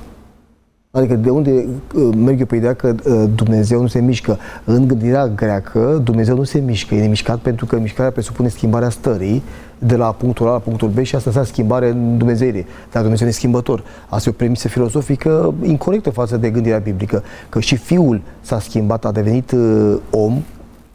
Adică 0.90 1.14
de 1.14 1.30
unde 1.30 1.50
uh, 1.94 2.14
merg 2.16 2.38
eu 2.38 2.46
pe 2.46 2.56
ideea 2.56 2.74
că 2.74 2.94
uh, 3.04 3.24
Dumnezeu 3.34 3.80
nu 3.80 3.86
se 3.86 4.00
mișcă? 4.00 4.38
În 4.64 4.86
gândirea 4.86 5.28
greacă, 5.28 6.00
Dumnezeu 6.04 6.36
nu 6.36 6.42
se 6.42 6.58
mișcă, 6.58 6.94
e 6.94 7.00
nemișcat 7.00 7.38
pentru 7.38 7.66
că 7.66 7.78
mișcarea 7.78 8.10
presupune 8.10 8.48
schimbarea 8.48 8.88
stării 8.88 9.42
de 9.78 9.96
la 9.96 10.12
punctul 10.12 10.48
A 10.48 10.50
la 10.50 10.58
punctul 10.58 10.88
B 10.88 10.98
și 10.98 11.14
asta 11.14 11.22
înseamnă 11.26 11.50
schimbare 11.52 11.88
în 11.88 12.18
Dumnezeire. 12.18 12.66
Dar 12.92 13.02
Dumnezeu 13.02 13.26
nu 13.26 13.32
e 13.32 13.36
schimbător. 13.36 13.84
Asta 14.08 14.28
e 14.28 14.32
o 14.32 14.36
premisă 14.36 14.68
filozofică 14.68 15.54
incorrectă 15.62 16.10
față 16.10 16.36
de 16.36 16.50
gândirea 16.50 16.78
biblică, 16.78 17.22
că 17.48 17.60
și 17.60 17.76
Fiul 17.76 18.20
s-a 18.40 18.60
schimbat, 18.60 19.04
a 19.04 19.12
devenit 19.12 19.50
uh, 19.50 19.96
om 20.10 20.42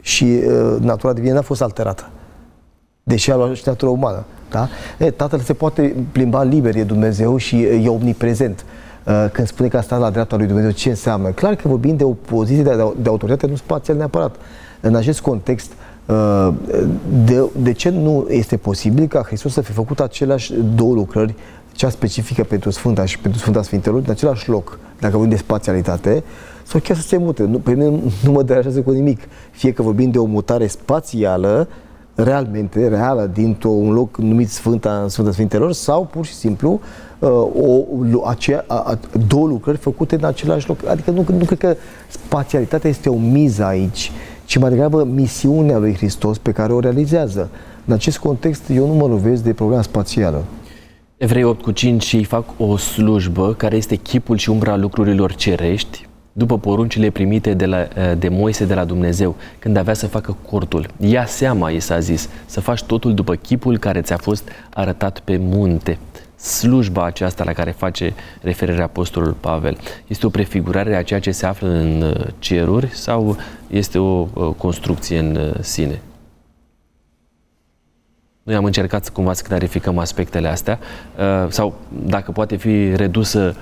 și 0.04 0.24
uh, 0.24 0.76
natura 0.80 1.14
divină 1.14 1.34
n-a 1.34 1.42
fost 1.42 1.62
alterată 1.62 2.10
deși 3.04 3.32
a 3.32 3.36
luat 3.36 3.56
și 3.56 3.64
natura 3.66 3.92
umană. 3.92 4.24
Da? 4.50 4.68
E, 4.98 5.12
tatăl 5.12 5.40
se 5.40 5.54
poate 5.54 5.96
plimba 6.12 6.44
liber, 6.44 6.76
e 6.76 6.84
Dumnezeu 6.84 7.38
și 7.38 7.62
e 7.62 7.88
omniprezent. 7.88 8.66
Uh, 9.04 9.26
Când 9.32 9.48
spune 9.48 9.70
că 9.70 9.78
a 9.78 9.82
stat 9.82 10.00
la 10.00 10.10
dreapta 10.10 10.36
lui 10.36 10.48
Dumnezeu, 10.48 10.72
ce 10.72 10.90
înseamnă? 10.90 11.30
Clar 11.30 11.56
că 11.56 11.68
vorbim 11.68 11.96
de 11.96 12.04
o 12.04 12.12
poziție 12.12 12.64
de, 12.64 12.94
de 12.98 13.10
autoritate, 13.10 13.48
nu 13.48 13.56
spațial 13.56 13.98
neapărat. 13.98 14.36
În 14.82 14.96
acest 14.96 15.22
context, 15.22 15.72
de, 17.26 17.50
de 17.58 17.72
ce 17.72 17.90
nu 17.90 18.28
este 18.30 18.58
posibil 18.58 19.08
ca 19.08 19.22
Hristos 19.26 19.54
să 19.54 19.62
fi 19.62 19.72
făcut 19.72 20.00
aceleași 20.00 20.54
două 20.76 20.94
lucrări 20.94 21.36
cea 21.72 21.90
specifică 21.90 22.44
pentru 22.44 22.70
Sfânta 22.70 23.06
și 23.06 23.20
pentru 23.20 23.40
Sfânta 23.40 23.62
Sfintelor, 23.62 24.02
în 24.06 24.12
același 24.12 24.50
loc, 24.50 24.80
dacă 25.00 25.14
vorbim 25.18 25.36
de 25.36 25.38
spațialitate, 25.38 26.24
sau 26.74 26.82
chiar 26.82 26.98
să 26.98 27.08
se 27.08 27.18
mute. 27.18 27.44
Nu, 27.44 27.60
pe 27.60 27.72
mine 27.72 27.90
nu 28.24 28.32
mă 28.32 28.44
deranjează 28.44 28.82
cu 28.82 28.92
nimic. 28.92 29.20
Fie 29.52 29.72
că 29.72 29.82
vorbim 29.82 30.12
de 30.12 30.18
o 30.18 30.26
mutare 30.26 30.68
spațială, 30.68 31.68
realmente, 32.16 32.88
reală, 32.88 33.30
dintr-un 33.34 33.92
loc 33.92 34.18
numit 34.18 34.50
Sfânta, 34.50 35.06
Sfânta 35.08 35.32
Sfintelor, 35.32 35.72
sau 35.72 36.06
pur 36.06 36.26
și 36.26 36.34
simplu 36.34 36.80
uh, 37.20 37.30
o, 38.14 38.28
aceea, 38.28 38.66
a, 38.68 38.76
a, 38.76 39.00
două 39.28 39.48
lucrări 39.48 39.78
făcute 39.78 40.16
în 40.16 40.24
același 40.24 40.68
loc. 40.68 40.86
Adică 40.88 41.12
nu, 41.12 41.26
nu 41.38 41.46
cred 41.46 41.58
că 41.58 41.76
spațialitatea 42.10 42.90
este 42.90 43.10
o 43.10 43.16
miză 43.16 43.64
aici, 43.64 44.12
ci 44.46 44.58
mai 44.58 44.70
degrabă 44.70 45.04
misiunea 45.04 45.78
lui 45.78 45.96
Hristos 45.96 46.38
pe 46.38 46.52
care 46.52 46.74
o 46.74 46.80
realizează. 46.80 47.50
În 47.86 47.94
acest 47.94 48.18
context, 48.18 48.70
eu 48.70 48.88
nu 48.88 48.94
mă 48.94 49.08
lovesc 49.08 49.44
de 49.44 49.54
problema 49.54 49.82
spațială. 49.82 50.44
Evrei 51.18 51.44
8 51.44 51.62
cu 51.62 51.72
5 51.72 52.04
și 52.04 52.24
fac 52.24 52.46
o 52.58 52.78
slujbă 52.78 53.54
care 53.54 53.76
este 53.76 53.96
chipul 53.96 54.38
și 54.38 54.50
umbra 54.50 54.76
lucrurilor 54.76 55.36
cerești, 55.36 56.08
după 56.34 56.60
poruncile 56.60 57.10
primite 57.10 57.54
de, 57.54 57.66
la, 57.66 57.80
eh, 57.80 58.18
de 58.18 58.30
Moise 58.30 58.66
de 58.66 58.74
la 58.74 58.86
Dumnezeu, 58.86 59.36
când 59.60 59.78
avea 59.78 59.94
să 59.94 60.08
facă 60.08 60.38
cortul. 60.50 60.88
Ia 61.00 61.26
seama, 61.26 61.70
i 61.70 61.80
s-a 61.80 62.00
zis, 62.00 62.30
să 62.46 62.62
faci 62.62 62.84
totul 62.84 63.14
după 63.14 63.36
chipul 63.36 63.78
care 63.78 64.02
ți-a 64.02 64.18
fost 64.18 64.50
arătat 64.74 65.20
pe 65.20 65.38
munte. 65.38 65.98
Slujba 66.36 67.06
aceasta 67.06 67.44
la 67.44 67.54
care 67.54 67.72
face 67.72 68.14
referire 68.42 68.82
Apostolul 68.82 69.36
Pavel 69.40 69.78
este 70.08 70.26
o 70.26 70.30
prefigurare 70.30 70.96
a 70.96 71.04
ceea 71.04 71.20
ce 71.20 71.32
se 71.32 71.46
află 71.46 71.68
în 71.68 72.02
eh, 72.02 72.28
ceruri 72.40 72.90
sau 72.94 73.38
este 73.68 74.00
o 74.00 74.28
eh, 74.38 74.50
construcție 74.58 75.20
în 75.20 75.54
sine? 75.60 76.02
Noi 78.44 78.56
am 78.56 78.66
încercat 78.66 79.10
cumva 79.10 79.34
să 79.34 79.44
clarificăm 79.44 79.98
aspectele 79.98 80.48
astea 80.48 80.80
sau 81.50 81.74
dacă 82.06 82.32
poate 82.32 82.56
fi 82.56 82.96
redusă 82.96 83.56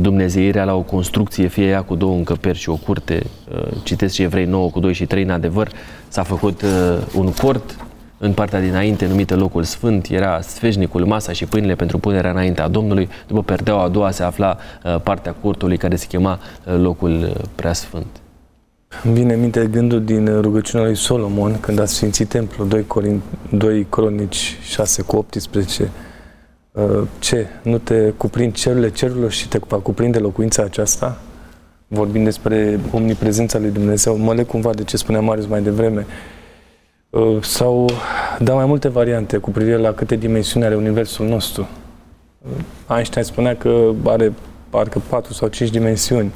dumnezeirea 0.00 0.64
la 0.64 0.74
o 0.74 0.80
construcție, 0.80 1.46
fie 1.46 1.66
ea 1.66 1.82
cu 1.82 1.94
două 1.94 2.16
încăperi 2.16 2.58
și 2.58 2.68
o 2.68 2.76
curte. 2.76 3.22
Uh, 3.54 3.62
citesc 3.82 4.14
și 4.14 4.22
Evrei 4.22 4.44
9 4.44 4.70
cu 4.70 4.80
2 4.80 4.92
și 4.92 5.06
3, 5.06 5.22
în 5.22 5.30
adevăr, 5.30 5.70
s-a 6.08 6.22
făcut 6.22 6.62
uh, 6.62 6.98
un 7.14 7.32
cort 7.32 7.76
în 8.18 8.32
partea 8.32 8.60
dinainte, 8.60 9.06
numită 9.06 9.36
locul 9.36 9.62
sfânt, 9.62 10.08
era 10.10 10.40
sfeșnicul, 10.40 11.04
masa 11.04 11.32
și 11.32 11.44
pâinile 11.46 11.74
pentru 11.74 11.98
punerea 11.98 12.30
înaintea 12.30 12.68
Domnului. 12.68 13.08
După 13.26 13.42
perdeaua 13.42 13.82
a 13.82 13.88
doua 13.88 14.10
se 14.10 14.22
afla 14.22 14.56
uh, 14.84 15.00
partea 15.02 15.32
curtului 15.32 15.76
care 15.76 15.96
se 15.96 16.06
chema 16.06 16.38
locul 16.64 17.36
preasfânt. 17.54 18.06
Îmi 19.04 19.14
vine 19.14 19.36
minte 19.36 19.68
gândul 19.70 20.04
din 20.04 20.40
rugăciunea 20.40 20.86
lui 20.86 20.96
Solomon 20.96 21.60
când 21.60 21.80
a 21.80 21.84
sfințit 21.84 22.28
templul 22.28 22.68
2, 22.68 22.86
Corin, 22.86 23.20
2 23.50 23.86
Cronici 23.90 24.56
6 24.62 25.02
cu 25.02 25.16
18 25.16 25.82
Uh, 25.82 25.88
ce? 27.18 27.46
Nu 27.62 27.78
te 27.78 28.10
cuprind 28.16 28.52
cerurile 28.52 28.90
cerurilor 28.90 29.30
și 29.30 29.48
te 29.48 29.58
va 29.68 29.76
cuprinde 29.76 30.18
locuința 30.18 30.62
aceasta? 30.62 31.18
Vorbim 31.88 32.24
despre 32.24 32.80
omniprezența 32.92 33.58
lui 33.58 33.70
Dumnezeu. 33.70 34.16
Mă 34.16 34.34
leg 34.34 34.46
cumva 34.46 34.74
de 34.74 34.84
ce 34.84 34.96
spunea 34.96 35.20
Marius 35.20 35.46
mai 35.46 35.62
devreme. 35.62 36.06
Uh, 37.10 37.42
sau 37.42 37.90
da 38.38 38.54
mai 38.54 38.66
multe 38.66 38.88
variante 38.88 39.36
cu 39.36 39.50
privire 39.50 39.76
la 39.76 39.92
câte 39.92 40.16
dimensiuni 40.16 40.66
are 40.66 40.76
Universul 40.76 41.26
nostru. 41.26 41.68
Uh, 42.42 42.96
Einstein 42.96 43.24
spunea 43.24 43.56
că 43.56 43.90
are 44.04 44.32
parcă 44.70 45.02
4 45.08 45.32
sau 45.32 45.48
5 45.48 45.70
dimensiuni. 45.70 46.32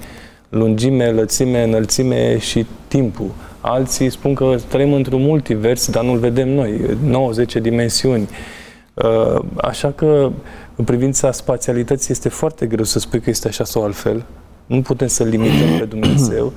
Lungime, 0.49 1.11
lățime, 1.11 1.63
înălțime 1.63 2.39
și 2.39 2.67
timpul. 2.89 3.31
Alții 3.61 4.11
spun 4.11 4.35
că 4.35 4.57
trăim 4.69 4.93
într-un 4.93 5.23
multivers, 5.23 5.91
dar 5.91 6.05
nu-l 6.05 6.19
vedem 6.19 6.49
noi. 6.49 6.81
90 7.05 7.57
dimensiuni. 7.57 8.23
Uh, 8.23 8.29
așa 9.57 9.91
că, 9.91 10.31
în 10.77 10.85
privința 10.85 11.33
spațialității, 11.33 12.13
este 12.13 12.29
foarte 12.29 12.67
greu 12.67 12.85
să 12.85 12.99
spui 12.99 13.21
că 13.21 13.31
este 13.31 13.49
așa 13.49 13.65
sau 13.65 13.85
altfel. 13.85 14.25
Nu 14.67 14.83
putem 14.83 15.07
să 15.07 15.25
limităm 15.25 15.79
pe 15.79 15.85
Dumnezeu. 15.85 16.53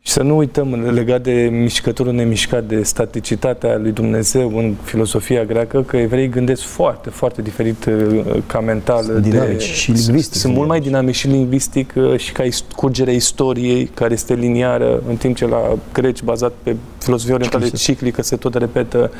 Și 0.00 0.12
să 0.12 0.22
nu 0.22 0.36
uităm, 0.36 0.90
legat 0.90 1.22
de 1.22 1.48
mișcătorul 1.52 2.12
nemișcat, 2.12 2.64
de 2.64 2.82
staticitatea 2.82 3.76
lui 3.76 3.92
Dumnezeu 3.92 4.56
în 4.58 4.74
filosofia 4.82 5.44
greacă, 5.44 5.82
că 5.82 5.96
evreii 5.96 6.28
gândesc 6.28 6.62
foarte, 6.62 7.10
foarte 7.10 7.42
diferit 7.42 7.84
uh, 7.84 8.42
ca 8.46 8.60
mental. 8.60 9.02
Sunt 9.02 9.22
dinamici 9.22 9.66
de, 9.66 9.72
și 9.72 9.90
lingvistic. 9.90 10.40
Sunt 10.40 10.54
mult 10.54 10.68
mai 10.68 10.80
dinamici 10.80 11.14
și 11.14 11.26
lingvistic 11.26 11.92
uh, 11.96 12.18
și 12.18 12.32
ca 12.32 12.44
curgerea 12.76 13.14
istoriei, 13.14 13.84
care 13.84 14.12
este 14.12 14.34
liniară, 14.34 15.02
în 15.08 15.16
timp 15.16 15.36
ce 15.36 15.46
la 15.46 15.78
greci, 15.92 16.22
bazat 16.22 16.52
pe 16.62 16.76
filosofia 16.98 17.34
orientală 17.34 17.68
ciclică, 17.68 18.22
se 18.22 18.36
tot 18.36 18.54
repetă 18.54 19.10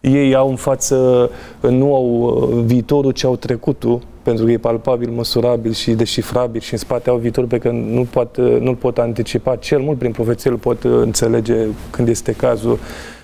ei 0.00 0.34
au 0.34 0.48
în 0.48 0.56
față, 0.56 1.30
nu 1.60 1.94
au 1.94 2.06
uh, 2.06 2.64
viitorul, 2.64 3.10
ci 3.10 3.24
au 3.24 3.36
trecutul, 3.36 4.00
pentru 4.22 4.44
că 4.44 4.50
e 4.50 4.58
palpabil, 4.58 5.10
măsurabil 5.10 5.72
și 5.72 5.90
deșifrabil 5.90 6.60
și 6.60 6.72
în 6.72 6.78
spate 6.78 7.10
au 7.10 7.16
viitorul 7.16 7.48
pe 7.48 7.58
care 7.58 7.74
nu 7.74 8.06
pot, 8.10 8.36
uh, 8.36 8.56
nu-l 8.60 8.74
pot 8.74 8.98
anticipa. 8.98 9.56
Cel 9.56 9.80
mult 9.80 9.98
prin 9.98 10.12
profeție 10.12 10.50
îl 10.50 10.56
pot 10.56 10.82
uh, 10.82 10.92
înțelege 10.92 11.54
când 11.90 12.08
este 12.08 12.32
cazul. 12.32 12.78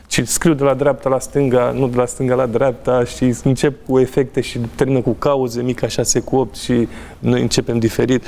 Și 0.09 0.25
scriu 0.25 0.55
de 0.55 0.65
la 0.65 0.75
dreapta 0.75 1.09
la 1.09 1.19
stânga, 1.19 1.71
nu 1.71 1.89
de 1.89 1.97
la 1.97 2.07
stânga 2.07 2.35
la 2.35 2.47
dreapta 2.47 3.05
și 3.05 3.35
încep 3.45 3.87
cu 3.87 3.99
efecte 3.99 4.41
și 4.41 4.59
termină 4.75 5.01
cu 5.01 5.11
cauze, 5.11 5.63
mica 5.63 5.89
6 5.89 6.21
cu 6.21 6.37
8 6.37 6.57
și 6.57 6.89
noi 7.19 7.41
începem 7.41 7.79
diferit. 7.79 8.23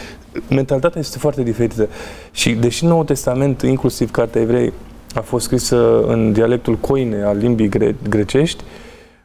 Mentalitatea 0.50 1.00
este 1.00 1.18
foarte 1.18 1.42
diferită. 1.42 1.88
Și 2.30 2.52
deși 2.52 2.84
Noul 2.84 3.04
Testament, 3.04 3.62
inclusiv 3.62 4.10
Cartea 4.10 4.40
Evrei, 4.40 4.72
a 5.14 5.20
fost 5.20 5.44
scrisă 5.44 6.02
în 6.06 6.32
dialectul 6.32 6.74
coine 6.74 7.22
al 7.22 7.36
limbii 7.36 7.68
gre- 7.68 7.96
grecești, 8.08 8.64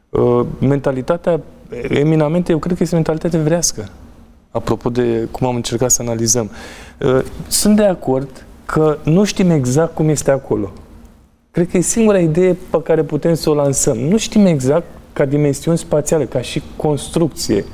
uh, 0.10 0.46
mentalitatea 0.60 1.39
eminamente, 1.89 2.52
eu 2.52 2.58
cred 2.58 2.78
că 2.78 2.84
este 2.84 2.96
mentalitate 2.96 3.38
vrească. 3.38 3.89
Apropo 4.52 4.89
de 4.89 5.28
cum 5.32 5.48
am 5.48 5.56
încercat 5.56 5.91
să 5.91 6.02
analizăm. 6.02 6.50
Uh, 7.00 7.19
sunt 7.48 7.76
de 7.76 7.84
acord 7.84 8.46
că 8.65 8.98
nu 9.04 9.24
știm 9.24 9.50
exact 9.50 9.93
cum 9.93 10.10
este 10.10 10.32
acolo. 10.32 10.72
Cred 11.52 11.69
că 11.69 11.78
e 11.78 11.82
singura 11.82 12.19
idee 12.19 12.58
pe 12.69 12.82
care 12.82 13.04
putem 13.04 13.34
să 13.34 13.50
o 13.50 13.54
lansăm. 13.54 13.98
Nu 13.98 14.17
știm 14.17 14.46
exact 14.46 14.86
ca 15.13 15.26
dimensiuni 15.26 15.78
spațiale, 15.78 16.26
ca 16.26 16.41
și 16.41 16.62
construcție. 16.76 17.65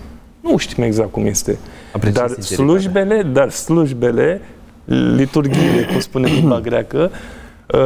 Nu 0.42 0.58
știm 0.58 0.84
exact 0.84 1.12
cum 1.12 1.26
este. 1.26 1.58
Apreciați 1.94 2.34
dar 2.34 2.42
slujbele, 2.42 3.22
dar 3.22 3.50
slujbele, 3.50 4.42
liturghiile, 5.16 5.86
cum 5.92 6.00
spune 6.00 6.28
limba 6.28 6.60
greacă, 6.60 7.12
Uh, 7.12 7.39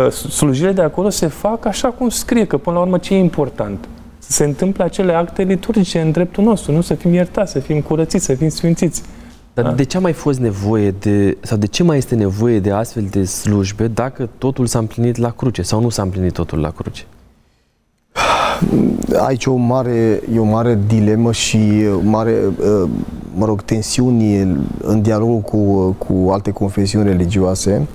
slujirile 0.10 0.74
de 0.74 0.82
acolo 0.82 1.10
se 1.10 1.28
fac 1.28 1.66
așa 1.66 1.88
cum 1.88 2.10
scrie, 2.10 2.46
că 2.46 2.58
până 2.58 2.76
la 2.76 2.82
urmă 2.82 2.98
ce 2.98 3.14
e 3.14 3.18
important? 3.18 3.88
Să 4.18 4.32
se 4.32 4.44
întâmple 4.44 4.84
acele 4.84 5.14
acte 5.14 5.44
liturgice 5.44 6.00
în 6.00 6.12
dreptul 6.12 6.44
nostru, 6.44 6.72
nu 6.72 6.82
să 6.82 6.94
fim 6.94 7.14
iertați, 7.14 7.52
să 7.52 7.60
fim 7.60 7.82
curățiți, 7.82 8.26
să 8.26 8.34
fim 8.34 8.50
sfințiți. 8.50 9.04
Dar 9.54 9.66
da? 9.66 9.72
de 9.72 9.84
ce 9.84 9.98
a 9.98 10.00
mai 10.00 10.14
fost 10.14 10.40
nevoie 10.40 10.92
de, 10.92 11.38
sau 11.42 11.58
de 11.58 11.68
ce 11.68 11.84
mai 11.84 11.98
este 11.98 12.16
nevoie 12.16 12.60
de 12.60 12.72
astfel 12.72 13.08
de 13.10 13.24
slujbe 13.24 13.88
dacă 13.88 14.30
totul 14.38 14.66
s-a 14.66 14.80
împlinit 14.80 15.18
la 15.18 15.30
cruce 15.30 15.62
sau 15.62 15.82
nu 15.82 15.90
s-a 15.90 16.02
împlinit 16.02 16.34
totul 16.34 16.60
la 16.60 16.70
cruce? 16.70 17.04
Aici 19.28 19.46
o 19.46 19.56
mare, 19.56 20.22
e 20.34 20.40
o 20.40 20.44
mare 20.44 20.80
dilemă 20.88 21.32
și 21.32 21.86
mare, 22.04 22.38
uh, 22.60 22.90
mă 23.36 23.46
rog, 23.46 23.62
tensiuni 23.62 24.40
în 24.82 25.02
dialogul 25.02 25.40
cu, 25.40 25.92
cu 25.92 26.30
alte 26.32 26.52
confesiuni 26.52 27.08
religioase 27.08 27.88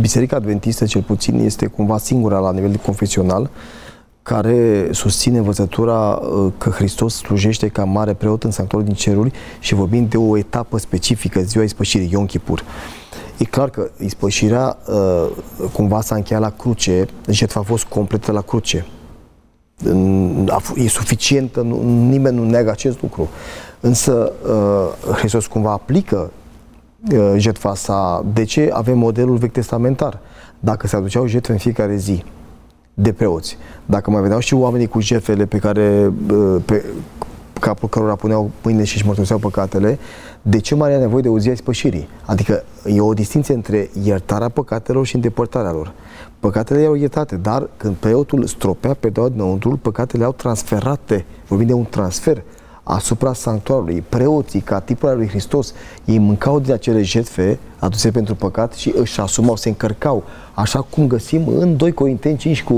Biserica 0.00 0.36
Adventistă, 0.36 0.84
cel 0.84 1.02
puțin, 1.02 1.38
este 1.38 1.66
cumva 1.66 1.98
singura 1.98 2.38
la 2.38 2.52
nivel 2.52 2.76
confesional 2.76 3.50
care 4.22 4.88
susține 4.92 5.38
învățătura 5.38 6.20
uh, 6.22 6.52
că 6.58 6.70
Hristos 6.70 7.14
slujește 7.14 7.68
ca 7.68 7.84
mare 7.84 8.14
preot 8.14 8.44
în 8.44 8.50
sanctuarul 8.50 8.86
din 8.86 8.96
ceruri 8.96 9.32
și 9.58 9.74
vorbim 9.74 10.06
de 10.08 10.16
o 10.16 10.36
etapă 10.36 10.78
specifică, 10.78 11.40
ziua 11.40 11.64
ispășirii, 11.64 12.08
Ion 12.12 12.26
Kipur. 12.26 12.64
E 13.38 13.44
clar 13.44 13.70
că 13.70 13.90
ispășirea 13.98 14.76
uh, 14.86 15.28
cumva 15.72 16.00
s-a 16.00 16.14
încheiat 16.14 16.42
la 16.42 16.50
cruce, 16.50 17.06
jertfa 17.28 17.60
a 17.60 17.62
fost 17.62 17.84
completă 17.84 18.32
la 18.32 18.40
cruce. 18.40 18.86
E 20.74 20.88
suficientă, 20.88 21.60
nimeni 21.60 22.36
nu 22.36 22.44
neagă 22.44 22.70
acest 22.70 23.02
lucru. 23.02 23.28
Însă 23.80 24.32
uh, 24.42 25.14
Hristos 25.16 25.46
cumva 25.46 25.72
aplică 25.72 26.16
Uh, 26.16 26.37
jetfa 27.36 27.74
sa. 27.74 28.24
De 28.32 28.44
ce 28.44 28.70
avem 28.72 28.98
modelul 28.98 29.36
vechi 29.36 29.52
testamentar? 29.52 30.20
Dacă 30.60 30.86
se 30.86 30.96
aduceau 30.96 31.26
jetfe 31.26 31.52
în 31.52 31.58
fiecare 31.58 31.96
zi 31.96 32.24
de 32.94 33.12
preoți, 33.12 33.56
dacă 33.86 34.10
mai 34.10 34.22
veneau 34.22 34.38
și 34.38 34.54
oamenii 34.54 34.86
cu 34.86 35.00
jertfele 35.00 35.46
pe 35.46 35.58
care 35.58 36.12
uh, 36.30 36.62
pe 36.64 36.84
capul 37.60 37.88
cărora 37.88 38.14
puneau 38.14 38.50
mâinile 38.62 38.84
și 38.84 38.96
își 38.96 39.06
mărturiseau 39.06 39.38
păcatele, 39.38 39.98
de 40.42 40.58
ce 40.58 40.74
mai 40.74 40.88
are 40.88 41.00
nevoie 41.00 41.22
de 41.22 41.28
o 41.28 41.38
zi 41.38 41.50
a 41.50 41.54
spășirii? 41.54 42.08
Adică 42.24 42.64
e 42.84 43.00
o 43.00 43.14
distinție 43.14 43.54
între 43.54 43.90
iertarea 44.02 44.48
păcatelor 44.48 45.06
și 45.06 45.14
îndepărtarea 45.14 45.72
lor. 45.72 45.92
Păcatele 46.40 46.80
erau 46.80 46.94
iertate, 46.94 47.36
dar 47.36 47.68
când 47.76 47.94
preotul 47.94 48.46
stropea 48.46 48.94
pe 48.94 49.08
doua 49.08 49.28
dinăuntru, 49.28 49.78
păcatele 49.82 50.24
au 50.24 50.32
transferate. 50.32 51.24
Vorbim 51.48 51.66
de 51.66 51.72
un 51.72 51.84
transfer 51.84 52.42
asupra 52.88 53.32
sanctuarului. 53.32 54.04
Preoții, 54.08 54.60
ca 54.60 54.80
tipul 54.80 55.16
lui 55.16 55.28
Hristos, 55.28 55.72
ei 56.04 56.18
mâncau 56.18 56.60
de 56.60 56.72
acele 56.72 57.02
jetfe 57.02 57.58
aduse 57.78 58.10
pentru 58.10 58.34
păcat 58.34 58.72
și 58.72 58.94
își 58.96 59.20
asumau, 59.20 59.56
se 59.56 59.68
încărcau. 59.68 60.24
Așa 60.54 60.80
cum 60.80 61.06
găsim 61.06 61.48
în 61.48 61.76
2 61.76 61.92
Corinteni 61.92 62.36
5 62.36 62.62
cu 62.62 62.74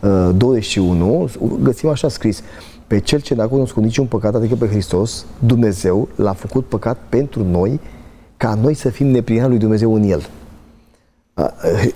uh, 0.00 0.30
21, 0.36 1.28
găsim 1.62 1.88
așa 1.88 2.08
scris. 2.08 2.42
Pe 2.86 2.98
cel 2.98 3.20
ce 3.20 3.34
n-a 3.34 3.46
cunoscut 3.46 3.82
niciun 3.82 4.06
păcat, 4.06 4.34
adică 4.34 4.54
pe 4.54 4.66
Hristos, 4.66 5.26
Dumnezeu 5.38 6.08
l-a 6.14 6.32
făcut 6.32 6.66
păcat 6.66 6.98
pentru 7.08 7.44
noi, 7.44 7.80
ca 8.36 8.54
noi 8.54 8.74
să 8.74 8.88
fim 8.88 9.06
neprihani 9.06 9.48
lui 9.48 9.58
Dumnezeu 9.58 9.94
în 9.94 10.02
El. 10.02 10.28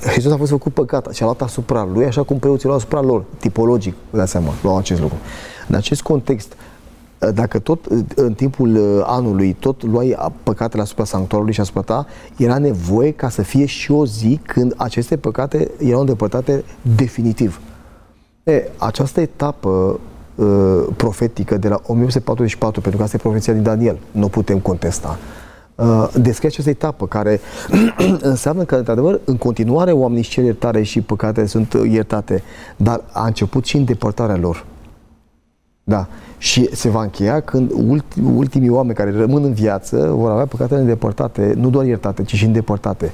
Hristos 0.01 0.33
a 0.33 0.37
fost 0.37 0.51
făcut 0.51 0.73
păcat 0.73 1.09
și 1.13 1.23
a 1.23 1.25
luat 1.25 1.43
asupra 1.43 1.89
lui, 1.93 2.05
așa 2.05 2.23
cum 2.23 2.39
preoții 2.39 2.65
luau 2.65 2.79
asupra 2.79 3.01
lor, 3.01 3.25
tipologic, 3.39 3.95
vă 4.11 4.19
dați 4.19 4.31
seama, 4.31 4.53
luau 4.63 4.77
acest 4.77 5.01
lucru. 5.01 5.17
În 5.69 5.75
acest 5.75 6.03
context, 6.03 6.57
dacă 7.35 7.59
tot 7.59 7.85
în 8.15 8.33
timpul 8.33 9.03
anului 9.07 9.53
tot 9.53 9.83
luai 9.83 10.17
păcatele 10.43 10.83
asupra 10.83 11.05
sanctuarului 11.05 11.53
și 11.53 11.61
asupra 11.61 11.81
ta, 11.81 12.07
era 12.37 12.59
nevoie 12.59 13.11
ca 13.11 13.29
să 13.29 13.43
fie 13.43 13.67
și 13.67 13.93
o 13.93 14.07
zi 14.07 14.41
când 14.47 14.75
aceste 14.77 15.17
păcate 15.17 15.71
erau 15.79 16.01
îndepărtate 16.01 16.65
definitiv. 16.97 17.61
E, 18.45 18.71
această 18.77 19.21
etapă 19.21 20.01
uh, 20.35 20.87
profetică 20.97 21.57
de 21.57 21.69
la 21.69 21.81
1844, 21.87 22.81
pentru 22.81 22.99
că 22.99 23.05
asta 23.05 23.17
e 23.17 23.21
profeția 23.23 23.53
din 23.53 23.63
Daniel, 23.63 23.99
nu 24.11 24.29
putem 24.29 24.59
contesta, 24.59 25.19
uh, 25.75 26.09
descrie 26.15 26.49
această 26.49 26.71
etapă 26.71 27.07
care 27.07 27.41
înseamnă 28.21 28.65
că, 28.65 28.77
într-adevăr, 28.77 29.21
în 29.25 29.37
continuare 29.37 29.93
oamenii 29.93 30.23
își 30.23 30.31
cer 30.31 30.45
iertare 30.45 30.83
și 30.83 31.01
păcatele 31.01 31.47
sunt 31.47 31.77
iertate, 31.91 32.43
dar 32.77 33.05
a 33.13 33.27
început 33.27 33.65
și 33.65 33.77
îndepărtarea 33.77 34.37
lor. 34.37 34.65
Da. 35.85 36.09
Și 36.39 36.69
se 36.73 36.89
va 36.89 37.03
încheia 37.03 37.41
când 37.41 37.71
ultimii 38.35 38.69
oameni 38.69 38.95
care 38.95 39.13
rămân 39.13 39.45
în 39.45 39.53
viață 39.53 39.97
vor 40.11 40.31
avea 40.31 40.47
păcatele 40.47 40.81
îndepărtate, 40.81 41.53
nu 41.57 41.71
doar 41.71 41.87
iertate, 41.87 42.23
ci 42.23 42.35
și 42.35 42.45
îndepărtate. 42.45 43.13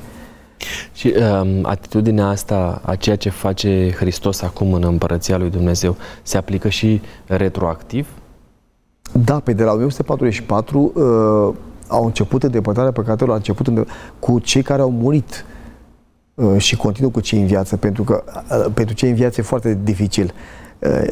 Și 0.92 1.14
um, 1.42 1.64
atitudinea 1.66 2.26
asta, 2.26 2.80
a 2.84 2.94
ceea 2.94 3.16
ce 3.16 3.28
face 3.28 3.92
Hristos 3.96 4.42
acum 4.42 4.72
în 4.72 4.82
împărăția 4.82 5.36
lui 5.36 5.50
Dumnezeu, 5.50 5.96
se 6.22 6.36
aplică 6.36 6.68
și 6.68 7.00
retroactiv? 7.26 8.08
Da, 9.24 9.40
pe 9.40 9.52
de 9.52 9.62
la 9.62 9.72
1944 9.72 10.92
uh, 10.94 11.54
au 11.88 12.04
început 12.04 12.42
îndepărtarea 12.42 12.92
păcatelor, 12.92 13.32
a 13.32 13.36
început 13.36 13.66
înde- 13.66 13.86
cu 14.18 14.38
cei 14.38 14.62
care 14.62 14.82
au 14.82 14.90
murit 14.90 15.44
uh, 16.34 16.58
și 16.58 16.76
continuă 16.76 17.10
cu 17.10 17.20
cei 17.20 17.40
în 17.40 17.46
viață, 17.46 17.76
pentru 17.76 18.02
că 18.02 18.24
uh, 18.26 18.66
pentru 18.74 18.94
cei 18.94 19.08
în 19.08 19.14
viață 19.14 19.40
e 19.40 19.44
foarte 19.44 19.78
dificil. 19.82 20.24
Uh, 20.24 20.32
Uh, 20.34 20.63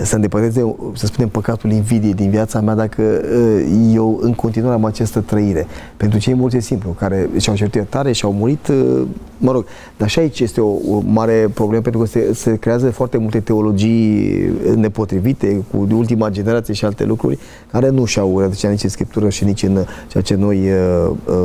să 0.03 0.15
îndepărteze, 0.15 0.75
să 0.95 1.07
spunem, 1.07 1.29
păcatul 1.29 1.71
invidiei 1.71 2.15
din 2.15 2.31
viața 2.31 2.61
mea 2.61 2.75
dacă 2.75 3.03
uh, 3.03 3.91
eu 3.95 4.19
în 4.23 4.33
continuare 4.33 4.75
am 4.75 4.85
această 4.85 5.21
trăire. 5.21 5.67
Pentru 5.97 6.19
cei 6.19 6.35
mulți 6.35 6.57
e 6.57 6.61
simplu, 6.61 6.91
care 6.91 7.31
și-au 7.39 7.57
cerut 7.57 7.75
iertare 7.75 8.13
și 8.13 8.25
au 8.25 8.33
murit, 8.33 8.69
uh, 8.69 9.03
mă 9.39 9.53
rog, 9.53 9.65
dar 9.97 10.09
și 10.09 10.19
aici 10.19 10.41
este 10.41 10.61
o, 10.61 10.69
o 10.69 11.03
mare 11.07 11.51
problemă 11.55 11.83
pentru 11.83 12.01
că 12.01 12.07
se, 12.07 12.35
se 12.35 12.57
creează 12.57 12.91
foarte 12.91 13.17
multe 13.19 13.41
teologii 13.41 14.53
nepotrivite 14.75 15.65
cu 15.71 15.87
ultima 15.95 16.29
generație 16.29 16.75
și 16.75 16.85
alte 16.85 17.05
lucruri 17.05 17.39
care 17.71 17.89
nu 17.89 18.05
și-au 18.05 18.41
rădăcinat 18.41 18.73
nici 18.73 18.83
în 18.83 18.89
Scriptură 18.89 19.29
și 19.29 19.45
nici 19.45 19.63
în 19.63 19.85
ceea 20.09 20.23
ce 20.23 20.35
noi 20.35 20.69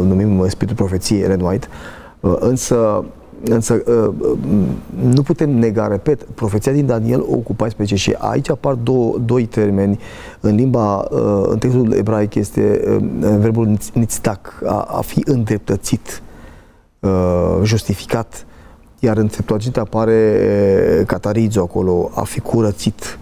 numim 0.07 0.47
Spiritul 0.47 0.75
Profeției, 0.75 1.27
Ren 1.27 1.41
White. 1.41 1.67
Însă 2.19 3.03
Însă 3.43 3.83
ă, 3.87 4.13
ă, 4.21 4.35
nu 5.01 5.21
putem 5.21 5.49
nega, 5.49 5.87
repet, 5.87 6.23
profeția 6.23 6.71
din 6.71 6.85
Daniel 6.85 7.25
o 7.29 7.35
cu 7.35 7.55
14 7.55 7.95
și 7.95 8.15
aici 8.17 8.49
apar 8.49 8.73
două, 8.73 9.17
doi 9.25 9.45
termeni 9.45 9.99
în 10.39 10.55
limba, 10.55 11.07
ă, 11.11 11.43
în 11.49 11.57
textul 11.57 11.91
ebraic 11.91 12.35
este 12.35 12.81
verbul 13.39 13.77
nitztak, 13.93 14.61
a, 14.65 14.87
a 14.97 15.01
fi 15.01 15.21
îndreptățit, 15.25 16.21
justificat, 17.63 18.45
iar 18.99 19.17
în 19.17 19.29
Septuaginta 19.29 19.81
apare 19.81 21.03
catarizo 21.07 21.61
acolo, 21.61 22.11
a 22.13 22.21
fi 22.21 22.39
curățit. 22.39 23.17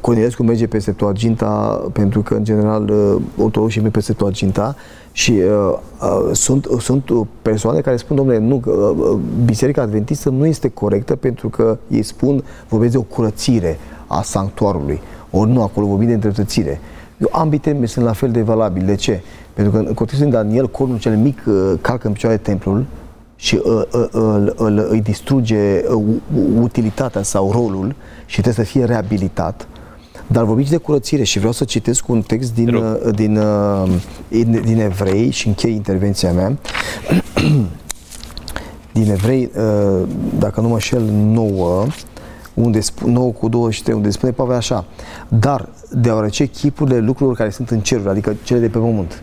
Cornilescu 0.00 0.42
merge 0.42 0.66
pe 0.66 0.78
Septuaginta 0.78 1.82
pentru 1.92 2.22
că, 2.22 2.34
în 2.34 2.44
general, 2.44 2.92
ortodoxii 3.38 3.80
merg 3.80 3.92
pe 3.92 4.00
Septuaginta 4.00 4.76
și 5.12 5.30
uh, 5.30 5.78
uh, 6.02 6.30
sunt, 6.32 6.66
sunt 6.78 7.10
persoane 7.42 7.80
care 7.80 7.96
spun, 7.96 8.16
domnule, 8.16 8.38
nu, 8.38 8.62
uh, 8.66 9.18
Biserica 9.44 9.82
Adventistă 9.82 10.30
nu 10.30 10.46
este 10.46 10.68
corectă 10.68 11.16
pentru 11.16 11.48
că 11.48 11.78
ei 11.88 12.02
spun, 12.02 12.44
vorbesc 12.68 12.92
de 12.92 12.98
o 12.98 13.02
curățire 13.02 13.78
a 14.06 14.22
sanctuarului. 14.22 15.00
Ori 15.30 15.50
nu, 15.50 15.62
acolo 15.62 15.86
vorbim 15.86 16.06
de 16.06 16.14
îndreptățire. 16.14 16.80
Eu, 17.18 17.28
ambii 17.32 17.58
termeni 17.58 17.88
sunt 17.88 18.04
la 18.04 18.12
fel 18.12 18.30
de 18.30 18.42
valabili. 18.42 18.84
De 18.84 18.94
ce? 18.94 19.20
Pentru 19.52 19.72
că 19.72 19.78
în 19.78 19.94
contextul 19.94 20.30
din 20.30 20.30
Daniel, 20.30 20.68
cornul 20.68 20.98
cel 20.98 21.16
mic 21.16 21.38
uh, 21.46 21.72
calcă 21.80 22.06
în 22.06 22.12
picioare 22.12 22.36
templul 22.36 22.84
și 23.36 23.60
uh, 23.64 23.82
uh, 23.92 24.08
uh, 24.12 24.46
uh, 24.56 24.86
îi 24.88 25.00
distruge 25.00 25.82
uh, 25.88 26.04
utilitatea 26.60 27.22
sau 27.22 27.50
rolul 27.52 27.94
și 28.26 28.40
trebuie 28.40 28.64
să 28.66 28.72
fie 28.72 28.84
reabilitat. 28.84 29.68
Dar 30.26 30.44
vorbiți 30.44 30.70
de 30.70 30.76
curățire 30.76 31.22
și 31.22 31.38
vreau 31.38 31.52
să 31.52 31.64
citesc 31.64 32.08
un 32.08 32.22
text 32.22 32.54
din, 32.54 32.74
uh, 32.74 32.96
din, 33.14 33.36
uh, 33.36 33.90
din, 34.28 34.60
din 34.64 34.80
Evrei 34.80 35.30
și 35.30 35.46
închei 35.46 35.72
intervenția 35.72 36.32
mea. 36.32 36.58
din 38.92 39.10
Evrei, 39.10 39.50
uh, 39.56 40.08
dacă 40.38 40.60
nu 40.60 40.68
mă 40.68 40.78
șel, 40.78 41.02
9, 41.02 41.86
unde 42.54 42.80
spune, 42.80 43.12
9 43.12 43.30
cu 43.32 43.48
23, 43.48 43.96
unde 43.96 44.10
spune 44.10 44.32
Pavel 44.32 44.56
așa, 44.56 44.84
dar 45.28 45.68
deoarece 45.90 46.46
chipurile 46.46 46.98
lucrurilor 46.98 47.36
care 47.36 47.50
sunt 47.50 47.70
în 47.70 47.80
ceruri, 47.80 48.08
adică 48.08 48.36
cele 48.42 48.60
de 48.60 48.68
pe 48.68 48.78
pământ, 48.78 49.22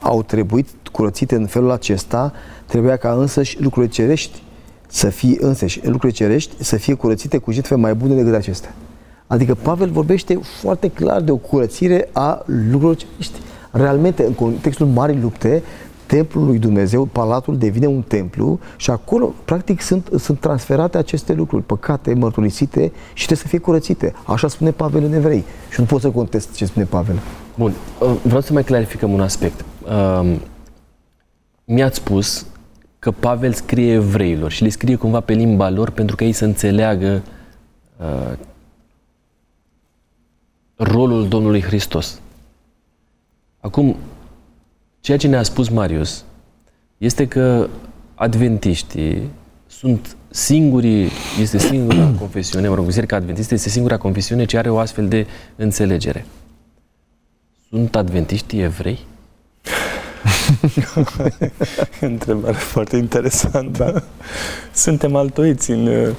au 0.00 0.22
trebuit 0.22 0.68
curățite 0.96 1.34
în 1.34 1.46
felul 1.46 1.70
acesta, 1.70 2.32
trebuia 2.66 2.96
ca 2.96 3.12
însăși 3.12 3.62
lucrurile 3.62 3.92
cerești 3.92 4.42
să 4.88 5.08
fie 5.08 5.36
însăși 5.40 5.80
lucrurile 5.82 6.10
cerești 6.10 6.64
să 6.64 6.76
fie 6.76 6.94
curățite 6.94 7.38
cu 7.38 7.52
jertfe 7.52 7.74
mai 7.74 7.94
bune 7.94 8.14
decât 8.14 8.34
acestea. 8.34 8.74
Adică 9.26 9.54
Pavel 9.54 9.90
vorbește 9.90 10.38
foarte 10.60 10.88
clar 10.88 11.20
de 11.20 11.30
o 11.30 11.36
curățire 11.36 12.08
a 12.12 12.42
lucrurilor 12.46 12.96
cerești. 12.96 13.38
Realmente, 13.70 14.24
în 14.24 14.32
contextul 14.32 14.86
marii 14.86 15.20
lupte, 15.20 15.62
templul 16.06 16.46
lui 16.46 16.58
Dumnezeu, 16.58 17.04
palatul 17.04 17.58
devine 17.58 17.86
un 17.86 18.02
templu 18.02 18.58
și 18.76 18.90
acolo, 18.90 19.34
practic, 19.44 19.80
sunt, 19.80 20.08
sunt 20.18 20.40
transferate 20.40 20.98
aceste 20.98 21.32
lucruri, 21.32 21.62
păcate, 21.62 22.14
mărturisite 22.14 22.92
și 23.12 23.24
trebuie 23.24 23.38
să 23.38 23.46
fie 23.46 23.58
curățite. 23.58 24.14
Așa 24.26 24.48
spune 24.48 24.70
Pavel 24.70 25.04
în 25.04 25.12
evrei. 25.12 25.44
Și 25.70 25.80
nu 25.80 25.86
pot 25.86 26.00
să 26.00 26.10
contest 26.10 26.52
ce 26.52 26.64
spune 26.64 26.84
Pavel. 26.84 27.18
Bun. 27.54 27.72
Uh, 28.00 28.10
vreau 28.22 28.40
să 28.40 28.52
mai 28.52 28.64
clarificăm 28.64 29.12
un 29.12 29.20
aspect. 29.20 29.64
Um, 30.20 30.40
mi-ați 31.66 31.96
spus 31.96 32.46
că 32.98 33.10
Pavel 33.10 33.52
scrie 33.52 33.92
evreilor 33.92 34.50
și 34.50 34.62
le 34.62 34.68
scrie 34.68 34.96
cumva 34.96 35.20
pe 35.20 35.32
limba 35.32 35.70
lor 35.70 35.90
pentru 35.90 36.16
că 36.16 36.24
ei 36.24 36.32
să 36.32 36.44
înțeleagă 36.44 37.22
uh, 37.96 38.32
rolul 40.76 41.28
Domnului 41.28 41.62
Hristos. 41.62 42.20
Acum, 43.60 43.96
ceea 45.00 45.18
ce 45.18 45.28
ne-a 45.28 45.42
spus 45.42 45.68
Marius 45.68 46.24
este 46.98 47.28
că 47.28 47.68
adventiștii 48.14 49.30
sunt 49.66 50.16
singurii, 50.28 51.08
este 51.40 51.58
singura 51.58 52.12
confesiune, 52.18 52.68
mă 52.68 52.74
rog, 52.74 52.84
Biserica 52.84 53.16
Adventistă 53.16 53.54
este 53.54 53.68
singura 53.68 53.96
confesiune 53.96 54.44
ce 54.44 54.58
are 54.58 54.70
o 54.70 54.78
astfel 54.78 55.08
de 55.08 55.26
înțelegere. 55.56 56.26
Sunt 57.68 57.96
adventiștii 57.96 58.62
evrei? 58.62 58.98
Întrebare 62.00 62.56
foarte 62.56 62.96
interesantă. 62.96 63.92
Da. 63.92 64.02
Suntem 64.72 65.16
altoiți 65.16 65.70
în 65.70 66.12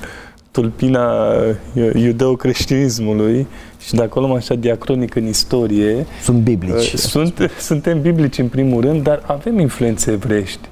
tulpina 0.52 1.34
uh, 1.74 1.94
iudeo-creștinismului 1.94 3.48
și 3.80 3.94
de 3.94 4.02
acolo 4.02 4.36
așa 4.36 4.56
diacronic 4.56 5.16
în 5.16 5.28
istorie. 5.28 6.06
Sunt 6.24 6.38
biblici. 6.38 6.94
Uh, 6.94 7.00
sunt, 7.00 7.52
suntem 7.60 8.02
biblici 8.02 8.38
în 8.38 8.48
primul 8.48 8.82
rând, 8.82 9.04
dar 9.04 9.24
avem 9.26 9.60
influențe 9.60 10.12
evrești 10.12 10.70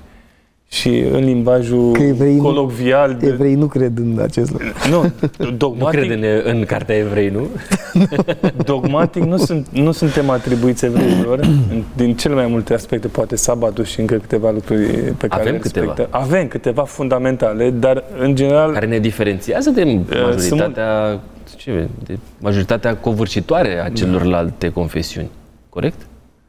și 0.75 0.99
în 1.11 1.23
limbajul 1.23 1.91
că 1.91 2.01
evrei 2.01 2.37
colocvial. 2.37 3.11
Nu, 3.11 3.17
de... 3.17 3.27
Evrei 3.27 3.53
nu 3.53 3.65
cred 3.65 3.97
în 3.97 4.19
acest 4.21 4.51
lucru. 4.51 4.67
Nu, 4.89 5.11
dogmatic... 5.57 5.99
Nu 5.99 6.05
cred 6.05 6.23
în, 6.23 6.51
în 6.53 6.65
cartea 6.65 6.95
evrei, 6.95 7.29
nu? 7.29 7.47
dogmatic 8.71 9.23
nu, 9.23 9.37
sunt, 9.37 9.67
nu 9.71 9.91
suntem 9.91 10.29
atribuiți 10.29 10.85
evreilor 10.85 11.39
din 11.95 12.15
cele 12.15 12.33
mai 12.33 12.47
multe 12.47 12.73
aspecte, 12.73 13.07
poate 13.07 13.35
sabatul 13.35 13.83
și 13.83 13.99
încă 13.99 14.15
câteva 14.15 14.51
lucruri 14.51 14.85
pe 15.17 15.27
care 15.27 15.41
Avem 15.41 15.53
le 15.53 15.59
câteva. 15.59 15.95
Avem 16.09 16.47
câteva 16.47 16.83
fundamentale, 16.83 17.69
dar 17.69 18.03
în 18.19 18.35
general... 18.35 18.71
Care 18.71 18.85
ne 18.85 18.99
diferențiază 18.99 19.69
de 19.69 19.83
uh, 19.83 20.21
majoritatea, 20.23 21.19
ce, 21.57 21.87
de 22.03 22.17
majoritatea 22.39 22.95
covârșitoare 22.95 23.83
a 23.83 23.89
celorlalte 23.89 24.69
confesiuni. 24.69 25.29
Corect? 25.69 26.07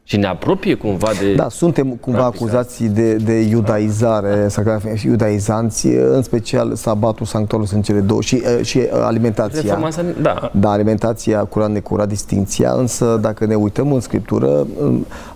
Și 0.09 0.17
ne 0.17 0.27
apropie 0.27 0.75
cumva 0.75 1.11
de... 1.21 1.35
Da, 1.35 1.49
suntem 1.49 1.89
cumva 1.89 2.19
practica. 2.19 2.45
acuzați 2.45 2.85
de, 2.85 3.15
de 3.15 3.41
iudaizare, 3.41 4.49
să 4.49 4.81
fi 4.95 5.07
iudaizanți, 5.07 5.87
în 5.87 6.23
special 6.23 6.75
sabatul, 6.75 7.27
sanctuarul 7.27 7.67
sunt 7.67 7.85
cele 7.85 8.01
două 8.01 8.21
și, 8.21 8.43
și 8.63 8.81
alimentația. 8.91 9.61
Reforma, 9.61 9.89
da. 10.23 10.51
da, 10.55 10.71
alimentația 10.71 11.45
curat, 11.45 11.71
necurat, 11.71 12.09
distinția, 12.09 12.73
însă 12.73 13.19
dacă 13.21 13.47
ne 13.47 13.55
uităm 13.55 13.93
în 13.93 14.01
Scriptură, 14.01 14.67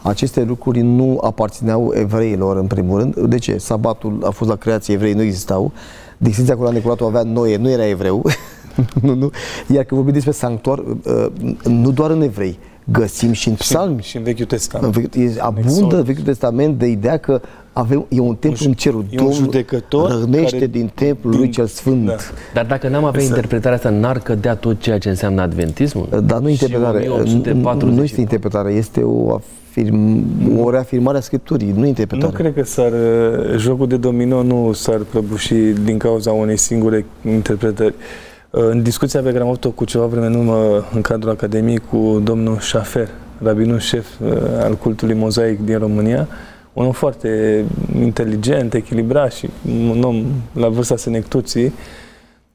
aceste 0.03 0.43
lucruri 0.43 0.81
nu 0.81 1.21
aparțineau 1.23 1.93
evreilor 1.95 2.57
în 2.57 2.67
primul 2.67 2.99
rând. 2.99 3.17
De 3.17 3.39
ce? 3.39 3.59
Sabatul 3.59 4.19
a 4.25 4.31
fost 4.31 4.51
la 4.51 4.57
creație, 4.57 4.95
evrei 4.95 5.13
nu 5.13 5.23
existau. 5.23 5.73
Distinția 6.19 6.57
curat, 6.57 6.73
necurat 6.73 7.01
o 7.01 7.07
avea 7.07 7.23
Noe, 7.23 7.57
nu 7.57 7.71
era 7.71 7.87
evreu. 7.87 8.25
nu, 9.03 9.15
nu. 9.15 9.31
Iar 9.67 9.85
când 9.85 10.01
vorbim 10.01 10.13
despre 10.13 10.33
sanctuar, 10.33 10.79
uh, 10.79 11.27
nu 11.65 11.91
doar 11.91 12.11
în 12.11 12.23
evrei, 12.23 12.59
găsim 12.85 13.33
și 13.33 13.49
în 13.49 13.55
psalmi. 13.55 14.03
Și 14.03 14.17
în 14.17 14.23
Vechiul 14.23 14.45
Testament. 14.45 14.97
În 14.97 15.03
Vechiul, 15.03 15.41
abundă 15.41 16.03
Vechiul 16.03 16.23
Testament 16.25 16.79
de 16.79 16.87
ideea 16.87 17.17
că 17.17 17.41
avem, 17.73 18.07
e 18.09 18.21
un 18.21 18.35
templu 18.35 18.67
în 18.67 18.73
cerul. 18.73 19.05
E 19.11 19.21
un 19.21 19.33
judecător 19.33 20.11
rănește 20.21 20.51
care- 20.55 20.67
din 20.67 20.91
templul 20.95 21.37
lui 21.37 21.49
cel 21.49 21.67
sfânt. 21.67 22.07
Da. 22.07 22.17
Dar 22.55 22.67
dacă 22.67 22.89
n-am 22.89 23.05
avea 23.05 23.21
Exact. 23.21 23.37
interpretarea 23.37 23.77
asta, 23.77 23.91
n-ar 23.91 24.19
cădea 24.19 24.55
tot 24.55 24.81
ceea 24.81 24.99
ce 24.99 25.09
înseamnă 25.09 25.41
adventismul? 25.43 26.09
Dar 26.25 26.39
nu 26.41 26.47
Și 26.47 26.53
interpretare. 26.53 27.07
Nu, 27.07 27.13
1840. 27.13 27.97
nu 27.97 28.03
este 28.03 28.21
interpretare, 28.21 28.73
este 28.73 29.01
o, 29.03 29.35
afirm, 29.35 30.25
o 30.59 30.71
reafirmare 30.71 31.19
a 31.19 31.21
Scripturii, 31.21 31.73
nu 31.77 31.87
interpretare. 31.87 32.33
Nu 32.33 32.39
cred 32.39 32.55
că 32.55 32.65
s-ar, 32.65 32.93
uh, 32.93 33.57
jocul 33.57 33.87
de 33.87 33.97
domino 33.97 34.43
nu 34.43 34.73
s-ar 34.73 34.99
prăbuși 34.99 35.55
din 35.85 35.99
cauza 35.99 36.33
unei 36.33 36.57
singure 36.57 37.05
interpretări. 37.29 37.95
Uh, 37.99 38.29
În 38.51 38.83
discuția 38.83 39.21
pe 39.21 39.31
care 39.31 39.41
am 39.41 39.49
avut-o 39.49 39.71
cu 39.71 39.85
ceva 39.85 40.07
vreme 40.07 40.27
în 40.27 40.35
urmă 40.35 40.85
în 40.95 41.01
cadrul 41.01 41.31
Academiei 41.31 41.79
cu 41.79 42.21
domnul 42.25 42.59
Șafer, 42.59 43.09
rabinul 43.43 43.79
șef 43.79 44.07
uh, 44.21 44.33
al 44.61 44.75
cultului 44.75 45.15
mozaic 45.15 45.61
din 45.61 45.79
România, 45.79 46.29
un 46.73 46.85
om 46.85 46.93
foarte 46.93 47.65
inteligent, 48.01 48.75
echilibrat 48.75 49.33
și 49.33 49.49
un 49.91 50.03
om 50.03 50.25
la 50.53 50.69
vârsta 50.69 50.97
senectuții, 50.97 51.73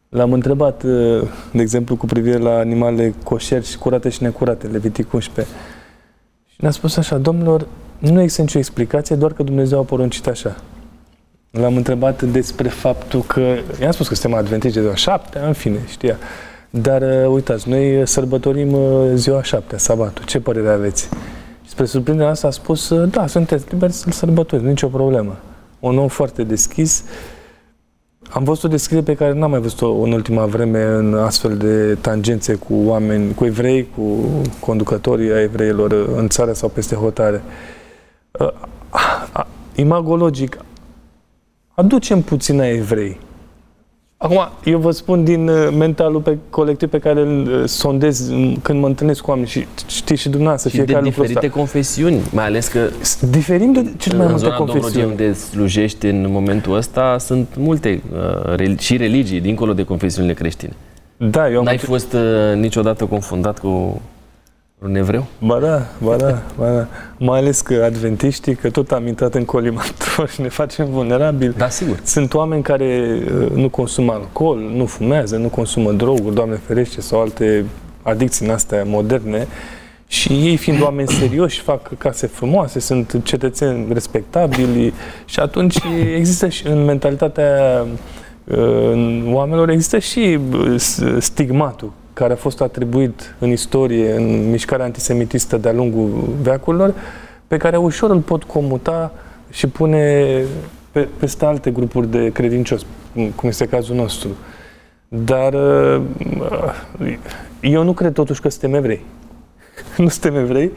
L-am 0.10 0.34
întrebat, 0.34 0.84
uh, 0.84 1.22
de 1.52 1.62
exemplu, 1.62 1.96
cu 1.96 2.06
privire 2.06 2.38
la 2.38 2.58
animale 2.58 3.14
coșeri 3.24 3.66
și 3.66 3.78
curate 3.78 4.10
și 4.10 4.24
necurate, 4.24 4.68
Levitic 4.68 5.14
11. 5.14 5.54
Și 6.48 6.56
ne-a 6.60 6.72
spus 6.72 6.98
așa, 6.98 7.18
domnilor, 7.18 7.68
nu 7.98 8.22
există 8.22 8.42
nicio 8.42 8.58
explicație, 8.58 9.16
doar 9.16 9.34
că 9.34 9.44
Dumnezeu 9.44 9.80
a 9.80 9.84
poruncit 9.84 10.28
așa. 10.28 10.56
L-am 11.60 11.76
întrebat 11.76 12.22
despre 12.22 12.70
faptul 12.70 13.22
că, 13.22 13.56
i-am 13.82 13.92
spus 13.92 14.08
că 14.08 14.16
suntem 14.16 14.40
adventiști 14.40 14.76
de 14.76 14.82
ziua 14.82 14.96
șaptea, 14.96 15.48
în 15.48 15.54
fine, 15.54 15.80
știa. 15.88 16.18
Dar 16.70 17.02
uh, 17.02 17.28
uitați, 17.28 17.70
noi 17.70 18.08
sărbătorim 18.08 18.74
uh, 18.74 19.12
ziua 19.14 19.44
șaptea, 19.44 19.78
sabatul. 19.78 20.26
Ce 20.26 20.40
părere 20.40 20.70
aveți? 20.70 21.10
Și 21.64 21.70
spre 21.70 21.86
surprinderea 21.86 22.32
asta 22.32 22.48
a 22.48 22.52
spus, 22.52 22.90
uh, 22.90 23.10
da, 23.12 23.28
sunteți 23.28 23.66
liberi 23.70 23.92
să-l 23.92 24.12
sărbătoriți, 24.12 24.68
nicio 24.68 24.88
problemă. 24.88 25.36
Un 25.80 25.98
om 25.98 26.08
foarte 26.08 26.44
deschis. 26.44 27.04
Am 28.30 28.44
văzut 28.44 28.64
o 28.64 28.68
descriere 28.68 29.04
pe 29.04 29.16
care 29.16 29.34
n-am 29.34 29.50
mai 29.50 29.60
văzut-o 29.60 29.92
în 29.92 30.12
ultima 30.12 30.46
vreme 30.46 30.84
în 30.84 31.14
astfel 31.14 31.58
de 31.58 31.96
tangențe 32.02 32.54
cu 32.54 32.74
oameni, 32.86 33.34
cu 33.34 33.46
evrei, 33.46 33.88
cu 33.96 34.18
conducătorii 34.60 35.32
a 35.32 35.42
evreilor 35.42 35.92
uh, 35.92 36.08
în 36.16 36.28
țară 36.30 36.54
sau 36.54 36.70
peste 36.70 36.96
hotare. 36.96 37.44
Uh, 38.32 38.48
a- 39.32 39.48
Imagologic, 39.76 40.58
aducem 41.76 42.22
puțin 42.22 42.60
a 42.60 42.68
evrei. 42.68 43.18
Acum, 44.18 44.38
eu 44.64 44.80
vă 44.80 44.92
spun 44.92 45.24
din 45.24 45.48
uh, 45.48 45.74
mentalul 45.78 46.22
pe 46.22 46.38
colectiv 46.50 46.90
pe 46.90 47.00
care 47.00 47.20
îl 47.22 47.48
uh, 47.62 47.64
sondez 47.68 48.30
m, 48.30 48.60
când 48.62 48.80
mă 48.80 48.88
întâlnesc 48.88 49.22
cu 49.22 49.30
oameni 49.30 49.48
și 49.48 49.68
știți 49.88 50.22
și 50.22 50.30
dumneavoastră 50.30 50.70
Și 50.70 50.76
de 50.76 50.82
fiecare 50.84 51.06
lucru 51.06 51.22
diferite 51.22 51.46
ăsta. 51.46 51.58
confesiuni, 51.60 52.20
mai 52.34 52.46
ales 52.46 52.68
că 52.68 52.90
Diferim 53.30 53.74
de 53.74 53.94
cel 53.98 54.16
mai 54.18 54.26
în 54.26 54.32
multe 54.32 54.46
zona 54.46 54.56
confesiuni. 54.58 54.92
Dobrogei 54.94 55.10
unde 55.28 55.34
slujești 55.40 56.06
în 56.06 56.32
momentul 56.32 56.76
ăsta 56.76 57.18
sunt 57.20 57.48
multe 57.58 58.02
uh, 58.14 58.56
rel- 58.56 58.78
și 58.78 58.98
religii 58.98 59.40
dincolo 59.42 59.74
de 59.74 59.84
confesiunile 59.84 60.34
creștine. 60.34 60.74
Da, 61.18 61.50
eu 61.52 61.58
am 61.58 61.64
N-ai 61.64 61.78
fost 61.78 62.14
uh, 62.14 62.22
niciodată 62.56 63.06
confundat 63.06 63.60
cu 63.60 64.02
un 64.86 64.96
evreu? 64.96 65.26
Ba 65.40 65.60
da, 65.60 65.82
ba 66.04 66.16
da, 66.16 66.42
ba 66.58 66.72
da. 66.72 66.88
Mai 67.18 67.40
ales 67.40 67.62
că 67.62 67.84
adventiștii, 67.86 68.56
că 68.56 68.70
tot 68.70 68.92
am 68.92 69.08
intrat 69.08 69.36
în 69.36 69.46
colimator 69.46 70.30
și 70.34 70.42
ne 70.42 70.50
facem 70.50 70.86
vulnerabili. 70.90 71.54
Da, 71.58 71.70
sigur. 71.70 72.00
Sunt 72.04 72.34
oameni 72.34 72.64
care 72.64 73.20
uh, 73.42 73.50
nu 73.52 73.70
consumă 73.70 74.12
alcool, 74.14 74.60
nu 74.76 74.86
fumează, 74.86 75.38
nu 75.38 75.48
consumă 75.48 75.92
droguri, 75.92 76.36
Doamne 76.36 76.56
ferește, 76.66 77.02
sau 77.02 77.22
alte 77.22 77.66
adicții 78.02 78.46
în 78.46 78.52
astea 78.54 78.84
moderne. 78.86 79.48
Și 80.08 80.30
ei 80.34 80.58
fiind 80.58 80.82
oameni 80.82 81.08
serioși, 81.08 81.62
fac 81.62 81.98
case 81.98 82.28
frumoase, 82.28 82.80
sunt 82.80 83.20
cetățeni 83.24 83.94
respectabili 83.94 84.94
și 85.26 85.40
atunci 85.40 85.76
există 86.16 86.48
și 86.48 86.68
în 86.68 86.84
mentalitatea 86.86 87.86
uh, 88.44 88.58
în 88.92 89.24
oamenilor 89.34 89.70
există 89.70 90.00
și 90.00 90.40
uh, 90.54 90.74
s- 90.80 91.02
stigmatul 91.20 91.92
care 92.16 92.34
a 92.34 92.36
fost 92.36 92.62
atribuit 92.62 93.36
în 93.40 93.50
istorie, 93.50 94.16
în 94.16 94.50
mișcarea 94.50 94.86
antisemitistă 94.86 95.58
de-a 95.58 95.74
lungul 95.74 96.30
veacurilor, 96.42 96.94
pe 97.48 97.58
care 97.58 97.78
ușor 97.78 98.10
îl 98.10 98.20
pot 98.20 98.44
comuta 98.44 99.14
și 99.50 99.68
pune 99.68 100.24
pe, 100.92 101.08
peste 101.20 101.46
alte 101.46 101.72
grupuri 101.72 102.12
de 102.12 102.32
credincioși, 102.32 102.86
cum 103.14 103.50
este 103.50 103.66
cazul 103.66 103.96
nostru. 103.96 104.30
Dar 105.08 105.54
uh, 105.54 106.02
eu 107.60 107.84
nu 107.84 107.94
cred 107.94 108.14
totuși 108.14 108.42
că 108.42 108.50
suntem 108.50 108.74
evrei. 108.74 109.06
nu 109.98 110.08
suntem 110.08 110.36
evrei. 110.36 110.72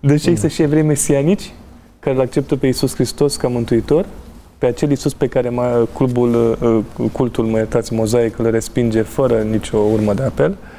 Deci 0.00 0.26
există 0.26 0.48
și 0.48 0.62
evrei 0.62 0.82
mesianici 0.82 1.52
care 1.98 2.16
îl 2.16 2.20
acceptă 2.20 2.56
pe 2.56 2.66
Iisus 2.66 2.94
Hristos 2.94 3.36
ca 3.36 3.48
mântuitor, 3.48 4.06
pe 4.58 4.66
acel 4.66 4.90
Iisus 4.90 5.14
pe 5.14 5.26
care 5.26 5.48
ma, 5.48 5.88
clubul, 5.94 6.58
uh, 6.98 7.08
cultul, 7.12 7.44
mă 7.44 7.56
iertați, 7.56 7.92
mozaic, 7.92 8.38
îl 8.38 8.50
respinge 8.50 9.02
fără 9.02 9.42
nicio 9.42 9.78
urmă 9.78 10.14
de 10.14 10.22
apel. 10.22 10.50
Uh, 10.50 10.75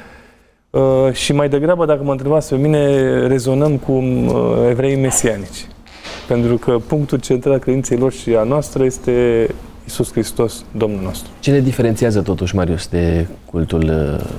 și 1.12 1.32
mai 1.32 1.48
degrabă, 1.48 1.86
dacă 1.86 2.02
mă 2.02 2.10
întrebați 2.10 2.48
pe 2.48 2.56
mine, 2.56 3.06
rezonăm 3.26 3.76
cu 3.76 3.92
uh, 3.92 4.68
evrei 4.68 4.96
mesianici. 4.96 5.66
Pentru 6.28 6.56
că 6.56 6.78
punctul 6.86 7.18
central 7.18 7.52
al 7.52 7.58
credinței 7.58 7.98
lor 7.98 8.12
și 8.12 8.34
a 8.34 8.42
noastră 8.42 8.84
este 8.84 9.46
Iisus 9.84 10.12
Hristos, 10.12 10.64
Domnul 10.76 11.00
nostru. 11.02 11.30
Ce 11.40 11.50
ne 11.50 11.60
diferențiază 11.60 12.20
totuși, 12.20 12.54
Marius, 12.54 12.86
de 12.88 13.26
cultul 13.44 13.82
uh, 13.82 14.30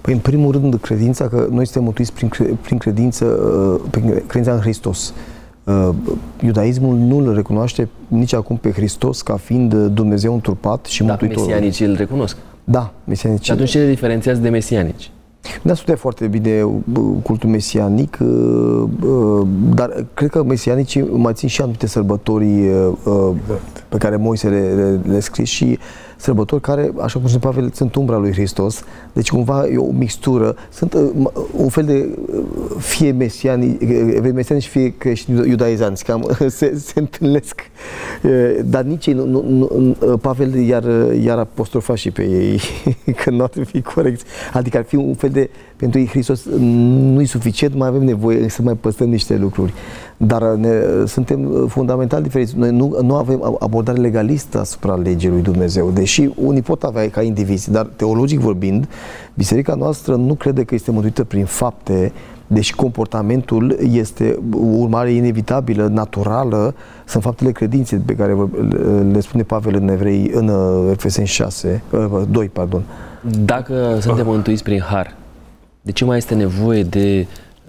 Păi, 0.00 0.12
în 0.12 0.18
primul 0.18 0.52
rând, 0.52 0.74
credința, 0.74 1.28
că 1.28 1.46
noi 1.50 1.64
suntem 1.64 1.82
mântuiți 1.82 2.12
prin, 2.12 2.28
cre- 2.28 2.58
prin 2.62 2.78
credință, 2.78 3.24
uh, 3.24 3.88
prin 3.90 4.22
credința 4.26 4.52
în 4.54 4.60
Hristos. 4.60 5.14
Uh, 5.64 5.88
Iudaismul 6.40 6.96
nu 6.96 7.16
îl 7.16 7.34
recunoaște 7.34 7.88
nici 8.08 8.32
acum 8.34 8.56
pe 8.56 8.70
Hristos 8.70 9.22
ca 9.22 9.36
fiind 9.36 9.72
uh, 9.72 9.86
Dumnezeu 9.92 10.34
întrupat 10.34 10.86
și 10.86 11.02
da, 11.02 11.06
mântuitorul. 11.06 11.44
mesianicii 11.44 11.86
îl 11.86 11.96
recunosc. 11.96 12.36
Da, 12.64 12.92
mesianici. 13.04 13.44
Și 13.44 13.50
atunci 13.50 13.70
ce 13.70 13.78
ne 13.78 13.86
diferențiază 13.86 14.40
de 14.40 14.48
mesianici? 14.48 15.10
Da, 15.62 15.74
studia 15.74 15.96
foarte 15.96 16.26
bine 16.26 16.62
uh, 16.62 16.78
cultul 17.22 17.50
mesianic, 17.50 18.18
uh, 18.20 18.82
uh, 19.06 19.46
dar 19.74 20.06
cred 20.14 20.30
că 20.30 20.42
mesianicii 20.42 21.02
mai 21.02 21.32
țin 21.32 21.48
și 21.48 21.60
anumite 21.60 21.86
sărbători 21.86 22.68
uh, 22.68 22.92
uh, 23.04 23.30
pe 23.88 23.96
care 23.96 24.16
Moise 24.16 24.48
le, 24.48 24.72
le, 24.74 25.00
le 25.12 25.20
scris 25.20 25.48
și 25.48 25.78
sărbători 26.24 26.60
care, 26.60 26.92
așa 27.00 27.18
cum 27.18 27.28
spune 27.28 27.44
Pavel, 27.52 27.70
sunt 27.74 27.94
umbra 27.94 28.16
lui 28.16 28.32
Hristos. 28.32 28.84
Deci 29.12 29.30
cumva 29.30 29.66
e 29.66 29.76
o 29.76 29.90
mixtură. 29.90 30.56
Sunt 30.72 30.94
uh, 30.94 31.10
m- 31.14 31.32
un 31.56 31.68
fel 31.68 31.84
de 31.84 32.08
uh, 32.34 32.44
fie 32.78 33.12
mesiani, 33.12 33.76
evrei 34.14 34.32
mesianici, 34.32 34.66
fie 34.66 34.94
creștini 34.98 35.48
iudaizanți, 35.48 36.04
cam 36.04 36.36
se, 36.48 36.78
se 36.78 37.00
întâlnesc. 37.00 37.60
Uh, 38.22 38.58
Dar 38.64 38.82
nici 38.82 39.06
ei, 39.06 39.14
nu, 39.14 39.24
nu, 39.26 39.42
nu, 39.48 39.96
uh, 40.00 40.18
Pavel 40.20 40.54
iar, 40.54 40.84
iar 41.22 41.38
apostrofa 41.38 41.94
și 41.94 42.10
pe 42.10 42.22
ei, 42.22 42.60
că 43.24 43.30
nu 43.30 43.42
ar 43.42 43.50
fi 43.64 43.82
corect. 43.82 44.26
Adică 44.52 44.76
ar 44.76 44.84
fi 44.84 44.96
un 44.96 45.14
fel 45.14 45.30
de, 45.30 45.50
pentru 45.76 45.98
ei 45.98 46.06
Hristos 46.06 46.44
nu 47.00 47.20
e 47.20 47.24
suficient, 47.24 47.74
mai 47.74 47.88
avem 47.88 48.02
nevoie 48.02 48.48
să 48.48 48.62
mai 48.62 48.74
păstrăm 48.74 49.08
niște 49.08 49.36
lucruri. 49.36 49.72
Dar 50.16 50.42
ne, 50.42 50.70
suntem 51.06 51.66
fundamental 51.68 52.22
diferiți. 52.22 52.58
Noi 52.58 52.70
nu, 52.70 52.98
nu 53.02 53.14
avem 53.14 53.56
abordare 53.58 54.00
legalistă 54.00 54.60
asupra 54.60 54.94
legii 54.94 55.28
lui 55.28 55.42
Dumnezeu, 55.42 55.90
deși 55.90 56.30
unii 56.34 56.62
pot 56.62 56.82
avea 56.82 57.10
ca 57.10 57.22
indivizi, 57.22 57.70
dar 57.70 57.86
teologic 57.96 58.38
vorbind, 58.38 58.88
biserica 59.34 59.74
noastră 59.74 60.14
nu 60.14 60.34
crede 60.34 60.64
că 60.64 60.74
este 60.74 60.90
mântuită 60.90 61.24
prin 61.24 61.44
fapte, 61.44 62.12
deși 62.46 62.74
comportamentul 62.74 63.76
este 63.92 64.38
o 64.52 64.58
urmare 64.58 65.10
inevitabilă, 65.10 65.86
naturală, 65.92 66.74
sunt 67.06 67.22
faptele 67.22 67.52
credinței 67.52 67.98
pe 67.98 68.14
care 68.14 68.36
le 69.12 69.20
spune 69.20 69.42
Pavel 69.42 69.74
în 69.74 69.88
Evrei, 69.88 70.30
în 70.34 70.48
uh, 70.48 70.90
Efeseni 70.90 71.26
6, 71.26 71.82
2, 72.30 72.48
pardon. 72.48 72.82
Dacă 73.44 73.98
suntem 74.00 74.26
mântuiți 74.26 74.62
prin 74.62 74.80
har, 74.80 75.16
de 75.84 75.92
ce 75.92 76.04
mai 76.04 76.16
este 76.16 76.34
nevoie 76.34 76.82
de 76.82 77.26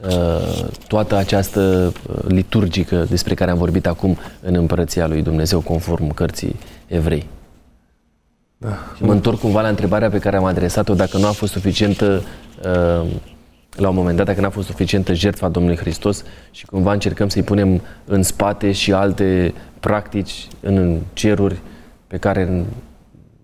uh, 0.08 0.68
toată 0.88 1.16
această 1.16 1.94
uh, 2.10 2.16
liturgică 2.28 3.06
despre 3.10 3.34
care 3.34 3.52
am 3.52 3.58
vorbit 3.58 3.88
acum 3.88 4.18
în 4.42 4.56
Împărăția 4.56 5.08
lui 5.08 5.22
Dumnezeu, 5.22 5.60
conform 5.60 6.14
cărții 6.14 6.56
evrei? 6.88 7.28
Da. 8.58 8.78
Și 8.96 9.04
mă 9.04 9.12
întorc 9.12 9.40
cumva 9.40 9.62
la 9.62 9.68
întrebarea 9.68 10.10
pe 10.10 10.20
care 10.20 10.38
am 10.38 10.44
adresat-o, 10.44 10.94
dacă 10.94 11.18
nu 11.18 11.28
a 11.28 11.32
fost 11.32 11.52
suficientă, 11.52 12.24
uh, 12.66 13.08
la 13.72 13.90
un 13.90 13.96
moment 13.96 14.18
dat, 14.18 14.26
dacă 14.26 14.40
nu 14.40 14.46
a 14.46 14.50
fost 14.50 14.68
suficientă 14.68 15.14
jertfa 15.14 15.50
Domnului 15.50 15.78
Hristos 15.78 16.24
și 16.52 16.66
cumva 16.66 16.94
încercăm 16.94 17.28
să-i 17.28 17.44
punem 17.44 17.82
în 18.06 18.24
spate 18.24 18.72
și 18.72 18.94
alte 18.94 19.54
practici 19.80 20.48
în 20.60 21.00
ceruri 21.14 21.60
pe 22.08 22.18
care 22.18 22.66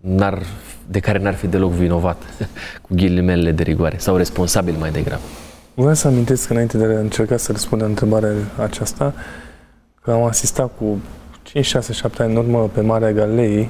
n-ar, 0.02 0.43
de 0.88 0.99
care 0.99 1.20
n-ar 1.20 1.34
fi 1.34 1.47
deloc 1.47 1.72
vinovat, 1.72 2.24
cu 2.84 2.89
ghilimele 2.89 3.52
de 3.52 3.64
rigoare, 3.64 3.97
sau 3.97 4.16
responsabil 4.16 4.76
mai 4.80 4.91
degrabă. 4.91 5.22
Vreau 5.74 5.93
să 5.93 6.08
amintesc 6.08 6.49
înainte 6.49 6.78
de 6.78 6.84
a 6.84 6.99
încerca 6.99 7.38
să 7.38 7.52
răspund 7.52 7.82
la 7.82 7.88
întrebarea 7.88 8.34
aceasta, 8.58 9.14
că 10.02 10.12
am 10.12 10.24
asistat 10.24 10.72
cu 10.78 11.02
5, 11.43 11.66
6, 11.66 11.93
7 11.93 12.22
ani 12.22 12.32
în 12.32 12.38
urmă 12.38 12.70
pe 12.74 12.82
Marea 12.82 13.12
Galilei, 13.12 13.70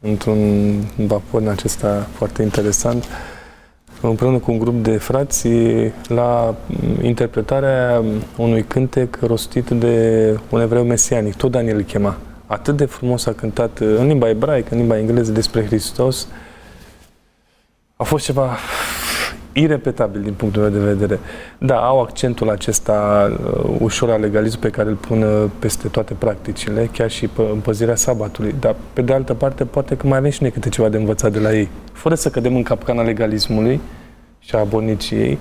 într-un 0.00 0.38
vapor 0.96 1.40
în 1.40 1.48
acesta 1.48 2.06
foarte 2.12 2.42
interesant, 2.42 3.04
împreună 4.00 4.38
cu 4.38 4.50
un 4.50 4.58
grup 4.58 4.82
de 4.82 4.96
frați 4.96 5.48
la 6.08 6.54
interpretarea 7.02 8.02
unui 8.36 8.62
cântec 8.62 9.18
rostit 9.22 9.70
de 9.70 10.38
un 10.50 10.60
evreu 10.60 10.84
mesianic, 10.84 11.34
tot 11.34 11.50
Daniel 11.50 11.76
îl 11.76 11.82
chema. 11.82 12.16
Atât 12.50 12.76
de 12.76 12.84
frumos 12.84 13.26
a 13.26 13.32
cântat 13.32 13.78
în 13.78 14.06
limba 14.06 14.28
ebraică, 14.28 14.68
în 14.70 14.78
limba 14.78 14.98
engleză 14.98 15.32
despre 15.32 15.64
Hristos. 15.64 16.28
A 17.96 18.04
fost 18.04 18.24
ceva 18.24 18.56
irepetabil 19.52 20.22
din 20.22 20.32
punctul 20.32 20.62
meu 20.62 20.70
de 20.70 20.78
vedere. 20.78 21.20
Da, 21.58 21.76
au 21.76 22.00
accentul 22.00 22.50
acesta 22.50 23.30
uh, 23.32 23.76
ușor 23.78 24.10
al 24.10 24.20
legalismului 24.20 24.70
pe 24.70 24.76
care 24.76 24.88
îl 24.88 24.94
pun 24.94 25.22
uh, 25.22 25.50
peste 25.58 25.88
toate 25.88 26.14
practicile, 26.14 26.88
chiar 26.92 27.10
și 27.10 27.28
pe 27.28 27.42
împăzirea 27.52 27.94
sabatului. 27.94 28.54
Dar, 28.60 28.76
pe 28.92 29.02
de 29.02 29.12
altă 29.12 29.34
parte, 29.34 29.64
poate 29.64 29.96
că 29.96 30.06
mai 30.06 30.18
avem 30.18 30.30
și 30.30 30.42
noi 30.42 30.50
câte 30.50 30.68
ceva 30.68 30.88
de 30.88 30.96
învățat 30.96 31.32
de 31.32 31.38
la 31.38 31.54
ei. 31.54 31.68
Fără 31.92 32.14
să 32.14 32.30
cădem 32.30 32.56
în 32.56 32.62
capcana 32.62 33.02
legalismului 33.02 33.80
și 34.38 34.54
a 34.54 34.58
aboniciei, 34.58 35.38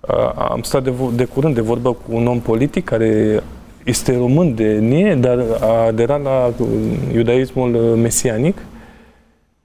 uh, 0.00 0.32
am 0.34 0.62
stat 0.62 0.82
de, 0.82 0.92
de 1.14 1.24
curând 1.24 1.54
de 1.54 1.60
vorbă 1.60 1.92
cu 1.92 2.04
un 2.08 2.26
om 2.26 2.40
politic 2.40 2.84
care 2.84 3.42
este 3.84 4.16
român 4.16 4.54
de 4.54 4.78
nie, 4.78 5.14
dar 5.14 5.38
a 5.60 5.86
aderat 5.86 6.22
la 6.22 6.52
uh, 6.58 6.68
iudaismul 7.12 7.74
uh, 7.74 8.00
mesianic 8.00 8.58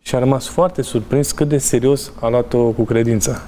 și 0.01 0.15
a 0.15 0.19
rămas 0.19 0.47
foarte 0.47 0.81
surprins 0.81 1.31
cât 1.31 1.47
de 1.47 1.57
serios 1.57 2.11
a 2.19 2.29
luat-o 2.29 2.71
cu 2.71 2.83
credința. 2.83 3.41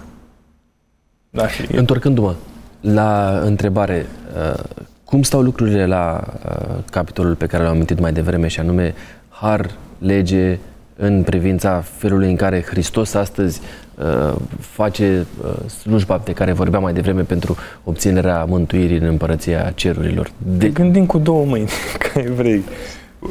Da, 1.30 1.48
și... 1.48 1.76
Întorcându-mă 1.76 2.36
la 2.82 3.40
întrebare, 3.44 4.06
uh, 4.36 4.64
cum 5.04 5.22
stau 5.22 5.42
lucrurile 5.42 5.86
la 5.86 6.24
uh, 6.46 6.78
capitolul 6.92 7.36
pe 7.36 7.46
care 7.46 7.64
l-am 7.64 7.72
amintit 7.72 8.00
mai 8.00 8.14
devreme 8.14 8.48
și 8.48 8.60
anume 8.60 8.94
har, 9.30 9.72
lege, 9.98 10.60
în 11.02 11.24
privința 11.24 11.84
felului 11.98 12.30
în 12.30 12.36
care 12.36 12.64
Hristos 12.68 13.14
astăzi 13.14 13.62
uh, 13.96 14.36
face 14.60 15.26
slujba 15.82 16.22
de 16.24 16.32
care 16.32 16.52
vorbeam 16.52 16.82
mai 16.84 16.94
devreme 16.94 17.22
pentru 17.22 17.58
obținerea 17.84 18.46
mântuirii 18.46 18.98
în 18.98 19.06
împărăția 19.06 19.72
cerurilor. 19.76 20.32
De... 20.38 20.68
Gândim 20.68 21.06
cu 21.06 21.18
două 21.18 21.46
mâini, 21.46 21.70
ca 22.14 22.20
evrei. 22.20 22.64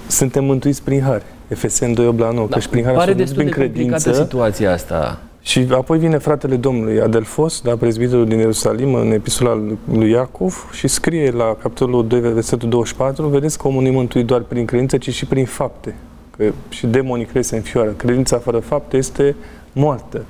Suntem 0.07 0.45
mântuiți 0.45 0.83
prin 0.83 1.03
har. 1.03 1.23
Efeseni 1.49 1.95
2, 1.95 2.07
8 2.07 2.19
la 2.19 2.31
9, 2.31 2.47
da, 2.47 2.55
că 2.55 2.61
și 2.61 2.69
prin 2.69 2.85
har 2.85 2.95
pare 2.95 3.13
destul 3.13 3.45
de 3.45 3.51
credință. 3.51 4.13
situația 4.13 4.73
asta. 4.73 5.21
Și 5.43 5.67
apoi 5.71 5.99
vine 5.99 6.19
fratele 6.19 6.57
Domnului 6.57 7.01
Adelfos, 7.01 7.61
da, 7.61 7.77
prezbiterul 7.77 8.27
din 8.27 8.39
Ierusalim, 8.39 8.95
în 8.95 9.11
epistola 9.11 9.63
lui 9.93 10.11
Iacov 10.11 10.69
și 10.73 10.89
scrie 10.89 11.31
la 11.31 11.57
capitolul 11.63 12.07
2, 12.07 12.21
versetul 12.21 12.69
24, 12.69 13.27
vedeți 13.27 13.59
că 13.59 13.69
omul 13.69 13.83
nu 13.83 13.91
mântuit 13.91 14.27
doar 14.27 14.41
prin 14.41 14.65
credință, 14.65 14.97
ci 14.97 15.11
și 15.11 15.27
prin 15.27 15.45
fapte. 15.45 15.95
Că 16.41 16.53
și 16.69 16.87
demonii 16.87 17.25
cresc 17.25 17.53
în 17.53 17.61
fioară. 17.61 17.91
Credința 17.91 18.39
fără 18.39 18.59
fapte 18.59 18.97
este 18.97 19.37
moartă. 19.73 20.25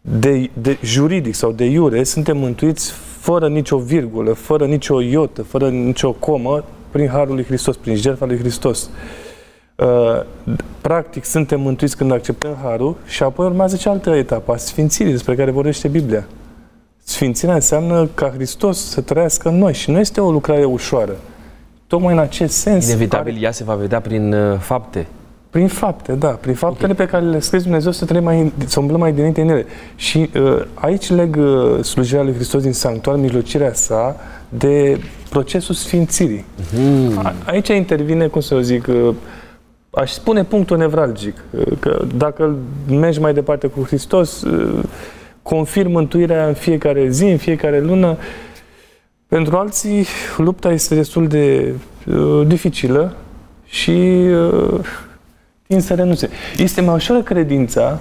De, 0.00 0.50
de 0.52 0.78
juridic 0.82 1.34
sau 1.34 1.52
de 1.52 1.64
iure, 1.64 2.02
suntem 2.04 2.36
mântuiți 2.36 2.92
fără 3.18 3.48
nicio 3.48 3.78
virgulă, 3.78 4.32
fără 4.32 4.66
nicio 4.66 5.00
iotă, 5.00 5.42
fără 5.42 5.68
nicio 5.68 6.12
comă, 6.12 6.64
prin 6.90 7.08
Harul 7.08 7.34
lui 7.34 7.44
Hristos, 7.44 7.76
prin 7.76 7.96
jertfa 7.96 8.26
lui 8.26 8.38
Hristos. 8.38 8.90
Uh, 9.76 10.20
practic, 10.80 11.24
suntem 11.24 11.60
mântuiți 11.60 11.96
când 11.96 12.12
acceptăm 12.12 12.56
Harul 12.62 12.96
și 13.06 13.22
apoi 13.22 13.46
urmează 13.46 13.76
cealaltă 13.76 14.10
etapă, 14.10 14.52
a 14.52 14.56
Sfințirii, 14.56 15.12
despre 15.12 15.34
care 15.34 15.50
vorbește 15.50 15.88
Biblia. 15.88 16.26
Sfințirea 17.02 17.54
înseamnă 17.54 18.08
ca 18.14 18.30
Hristos 18.34 18.90
să 18.90 19.00
trăiască 19.00 19.48
în 19.48 19.58
noi 19.58 19.74
și 19.74 19.90
nu 19.90 19.98
este 19.98 20.20
o 20.20 20.30
lucrare 20.30 20.64
ușoară. 20.64 21.16
Tocmai 21.86 22.12
în 22.12 22.18
acest 22.18 22.54
sens... 22.54 22.86
Inevitabil 22.86 23.32
care... 23.32 23.44
ea 23.44 23.52
se 23.52 23.64
va 23.64 23.74
vedea 23.74 24.00
prin 24.00 24.32
uh, 24.32 24.58
fapte. 24.58 25.06
Prin 25.54 25.68
fapte, 25.68 26.12
da. 26.12 26.28
Prin 26.28 26.54
faptele 26.54 26.92
okay. 26.92 27.06
pe 27.06 27.12
care 27.12 27.24
le 27.24 27.38
scrie 27.38 27.60
Dumnezeu 27.60 27.92
să, 27.92 28.04
trăim 28.04 28.24
mai, 28.24 28.52
să 28.66 28.80
umblăm 28.80 29.00
mai 29.00 29.12
dinainte 29.12 29.40
în 29.40 29.48
ele. 29.48 29.66
Și 29.96 30.30
uh, 30.36 30.64
aici 30.74 31.10
leg 31.10 31.36
uh, 31.36 31.82
slujirea 31.82 32.22
lui 32.22 32.34
Hristos 32.34 32.62
din 32.62 32.72
sanctuar, 32.72 33.16
mijlocirea 33.16 33.72
sa, 33.72 34.16
de 34.48 35.00
procesul 35.30 35.74
sfințirii. 35.74 36.44
Mm. 36.76 37.18
A, 37.18 37.34
aici 37.46 37.68
intervine, 37.68 38.26
cum 38.26 38.40
să 38.40 38.54
o 38.54 38.60
zic, 38.60 38.86
uh, 38.86 39.14
aș 39.90 40.12
spune 40.12 40.44
punctul 40.44 40.76
nevralgic, 40.76 41.44
că 41.80 42.04
dacă 42.16 42.56
mergi 42.88 43.20
mai 43.20 43.34
departe 43.34 43.66
cu 43.66 43.82
Hristos, 43.82 44.42
confirm 45.42 45.90
mântuirea 45.90 46.46
în 46.46 46.54
fiecare 46.54 47.08
zi, 47.08 47.24
în 47.24 47.36
fiecare 47.36 47.80
lună. 47.80 48.16
Pentru 49.26 49.56
alții, 49.56 50.06
lupta 50.36 50.72
este 50.72 50.94
destul 50.94 51.26
de 51.26 51.74
uh, 52.06 52.46
dificilă 52.46 53.16
și 53.64 53.90
uh, 53.90 54.80
tind 55.74 55.86
să 55.86 55.94
renunțe. 55.94 56.28
Este 56.56 56.80
mai 56.80 56.94
ușor 56.94 57.22
credința, 57.22 57.98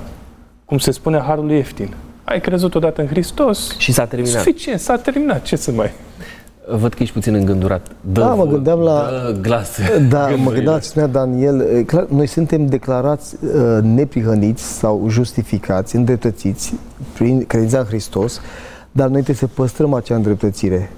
cum 0.65 0.77
se 0.77 0.91
spune, 0.91 1.19
harul 1.19 1.51
ieftin. 1.51 1.93
Ai 2.23 2.41
crezut 2.41 2.75
odată 2.75 3.01
în 3.01 3.07
Hristos 3.07 3.77
și 3.77 3.91
s-a 3.91 4.05
terminat. 4.05 4.41
Suficient, 4.41 4.79
s-a 4.79 4.97
terminat. 4.97 5.41
Ce 5.41 5.55
să 5.55 5.71
mai... 5.71 5.91
Văd 6.67 6.93
că 6.93 7.03
ești 7.03 7.13
puțin 7.13 7.33
îngândurat. 7.33 7.87
Dă 8.01 8.19
da, 8.19 8.33
mă 8.33 8.45
gândeam 8.45 8.79
la... 8.79 9.09
Dă 9.09 9.37
glas. 9.41 9.79
Da, 10.09 10.27
mă 10.27 10.51
gândeam 10.51 10.73
la 10.73 10.79
ce 10.79 10.87
spunea 10.87 11.07
Daniel. 11.07 11.83
Clar, 11.83 12.05
noi 12.09 12.27
suntem 12.27 12.65
declarați 12.65 13.35
uh, 13.43 13.77
neprihăniți 13.81 14.63
sau 14.63 15.05
justificați, 15.09 15.95
îndreptățiți 15.95 16.73
prin 17.13 17.45
credința 17.45 17.79
în 17.79 17.85
Hristos, 17.85 18.41
dar 18.91 19.07
noi 19.07 19.21
trebuie 19.21 19.35
să 19.35 19.47
păstrăm 19.47 19.93
acea 19.93 20.15
îndreptățire. 20.15 20.89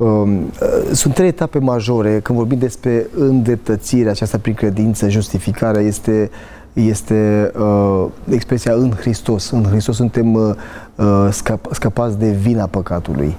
Um, 0.00 0.38
uh, 0.38 0.48
sunt 0.92 1.14
trei 1.14 1.28
etape 1.28 1.58
majore. 1.58 2.20
Când 2.20 2.38
vorbim 2.38 2.58
despre 2.58 3.06
îndreptățirea 3.16 4.10
aceasta 4.10 4.38
prin 4.38 4.54
credință, 4.54 5.08
justificarea 5.08 5.80
este 5.80 6.30
este 6.72 7.52
uh, 7.58 8.06
expresia 8.28 8.72
în 8.72 8.90
Hristos. 8.90 9.50
În 9.50 9.64
Hristos 9.64 9.96
suntem 9.96 10.34
uh, 10.34 10.54
uh 10.96 11.28
scap, 11.30 11.66
scăpați 11.70 12.18
de 12.18 12.30
vina 12.30 12.66
păcatului. 12.66 13.36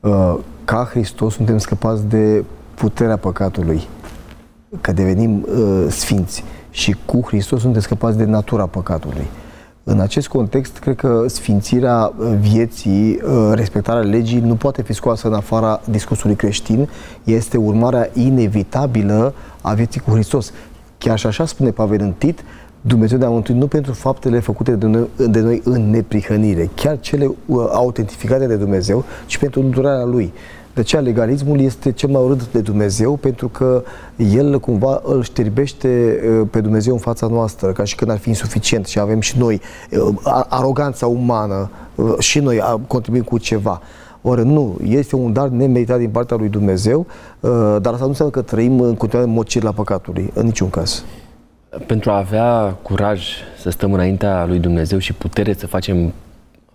Uh, 0.00 0.34
ca 0.64 0.88
Hristos 0.90 1.34
suntem 1.34 1.58
scăpați 1.58 2.06
de 2.06 2.44
puterea 2.74 3.16
păcatului, 3.16 3.88
că 4.80 4.92
devenim 4.92 5.46
uh, 5.48 5.86
sfinți 5.88 6.44
și 6.70 6.96
cu 7.04 7.20
Hristos 7.26 7.60
suntem 7.60 7.80
scăpați 7.80 8.16
de 8.16 8.24
natura 8.24 8.66
păcatului. 8.66 9.26
În 9.92 10.00
acest 10.00 10.28
context, 10.28 10.78
cred 10.78 10.96
că 10.96 11.24
sfințirea 11.26 12.12
vieții, 12.40 13.20
uh, 13.24 13.52
respectarea 13.54 14.02
legii 14.02 14.40
nu 14.40 14.54
poate 14.54 14.82
fi 14.82 14.92
scoasă 14.92 15.26
în 15.26 15.34
afara 15.34 15.80
discursului 15.84 16.36
creștin, 16.36 16.88
este 17.24 17.56
urmarea 17.56 18.10
inevitabilă 18.12 19.34
a 19.60 19.74
vieții 19.74 20.00
cu 20.00 20.10
Hristos. 20.10 20.52
Chiar 20.98 21.18
și 21.18 21.26
așa 21.26 21.46
spune 21.46 21.70
Pavel 21.70 22.00
în 22.00 22.12
Tit, 22.12 22.44
Dumnezeu 22.80 23.18
ne-a 23.18 23.28
mântuit 23.28 23.56
nu 23.58 23.66
pentru 23.66 23.92
faptele 23.92 24.38
făcute 24.38 24.70
de 24.70 24.86
noi, 24.86 25.08
de 25.28 25.40
noi 25.40 25.60
în 25.64 25.90
neprihănire, 25.90 26.70
chiar 26.74 27.00
cele 27.00 27.26
uh, 27.26 27.64
autentificate 27.72 28.46
de 28.46 28.56
Dumnezeu, 28.56 29.04
ci 29.26 29.38
pentru 29.38 29.60
îndurarea 29.60 30.04
Lui. 30.04 30.32
De 30.74 30.80
aceea 30.80 31.02
legalismul 31.02 31.60
este 31.60 31.92
cel 31.92 32.08
mai 32.08 32.22
urât 32.22 32.52
de 32.52 32.60
Dumnezeu 32.60 33.16
pentru 33.16 33.48
că 33.48 33.82
el 34.16 34.60
cumva 34.60 35.00
îl 35.04 35.22
știrbește 35.22 36.20
uh, 36.40 36.46
pe 36.50 36.60
Dumnezeu 36.60 36.92
în 36.92 36.98
fața 36.98 37.26
noastră, 37.26 37.72
ca 37.72 37.84
și 37.84 37.94
când 37.94 38.10
ar 38.10 38.18
fi 38.18 38.28
insuficient 38.28 38.86
și 38.86 38.98
avem 38.98 39.20
și 39.20 39.38
noi 39.38 39.60
uh, 39.90 40.14
aroganța 40.48 41.06
umană 41.06 41.70
uh, 41.94 42.18
și 42.18 42.38
noi 42.38 42.60
contribuim 42.86 43.22
cu 43.22 43.38
ceva. 43.38 43.80
Ori 44.22 44.46
nu, 44.46 44.76
este 44.84 45.16
un 45.16 45.32
dar 45.32 45.48
nemeritat 45.48 45.98
din 45.98 46.10
partea 46.10 46.36
lui 46.36 46.48
Dumnezeu, 46.48 47.06
dar 47.80 47.92
asta 47.92 47.98
nu 48.00 48.08
înseamnă 48.08 48.34
că 48.34 48.42
trăim 48.42 48.80
în 48.80 48.94
continuare 48.94 49.30
în 49.30 49.34
mod 49.34 49.46
la 49.60 49.72
păcatului, 49.72 50.30
în 50.34 50.44
niciun 50.44 50.70
caz. 50.70 51.04
Pentru 51.86 52.10
a 52.10 52.16
avea 52.16 52.76
curaj 52.82 53.28
să 53.60 53.70
stăm 53.70 53.92
înaintea 53.92 54.46
lui 54.46 54.58
Dumnezeu 54.58 54.98
și 54.98 55.12
putere 55.12 55.52
să 55.52 55.66
facem 55.66 56.12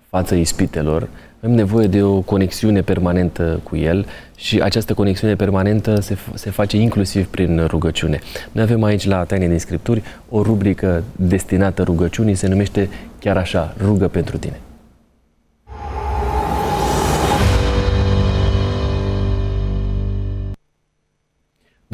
față 0.10 0.36
ispitelor, 0.36 1.08
avem 1.46 1.58
nevoie 1.58 1.88
de 1.88 2.04
o 2.04 2.22
conexiune 2.22 2.82
permanentă 2.82 3.60
cu 3.64 3.76
El 3.76 4.06
și 4.36 4.62
această 4.62 4.94
conexiune 4.94 5.36
permanentă 5.36 6.00
se, 6.00 6.18
se 6.34 6.50
face 6.50 6.78
inclusiv 6.78 7.28
prin 7.28 7.66
rugăciune. 7.68 8.20
Noi 8.52 8.64
avem 8.64 8.84
aici 8.84 9.06
la 9.06 9.24
Taine 9.24 9.48
din 9.48 9.60
Scripturi 9.60 10.04
o 10.30 10.42
rubrică 10.42 11.04
destinată 11.16 11.84
rugăciunii, 11.84 12.36
se 12.36 12.48
numește 12.48 12.90
chiar 13.20 13.38
așa, 13.38 13.76
rugă 13.84 14.08
pentru 14.08 14.38
tine. 14.38 14.60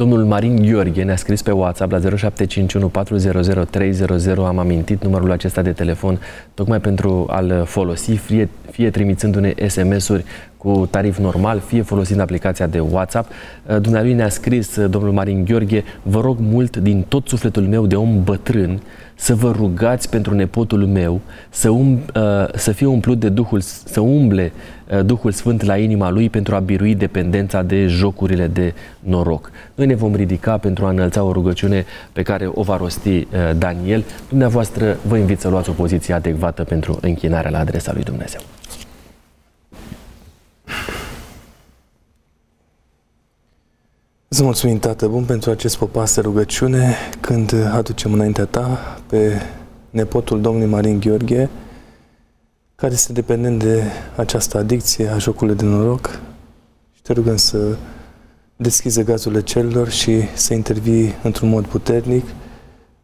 Domnul 0.02 0.24
Marin 0.24 0.62
Gheorghe 0.62 1.02
ne-a 1.02 1.16
scris 1.16 1.42
pe 1.42 1.50
WhatsApp 1.50 1.90
la 1.90 1.98
0751 1.98 2.88
400 2.88 3.64
300. 3.64 4.40
Am 4.46 4.58
amintit 4.58 5.02
numărul 5.02 5.30
acesta 5.30 5.62
de 5.62 5.72
telefon 5.72 6.20
tocmai 6.54 6.80
pentru 6.80 7.26
a-l 7.30 7.64
folosi, 7.64 8.12
fie, 8.12 8.48
fie 8.70 8.90
trimițându-ne 8.90 9.54
SMS-uri 9.66 10.24
cu 10.56 10.88
tarif 10.90 11.18
normal, 11.18 11.58
fie 11.58 11.82
folosind 11.82 12.20
aplicația 12.20 12.66
de 12.66 12.80
WhatsApp. 12.80 13.30
Uh, 13.30 13.80
dumnealui 13.80 14.12
ne-a 14.12 14.28
scris, 14.28 14.76
uh, 14.76 14.90
domnul 14.90 15.12
Marin 15.12 15.44
Gheorghe, 15.44 15.84
vă 16.02 16.20
rog 16.20 16.36
mult 16.40 16.76
din 16.76 17.04
tot 17.08 17.28
sufletul 17.28 17.62
meu 17.62 17.86
de 17.86 17.96
om 17.96 18.22
bătrân 18.24 18.80
să 19.22 19.34
vă 19.34 19.50
rugați 19.50 20.08
pentru 20.10 20.34
nepotul 20.34 20.86
meu 20.86 21.20
să, 21.50 21.70
um, 21.70 22.00
să 22.54 22.72
fie 22.72 22.86
umplut 22.86 23.18
de 23.18 23.28
Duhul, 23.28 23.60
să 23.60 24.00
umble 24.00 24.52
Duhul 25.04 25.32
Sfânt 25.32 25.62
la 25.62 25.76
inima 25.76 26.10
lui 26.10 26.30
pentru 26.30 26.54
a 26.54 26.58
birui 26.58 26.94
dependența 26.94 27.62
de 27.62 27.86
jocurile 27.86 28.46
de 28.46 28.74
noroc. 28.98 29.50
Noi 29.74 29.86
ne 29.86 29.94
vom 29.94 30.14
ridica 30.14 30.58
pentru 30.58 30.84
a 30.84 30.90
înălța 30.90 31.22
o 31.22 31.32
rugăciune 31.32 31.84
pe 32.12 32.22
care 32.22 32.50
o 32.54 32.62
va 32.62 32.76
rosti 32.76 33.26
Daniel. 33.56 34.04
Dumneavoastră 34.28 34.96
vă 35.06 35.16
invit 35.16 35.40
să 35.40 35.48
luați 35.48 35.70
o 35.70 35.72
poziție 35.72 36.14
adecvată 36.14 36.64
pentru 36.64 36.98
închinarea 37.00 37.50
la 37.50 37.58
adresa 37.58 37.92
lui 37.92 38.02
Dumnezeu. 38.02 38.40
Îți 44.32 44.42
mulțumim, 44.42 44.78
Tată 44.78 45.06
Bun, 45.06 45.24
pentru 45.24 45.50
acest 45.50 45.76
popas 45.76 46.14
de 46.14 46.20
rugăciune 46.20 46.94
când 47.20 47.54
aducem 47.72 48.12
înaintea 48.12 48.44
Ta 48.44 48.98
pe 49.06 49.40
nepotul 49.90 50.40
Domnului 50.40 50.68
Marin 50.68 51.00
Gheorghe, 51.00 51.50
care 52.74 52.92
este 52.92 53.12
dependent 53.12 53.58
de 53.58 53.82
această 54.16 54.58
adicție 54.58 55.08
a 55.08 55.18
jocului 55.18 55.54
de 55.54 55.64
noroc 55.64 56.20
și 56.92 57.02
te 57.02 57.12
rugăm 57.12 57.36
să 57.36 57.76
deschizi 58.56 59.02
gazurile 59.02 59.42
celor 59.42 59.88
și 59.88 60.22
să 60.34 60.54
intervii 60.54 61.14
într-un 61.22 61.48
mod 61.48 61.66
puternic 61.66 62.24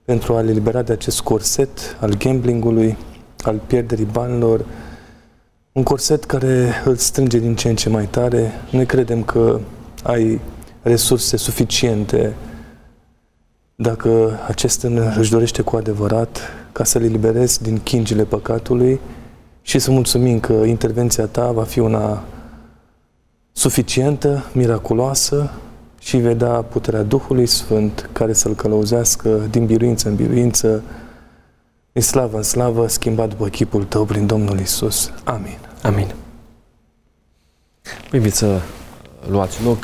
pentru 0.04 0.34
a-l 0.34 0.48
elibera 0.48 0.82
de 0.82 0.92
acest 0.92 1.20
corset 1.20 1.96
al 2.00 2.14
gamblingului, 2.16 2.96
al 3.42 3.60
pierderii 3.66 4.08
banilor, 4.12 4.64
un 5.72 5.82
corset 5.82 6.24
care 6.24 6.72
îl 6.84 6.96
strânge 6.96 7.38
din 7.38 7.54
ce 7.54 7.68
în 7.68 7.76
ce 7.76 7.88
mai 7.88 8.04
tare. 8.04 8.52
Noi 8.70 8.86
credem 8.86 9.22
că 9.22 9.60
ai 10.02 10.40
resurse 10.82 11.36
suficiente 11.36 12.34
dacă 13.74 14.38
acest 14.46 14.86
își 15.18 15.30
dorește 15.30 15.62
cu 15.62 15.76
adevărat 15.76 16.40
ca 16.72 16.84
să 16.84 16.98
le 16.98 17.06
liberezi 17.06 17.62
din 17.62 17.78
chingile 17.78 18.24
păcatului 18.24 19.00
și 19.62 19.78
să 19.78 19.90
mulțumim 19.90 20.40
că 20.40 20.52
intervenția 20.52 21.26
ta 21.26 21.52
va 21.52 21.64
fi 21.64 21.78
una 21.78 22.24
suficientă, 23.52 24.44
miraculoasă 24.52 25.50
și 25.98 26.16
vei 26.16 26.34
da 26.34 26.62
puterea 26.62 27.02
Duhului 27.02 27.46
Sfânt 27.46 28.10
care 28.12 28.32
să-L 28.32 28.54
călăuzească 28.54 29.46
din 29.50 29.66
biruință 29.66 30.08
în 30.08 30.14
biruință, 30.14 30.82
din 31.92 32.02
slavă 32.02 32.36
în 32.36 32.42
slavă, 32.42 32.88
schimbat 32.88 33.28
după 33.28 33.48
chipul 33.48 33.84
Tău 33.84 34.04
prin 34.04 34.26
Domnul 34.26 34.58
Isus. 34.58 35.10
Amin. 35.24 35.58
Amin. 35.82 36.14
Vă 38.10 38.16
invit 38.16 38.34
să 38.34 38.60
luați 39.28 39.62
loc. 39.64 39.78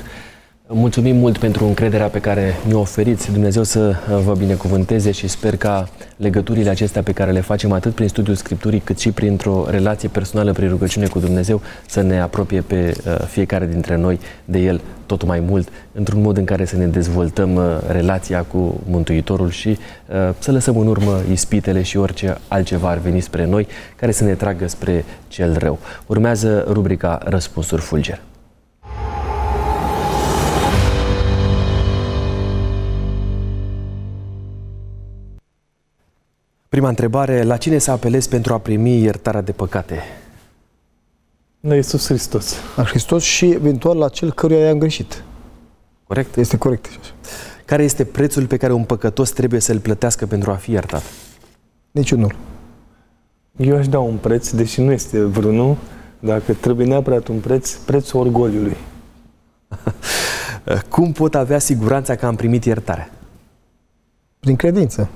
Mulțumim 0.68 1.16
mult 1.16 1.38
pentru 1.38 1.64
încrederea 1.66 2.08
pe 2.08 2.20
care 2.20 2.54
ne 2.66 2.74
oferiți. 2.74 3.32
Dumnezeu 3.32 3.62
să 3.62 3.94
vă 4.24 4.34
binecuvânteze 4.34 5.10
și 5.10 5.28
sper 5.28 5.56
ca 5.56 5.88
legăturile 6.16 6.70
acestea 6.70 7.02
pe 7.02 7.12
care 7.12 7.30
le 7.30 7.40
facem 7.40 7.72
atât 7.72 7.94
prin 7.94 8.08
studiul 8.08 8.36
Scripturii 8.36 8.80
cât 8.80 8.98
și 8.98 9.10
printr-o 9.10 9.66
relație 9.68 10.08
personală 10.08 10.52
prin 10.52 10.68
rugăciune 10.68 11.06
cu 11.06 11.18
Dumnezeu 11.18 11.60
să 11.86 12.00
ne 12.00 12.20
apropie 12.20 12.60
pe 12.60 12.94
uh, 13.06 13.18
fiecare 13.26 13.66
dintre 13.66 13.96
noi 13.96 14.18
de 14.44 14.58
El 14.58 14.80
tot 15.06 15.24
mai 15.26 15.40
mult, 15.40 15.68
într-un 15.92 16.20
mod 16.20 16.36
în 16.36 16.44
care 16.44 16.64
să 16.64 16.76
ne 16.76 16.86
dezvoltăm 16.86 17.54
uh, 17.54 17.64
relația 17.88 18.42
cu 18.42 18.80
Mântuitorul 18.88 19.50
și 19.50 19.68
uh, 19.68 20.34
să 20.38 20.52
lăsăm 20.52 20.76
în 20.76 20.86
urmă 20.86 21.20
ispitele 21.32 21.82
și 21.82 21.96
orice 21.96 22.38
altceva 22.48 22.88
ar 22.88 22.98
veni 22.98 23.20
spre 23.20 23.46
noi 23.46 23.66
care 23.96 24.12
să 24.12 24.24
ne 24.24 24.34
tragă 24.34 24.68
spre 24.68 25.04
cel 25.28 25.56
rău. 25.58 25.78
Urmează 26.06 26.64
rubrica 26.68 27.20
Răspunsuri 27.24 27.82
Fulger. 27.82 28.20
Prima 36.74 36.88
întrebare, 36.88 37.42
la 37.42 37.56
cine 37.56 37.78
să 37.78 37.90
apelezi 37.90 38.28
pentru 38.28 38.54
a 38.54 38.58
primi 38.58 39.02
iertarea 39.02 39.40
de 39.40 39.52
păcate? 39.52 40.02
La 41.60 41.74
Iisus 41.74 42.06
Hristos. 42.06 42.54
La 42.76 42.84
Hristos 42.84 43.22
și 43.22 43.50
eventual 43.50 43.96
la 43.96 44.08
cel 44.08 44.32
căruia 44.32 44.66
i-am 44.66 44.78
greșit. 44.78 45.24
Corect? 46.06 46.36
Este 46.36 46.56
corect. 46.56 46.88
Care 47.64 47.82
este 47.82 48.04
prețul 48.04 48.46
pe 48.46 48.56
care 48.56 48.72
un 48.72 48.84
păcătos 48.84 49.30
trebuie 49.30 49.60
să-l 49.60 49.78
plătească 49.78 50.26
pentru 50.26 50.50
a 50.50 50.54
fi 50.54 50.70
iertat? 50.70 51.02
Niciunul. 51.90 52.36
Eu 53.56 53.76
aș 53.76 53.88
da 53.88 53.98
un 53.98 54.16
preț, 54.16 54.50
deși 54.50 54.80
nu 54.80 54.92
este 54.92 55.24
vreunul, 55.24 55.76
dacă 56.18 56.52
trebuie 56.52 56.86
neapărat 56.86 57.28
un 57.28 57.38
preț, 57.38 57.72
prețul 57.72 58.20
orgoliului. 58.20 58.76
Cum 60.94 61.12
pot 61.12 61.34
avea 61.34 61.58
siguranța 61.58 62.14
că 62.14 62.26
am 62.26 62.36
primit 62.36 62.64
iertarea? 62.64 63.10
Prin 64.40 64.56
credință. 64.56 65.10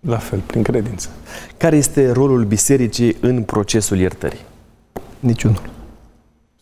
La 0.00 0.16
fel, 0.16 0.42
prin 0.46 0.62
credință. 0.62 1.08
Care 1.56 1.76
este 1.76 2.10
rolul 2.10 2.44
bisericii 2.44 3.16
în 3.20 3.42
procesul 3.42 3.98
iertării? 3.98 4.40
Niciunul. 5.20 5.70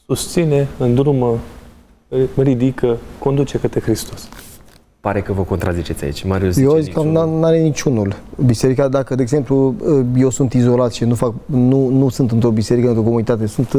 Susține, 0.06 0.68
îndrumă, 0.78 1.38
ridică, 2.36 2.96
conduce 3.18 3.58
către 3.58 3.80
Hristos. 3.80 4.28
Pare 5.00 5.20
că 5.22 5.32
vă 5.32 5.42
contraziceți 5.42 6.04
aici. 6.04 6.24
Marius 6.24 6.56
eu 6.56 6.78
zic 6.78 6.92
că 6.92 7.02
nu 7.02 7.44
are 7.44 7.58
niciunul. 7.58 8.16
Biserica, 8.46 8.88
dacă, 8.88 9.14
de 9.14 9.22
exemplu, 9.22 9.74
eu 10.16 10.30
sunt 10.30 10.52
izolat 10.52 10.92
și 10.92 11.04
nu, 11.04 11.14
fac, 11.14 11.34
nu, 11.46 11.88
nu 11.88 12.08
sunt 12.08 12.30
într-o 12.30 12.50
biserică, 12.50 12.86
într-o 12.86 13.02
comunitate, 13.02 13.46
sunt 13.46 13.76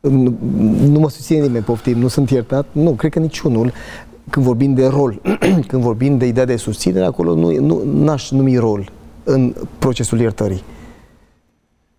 nu, 0.00 0.34
nu 0.86 0.98
mă 0.98 1.10
susține 1.10 1.40
nimeni, 1.40 1.64
poftim, 1.64 1.98
nu 1.98 2.08
sunt 2.08 2.30
iertat, 2.30 2.66
nu, 2.72 2.90
cred 2.90 3.10
că 3.10 3.18
niciunul 3.18 3.72
când 4.30 4.46
vorbim 4.46 4.74
de 4.74 4.86
rol, 4.86 5.20
când 5.68 5.82
vorbim 5.82 6.18
de 6.18 6.26
ideea 6.26 6.46
de 6.46 6.56
susținere, 6.56 7.04
acolo 7.04 7.34
nu, 7.34 7.60
nu 7.60 7.82
n-aș 7.92 8.30
numi 8.30 8.56
rol 8.56 8.90
în 9.24 9.54
procesul 9.78 10.20
iertării. 10.20 10.62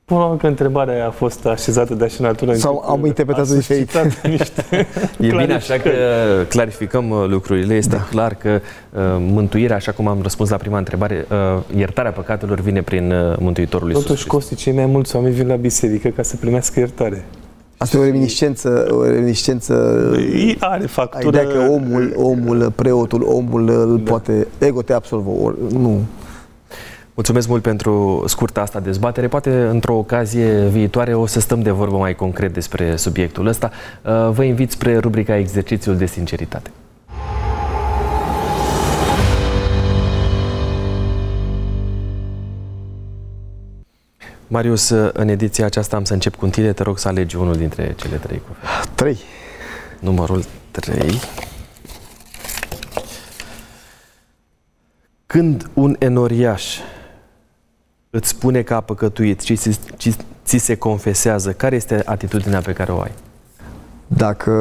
Până 0.05 0.35
că 0.39 0.47
întrebarea 0.47 1.07
a 1.07 1.09
fost 1.09 1.45
așezată 1.45 1.93
de 1.93 2.03
așa 2.03 2.23
natură. 2.23 2.53
Sau 2.53 2.83
am 2.87 3.05
interpretat-o 3.05 3.55
diferit. 3.55 3.91
Niște 4.23 4.87
e 5.19 5.27
bine 5.27 5.53
așa 5.53 5.77
că 5.77 5.89
clarificăm 6.49 7.09
uh, 7.09 7.25
lucrurile. 7.27 7.75
Este 7.75 7.95
da. 7.95 8.01
clar 8.09 8.35
că 8.35 8.49
uh, 8.49 9.01
mântuirea, 9.19 9.75
așa 9.75 9.91
cum 9.91 10.07
am 10.07 10.21
răspuns 10.21 10.49
la 10.49 10.57
prima 10.57 10.77
întrebare, 10.77 11.25
uh, 11.31 11.77
iertarea 11.77 12.11
păcatelor 12.11 12.59
vine 12.59 12.81
prin 12.81 13.11
uh, 13.11 13.37
Mântuitorul 13.39 13.87
Iisus. 13.87 14.03
Totuși, 14.03 14.27
Costi, 14.27 14.55
cei 14.55 14.73
mai 14.73 14.85
mulți 14.85 15.15
oameni 15.15 15.33
vin 15.33 15.47
la 15.47 15.55
biserică 15.55 16.09
ca 16.09 16.21
să 16.21 16.35
primească 16.35 16.79
iertare. 16.79 17.25
Asta 17.81 17.97
e 17.97 17.99
o 17.99 18.03
reminiscență, 18.03 18.87
o 18.91 19.03
reminiscență 19.03 19.73
are 20.59 20.85
factură... 20.85 21.27
Ideea 21.27 21.47
că 21.47 21.71
omul, 21.71 22.13
omul, 22.15 22.71
preotul, 22.75 23.23
omul 23.23 23.69
îl 23.69 24.01
da. 24.03 24.09
poate, 24.09 24.47
ego 24.57 24.81
te 24.81 24.93
absolvă, 24.93 25.29
or, 25.41 25.57
nu. 25.57 26.01
Mulțumesc 27.13 27.47
mult 27.47 27.61
pentru 27.61 28.23
scurta 28.27 28.61
asta 28.61 28.79
dezbatere. 28.79 29.27
Poate 29.27 29.67
într-o 29.71 29.97
ocazie 29.97 30.67
viitoare 30.67 31.13
o 31.13 31.25
să 31.25 31.39
stăm 31.39 31.61
de 31.61 31.71
vorbă 31.71 31.97
mai 31.97 32.15
concret 32.15 32.53
despre 32.53 32.95
subiectul 32.95 33.47
ăsta. 33.47 33.71
Uh, 34.01 34.29
vă 34.31 34.43
invit 34.43 34.71
spre 34.71 34.97
rubrica 34.97 35.37
Exercițiul 35.37 35.97
de 35.97 36.05
sinceritate. 36.05 36.71
Marius, 44.53 44.89
în 45.13 45.27
ediția 45.27 45.65
aceasta 45.65 45.95
am 45.95 46.03
să 46.03 46.13
încep 46.13 46.35
cu 46.35 46.47
tine. 46.47 46.73
Te 46.73 46.83
rog 46.83 46.99
să 46.99 47.07
alegi 47.07 47.35
unul 47.35 47.55
dintre 47.55 47.93
cele 47.97 48.15
trei 48.15 48.41
cuvinte. 48.47 48.67
Trei. 48.95 49.17
Numărul 49.99 50.43
trei. 50.71 51.19
Când 55.25 55.69
un 55.73 55.95
enoriaș 55.99 56.77
îți 58.09 58.27
spune 58.27 58.61
că 58.61 58.73
a 58.73 58.81
păcătuit 58.81 59.41
și 59.41 59.55
ți, 59.55 59.79
ți, 59.97 60.17
ți 60.45 60.57
se 60.57 60.75
confesează, 60.75 61.51
care 61.51 61.75
este 61.75 62.01
atitudinea 62.05 62.59
pe 62.59 62.73
care 62.73 62.91
o 62.91 62.99
ai? 62.99 63.11
Dacă 64.07 64.53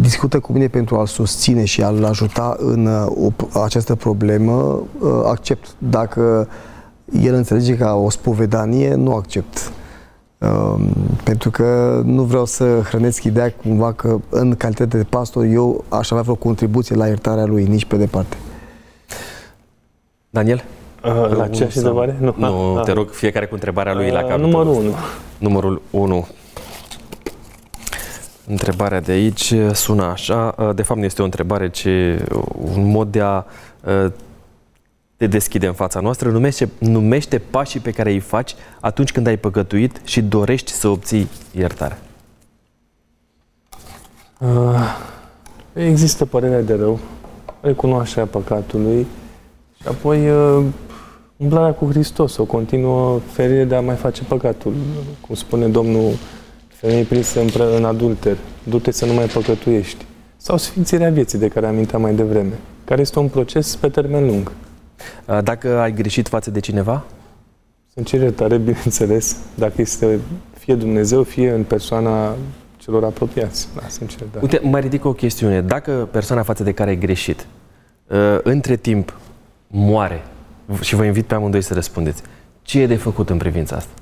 discută 0.00 0.40
cu 0.40 0.52
mine 0.52 0.68
pentru 0.68 0.96
a-l 0.96 1.06
susține 1.06 1.64
și 1.64 1.82
a-l 1.82 2.04
ajuta 2.04 2.56
în 2.58 2.86
uh, 2.86 3.32
o, 3.54 3.60
această 3.60 3.94
problemă, 3.94 4.82
uh, 4.98 5.22
accept. 5.24 5.74
Dacă 5.78 6.48
el 7.22 7.34
înțelege 7.34 7.76
ca 7.76 7.94
o 7.94 8.10
spovedanie, 8.10 8.94
nu 8.94 9.14
accept. 9.14 9.72
Um, 10.38 10.88
pentru 11.24 11.50
că 11.50 12.02
nu 12.04 12.22
vreau 12.22 12.44
să 12.44 12.80
hrănesc 12.80 13.24
ideea 13.24 13.52
cumva 13.52 13.92
că 13.92 14.18
în 14.28 14.54
calitate 14.54 14.96
de 14.96 15.02
pastor 15.02 15.44
eu 15.44 15.84
aș 15.88 16.10
avea 16.10 16.22
vreo 16.22 16.34
contribuție 16.34 16.96
la 16.96 17.06
iertarea 17.06 17.44
lui, 17.44 17.64
nici 17.64 17.84
pe 17.84 17.96
departe. 17.96 18.36
Daniel? 20.30 20.64
Uh, 21.04 21.36
la 21.36 21.48
ce 21.48 21.64
întrebare? 21.74 22.16
Nu, 22.20 22.34
nu 22.36 22.76
ah, 22.76 22.84
te 22.84 22.92
rog 22.92 23.10
fiecare 23.10 23.46
cu 23.46 23.54
întrebarea 23.54 23.94
lui 23.94 24.06
uh, 24.06 24.12
la 24.12 24.22
capitolul 24.22 24.50
Numărul 24.50 24.74
1. 24.74 24.94
Numărul 25.38 25.82
1. 25.90 26.26
Întrebarea 28.46 29.00
de 29.00 29.12
aici 29.12 29.54
sună 29.72 30.04
așa. 30.04 30.54
Uh, 30.58 30.74
de 30.74 30.82
fapt 30.82 30.98
nu 30.98 31.04
este 31.04 31.22
o 31.22 31.24
întrebare, 31.24 31.70
ci 31.70 31.88
un 32.74 32.90
mod 32.90 33.08
de 33.08 33.20
a 33.20 33.44
uh, 33.84 34.12
te 35.16 35.26
deschide 35.26 35.66
în 35.66 35.72
fața 35.72 36.00
noastră, 36.00 36.30
numește, 36.30 36.68
numește 36.78 37.38
pașii 37.38 37.80
pe 37.80 37.90
care 37.90 38.10
îi 38.10 38.18
faci 38.18 38.54
atunci 38.80 39.12
când 39.12 39.26
ai 39.26 39.36
păcătuit 39.36 40.00
și 40.04 40.22
dorești 40.22 40.72
să 40.72 40.88
obții 40.88 41.28
iertare. 41.52 41.98
Uh, 44.38 44.96
există 45.72 46.24
părerea 46.24 46.62
de 46.62 46.74
rău, 46.74 46.98
recunoașterea 47.60 48.26
păcatului 48.26 49.06
și 49.80 49.88
apoi 49.88 50.30
uh, 50.30 50.64
umblarea 51.36 51.72
cu 51.72 51.88
Hristos, 51.90 52.36
o 52.36 52.44
continuă 52.44 53.20
ferire 53.30 53.64
de 53.64 53.74
a 53.74 53.80
mai 53.80 53.94
face 53.94 54.22
păcatul. 54.22 54.74
Cum 55.20 55.34
spune 55.34 55.68
Domnul, 55.68 56.12
femeie 56.68 57.04
prinsă 57.04 57.40
în, 57.40 57.48
în 57.76 57.84
adulter, 57.84 58.36
du-te 58.62 58.90
să 58.90 59.06
nu 59.06 59.12
mai 59.12 59.26
păcătuiești. 59.26 60.04
Sau 60.36 60.56
sfințirea 60.56 61.10
vieții 61.10 61.38
de 61.38 61.48
care 61.48 61.66
aminteam 61.66 62.02
mai 62.02 62.14
devreme, 62.14 62.58
care 62.84 63.00
este 63.00 63.18
un 63.18 63.28
proces 63.28 63.76
pe 63.76 63.88
termen 63.88 64.26
lung. 64.26 64.52
Dacă 65.42 65.78
ai 65.78 65.92
greșit 65.92 66.28
față 66.28 66.50
de 66.50 66.60
cineva? 66.60 67.04
Sunt 67.94 68.06
cer 68.06 68.20
iertare, 68.20 68.56
bineînțeles, 68.56 69.36
dacă 69.54 69.74
este 69.76 70.18
fie 70.58 70.74
Dumnezeu, 70.74 71.22
fie 71.22 71.50
în 71.50 71.62
persoana 71.62 72.36
celor 72.76 73.04
apropiați. 73.04 73.68
Da, 73.74 73.82
sincer, 73.88 74.26
da. 74.32 74.38
Uite, 74.42 74.60
mai 74.62 74.80
ridic 74.80 75.04
o 75.04 75.12
chestiune. 75.12 75.60
Dacă 75.60 76.08
persoana 76.10 76.42
față 76.42 76.62
de 76.62 76.72
care 76.72 76.90
ai 76.90 76.98
greșit, 76.98 77.46
uh, 78.06 78.38
între 78.42 78.76
timp 78.76 79.18
moare, 79.66 80.22
și 80.80 80.94
vă 80.94 81.04
invit 81.04 81.24
pe 81.24 81.34
amândoi 81.34 81.62
să 81.62 81.74
răspundeți, 81.74 82.22
ce 82.62 82.80
e 82.80 82.86
de 82.86 82.96
făcut 82.96 83.30
în 83.30 83.36
privința 83.36 83.76
asta? 83.76 83.92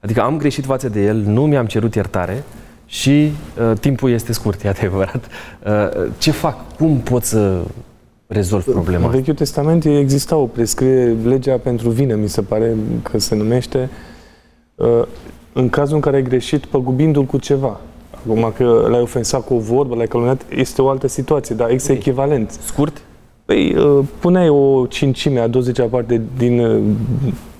Adică 0.00 0.22
am 0.22 0.38
greșit 0.38 0.64
față 0.64 0.88
de 0.88 1.04
el, 1.04 1.16
nu 1.16 1.46
mi-am 1.46 1.66
cerut 1.66 1.94
iertare 1.94 2.42
și 2.86 3.32
uh, 3.70 3.78
timpul 3.80 4.10
este 4.10 4.32
scurt, 4.32 4.64
e 4.64 4.68
adevărat. 4.68 5.26
Uh, 5.66 6.10
ce 6.18 6.30
fac? 6.30 6.76
Cum 6.76 6.98
pot 6.98 7.24
să 7.24 7.64
rezolv 8.32 8.64
problema 8.64 9.04
În 9.04 9.10
Vechiul 9.10 9.34
Testament 9.34 9.84
exista 9.84 10.36
o 10.36 10.46
prescriere, 10.46 11.16
legea 11.24 11.56
pentru 11.56 11.90
vină, 11.90 12.14
mi 12.14 12.28
se 12.28 12.42
pare 12.42 12.76
că 13.02 13.18
se 13.18 13.34
numește, 13.34 13.88
uh, 14.74 15.02
în 15.52 15.68
cazul 15.68 15.94
în 15.94 16.00
care 16.00 16.16
ai 16.16 16.22
greșit 16.22 16.64
păgubindu-l 16.64 17.24
cu 17.24 17.38
ceva. 17.38 17.80
Acum 18.10 18.52
că 18.56 18.86
l-ai 18.88 19.00
ofensat 19.00 19.44
cu 19.44 19.54
o 19.54 19.58
vorbă, 19.58 19.94
l-ai 19.94 20.06
calunat, 20.06 20.42
este 20.48 20.82
o 20.82 20.88
altă 20.88 21.06
situație, 21.06 21.54
dar 21.54 21.70
este 21.70 21.92
echivalent. 21.92 22.50
Scurt? 22.50 23.02
Păi, 23.44 23.74
uh, 23.74 24.04
puneai 24.18 24.48
o 24.48 24.86
cincime, 24.86 25.40
a 25.40 25.46
20 25.46 25.88
parte 25.90 26.20
din 26.36 26.58
uh, 26.58 26.82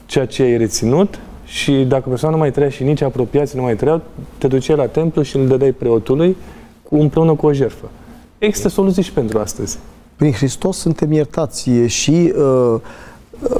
ceea 0.06 0.26
ce 0.26 0.42
ai 0.42 0.56
reținut 0.56 1.18
și 1.44 1.72
dacă 1.72 2.08
persoana 2.08 2.34
nu 2.34 2.40
mai 2.40 2.50
trăia 2.50 2.68
și 2.68 2.82
nici 2.82 3.02
apropiații 3.02 3.58
nu 3.58 3.64
mai 3.64 3.76
trăiau, 3.76 4.00
te 4.38 4.46
duceai 4.46 4.76
la 4.76 4.86
templu 4.86 5.22
și 5.22 5.36
îl 5.36 5.46
dădeai 5.46 5.72
preotului 5.72 6.36
cu, 6.82 6.96
împreună 6.96 7.34
cu 7.34 7.46
o 7.46 7.52
jerfă. 7.52 7.90
Există 8.38 8.68
soluții 8.68 9.02
și 9.02 9.12
pentru 9.12 9.38
astăzi. 9.38 9.78
Prin 10.16 10.32
Hristos 10.32 10.76
suntem 10.78 11.12
iertați 11.12 11.70
și 11.86 12.32
uh, 12.36 12.80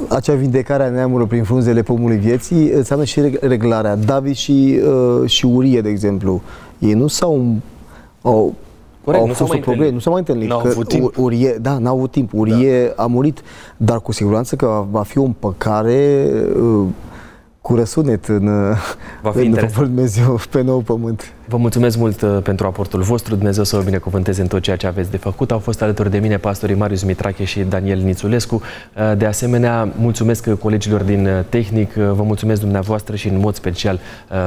acea 0.07 0.33
vindecare 0.33 0.83
a 0.83 0.89
neamurilor 0.89 1.27
prin 1.27 1.43
frunzele 1.43 1.81
pomului 1.81 2.17
vieții 2.17 2.69
înseamnă 2.69 3.05
și 3.05 3.21
reglarea. 3.41 3.95
David 3.95 4.35
și, 4.35 4.79
uh, 5.21 5.29
și 5.29 5.45
Urie, 5.45 5.81
de 5.81 5.89
exemplu, 5.89 6.41
ei 6.79 6.93
nu 6.93 7.07
s-au 7.07 7.55
au, 8.21 8.53
Corect, 9.03 9.21
au 9.21 9.27
nu 9.27 9.33
fost 9.33 9.53
o 9.53 9.57
problemă, 9.57 9.91
nu 9.91 9.99
s-au 9.99 10.11
mai 10.11 10.21
întâlnit. 10.21 10.49
N-au 10.49 10.59
avut 10.59 10.87
timp. 10.87 11.17
Urie, 11.17 11.57
da, 11.61 11.77
n-au 11.77 11.95
avut 11.95 12.11
timp. 12.11 12.33
Urie 12.33 12.93
da. 12.95 13.03
a 13.03 13.05
murit, 13.05 13.41
dar 13.77 13.99
cu 13.99 14.11
siguranță 14.11 14.55
că 14.55 14.85
va 14.91 15.03
fi 15.03 15.17
o 15.17 15.23
împăcare 15.23 16.29
uh, 16.61 16.85
cu 17.61 17.75
răsunet 17.75 18.25
în, 18.25 18.73
Va 19.21 19.31
fi 19.31 19.45
în 19.45 19.57
Dumnezeu 19.77 20.39
pe 20.49 20.61
nou 20.61 20.79
pământ. 20.79 21.33
Vă 21.45 21.57
mulțumesc 21.57 21.97
mult 21.97 22.21
uh, 22.21 22.37
pentru 22.43 22.65
aportul 22.65 23.01
vostru. 23.01 23.35
Dumnezeu 23.35 23.63
să 23.63 23.75
vă 23.75 23.81
binecuvânteze 23.81 24.41
în 24.41 24.47
tot 24.47 24.61
ceea 24.61 24.75
ce 24.75 24.87
aveți 24.87 25.11
de 25.11 25.17
făcut. 25.17 25.51
Au 25.51 25.59
fost 25.59 25.81
alături 25.81 26.11
de 26.11 26.17
mine 26.17 26.37
pastorii 26.37 26.75
Marius 26.75 27.03
Mitrache 27.03 27.43
și 27.43 27.59
Daniel 27.59 27.99
Nițulescu. 27.99 28.55
Uh, 28.55 29.17
de 29.17 29.25
asemenea, 29.25 29.89
mulțumesc 29.97 30.53
colegilor 30.53 31.01
din 31.01 31.25
uh, 31.25 31.39
tehnic, 31.49 31.93
vă 31.93 32.23
mulțumesc 32.23 32.61
dumneavoastră 32.61 33.15
și 33.15 33.27
în 33.27 33.39
mod 33.39 33.55
special 33.55 33.99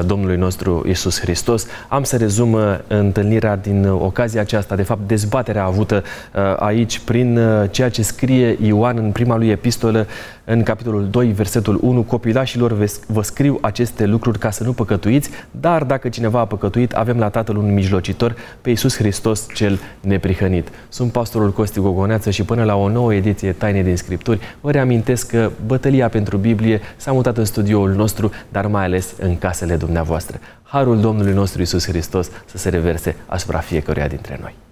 Domnului 0.07 0.36
nostru 0.36 0.84
Isus 0.88 1.20
Hristos. 1.20 1.66
Am 1.88 2.03
să 2.03 2.16
rezum 2.16 2.57
întâlnirea 2.86 3.57
din 3.57 3.88
ocazia 3.88 4.40
aceasta, 4.40 4.76
de 4.76 4.82
fapt 4.82 5.01
dezbaterea 5.07 5.64
avută 5.64 6.03
aici 6.57 6.99
prin 6.99 7.40
ceea 7.70 7.88
ce 7.88 8.03
scrie 8.03 8.59
Ioan 8.62 8.99
în 8.99 9.11
prima 9.11 9.36
lui 9.36 9.49
epistolă 9.49 10.07
în 10.49 10.62
capitolul 10.62 11.09
2, 11.11 11.26
versetul 11.26 11.78
1, 11.82 12.03
copilașilor 12.03 12.72
vă 13.07 13.22
scriu 13.22 13.59
aceste 13.61 14.07
lucruri 14.07 14.38
ca 14.38 14.51
să 14.51 14.64
nu 14.64 14.72
păcătuiți, 14.72 15.30
dar 15.51 15.84
dacă 15.84 16.09
cineva 16.09 16.40
a 16.40 16.44
păcătuit, 16.44 16.86
avem 16.93 17.18
la 17.18 17.28
Tatăl 17.28 17.57
un 17.57 17.74
mijlocitor, 17.74 18.37
pe 18.61 18.68
Iisus 18.68 18.97
Hristos 18.97 19.47
cel 19.55 19.78
neprihănit. 20.01 20.68
Sunt 20.89 21.12
pastorul 21.12 21.53
Costi 21.53 21.80
Gogoneață 21.80 22.30
și 22.30 22.43
până 22.43 22.64
la 22.64 22.76
o 22.76 22.89
nouă 22.89 23.14
ediție 23.14 23.53
Taine 23.53 23.82
din 23.82 23.97
Scripturi, 23.97 24.41
vă 24.61 24.70
reamintesc 24.70 25.26
că 25.26 25.51
bătălia 25.66 26.09
pentru 26.09 26.37
Biblie 26.37 26.80
s-a 26.97 27.12
mutat 27.12 27.37
în 27.37 27.45
studioul 27.45 27.93
nostru, 27.93 28.30
dar 28.49 28.66
mai 28.66 28.84
ales 28.84 29.14
în 29.20 29.39
casele 29.39 29.76
dumneavoastră. 29.76 30.39
Harul 30.62 31.01
Domnului 31.01 31.32
nostru 31.32 31.61
Iisus 31.61 31.87
Hristos 31.87 32.30
să 32.45 32.59
se 32.59 32.68
reverse 32.68 33.16
asupra 33.26 33.59
fiecăruia 33.59 34.09
dintre 34.09 34.39
noi. 34.41 34.65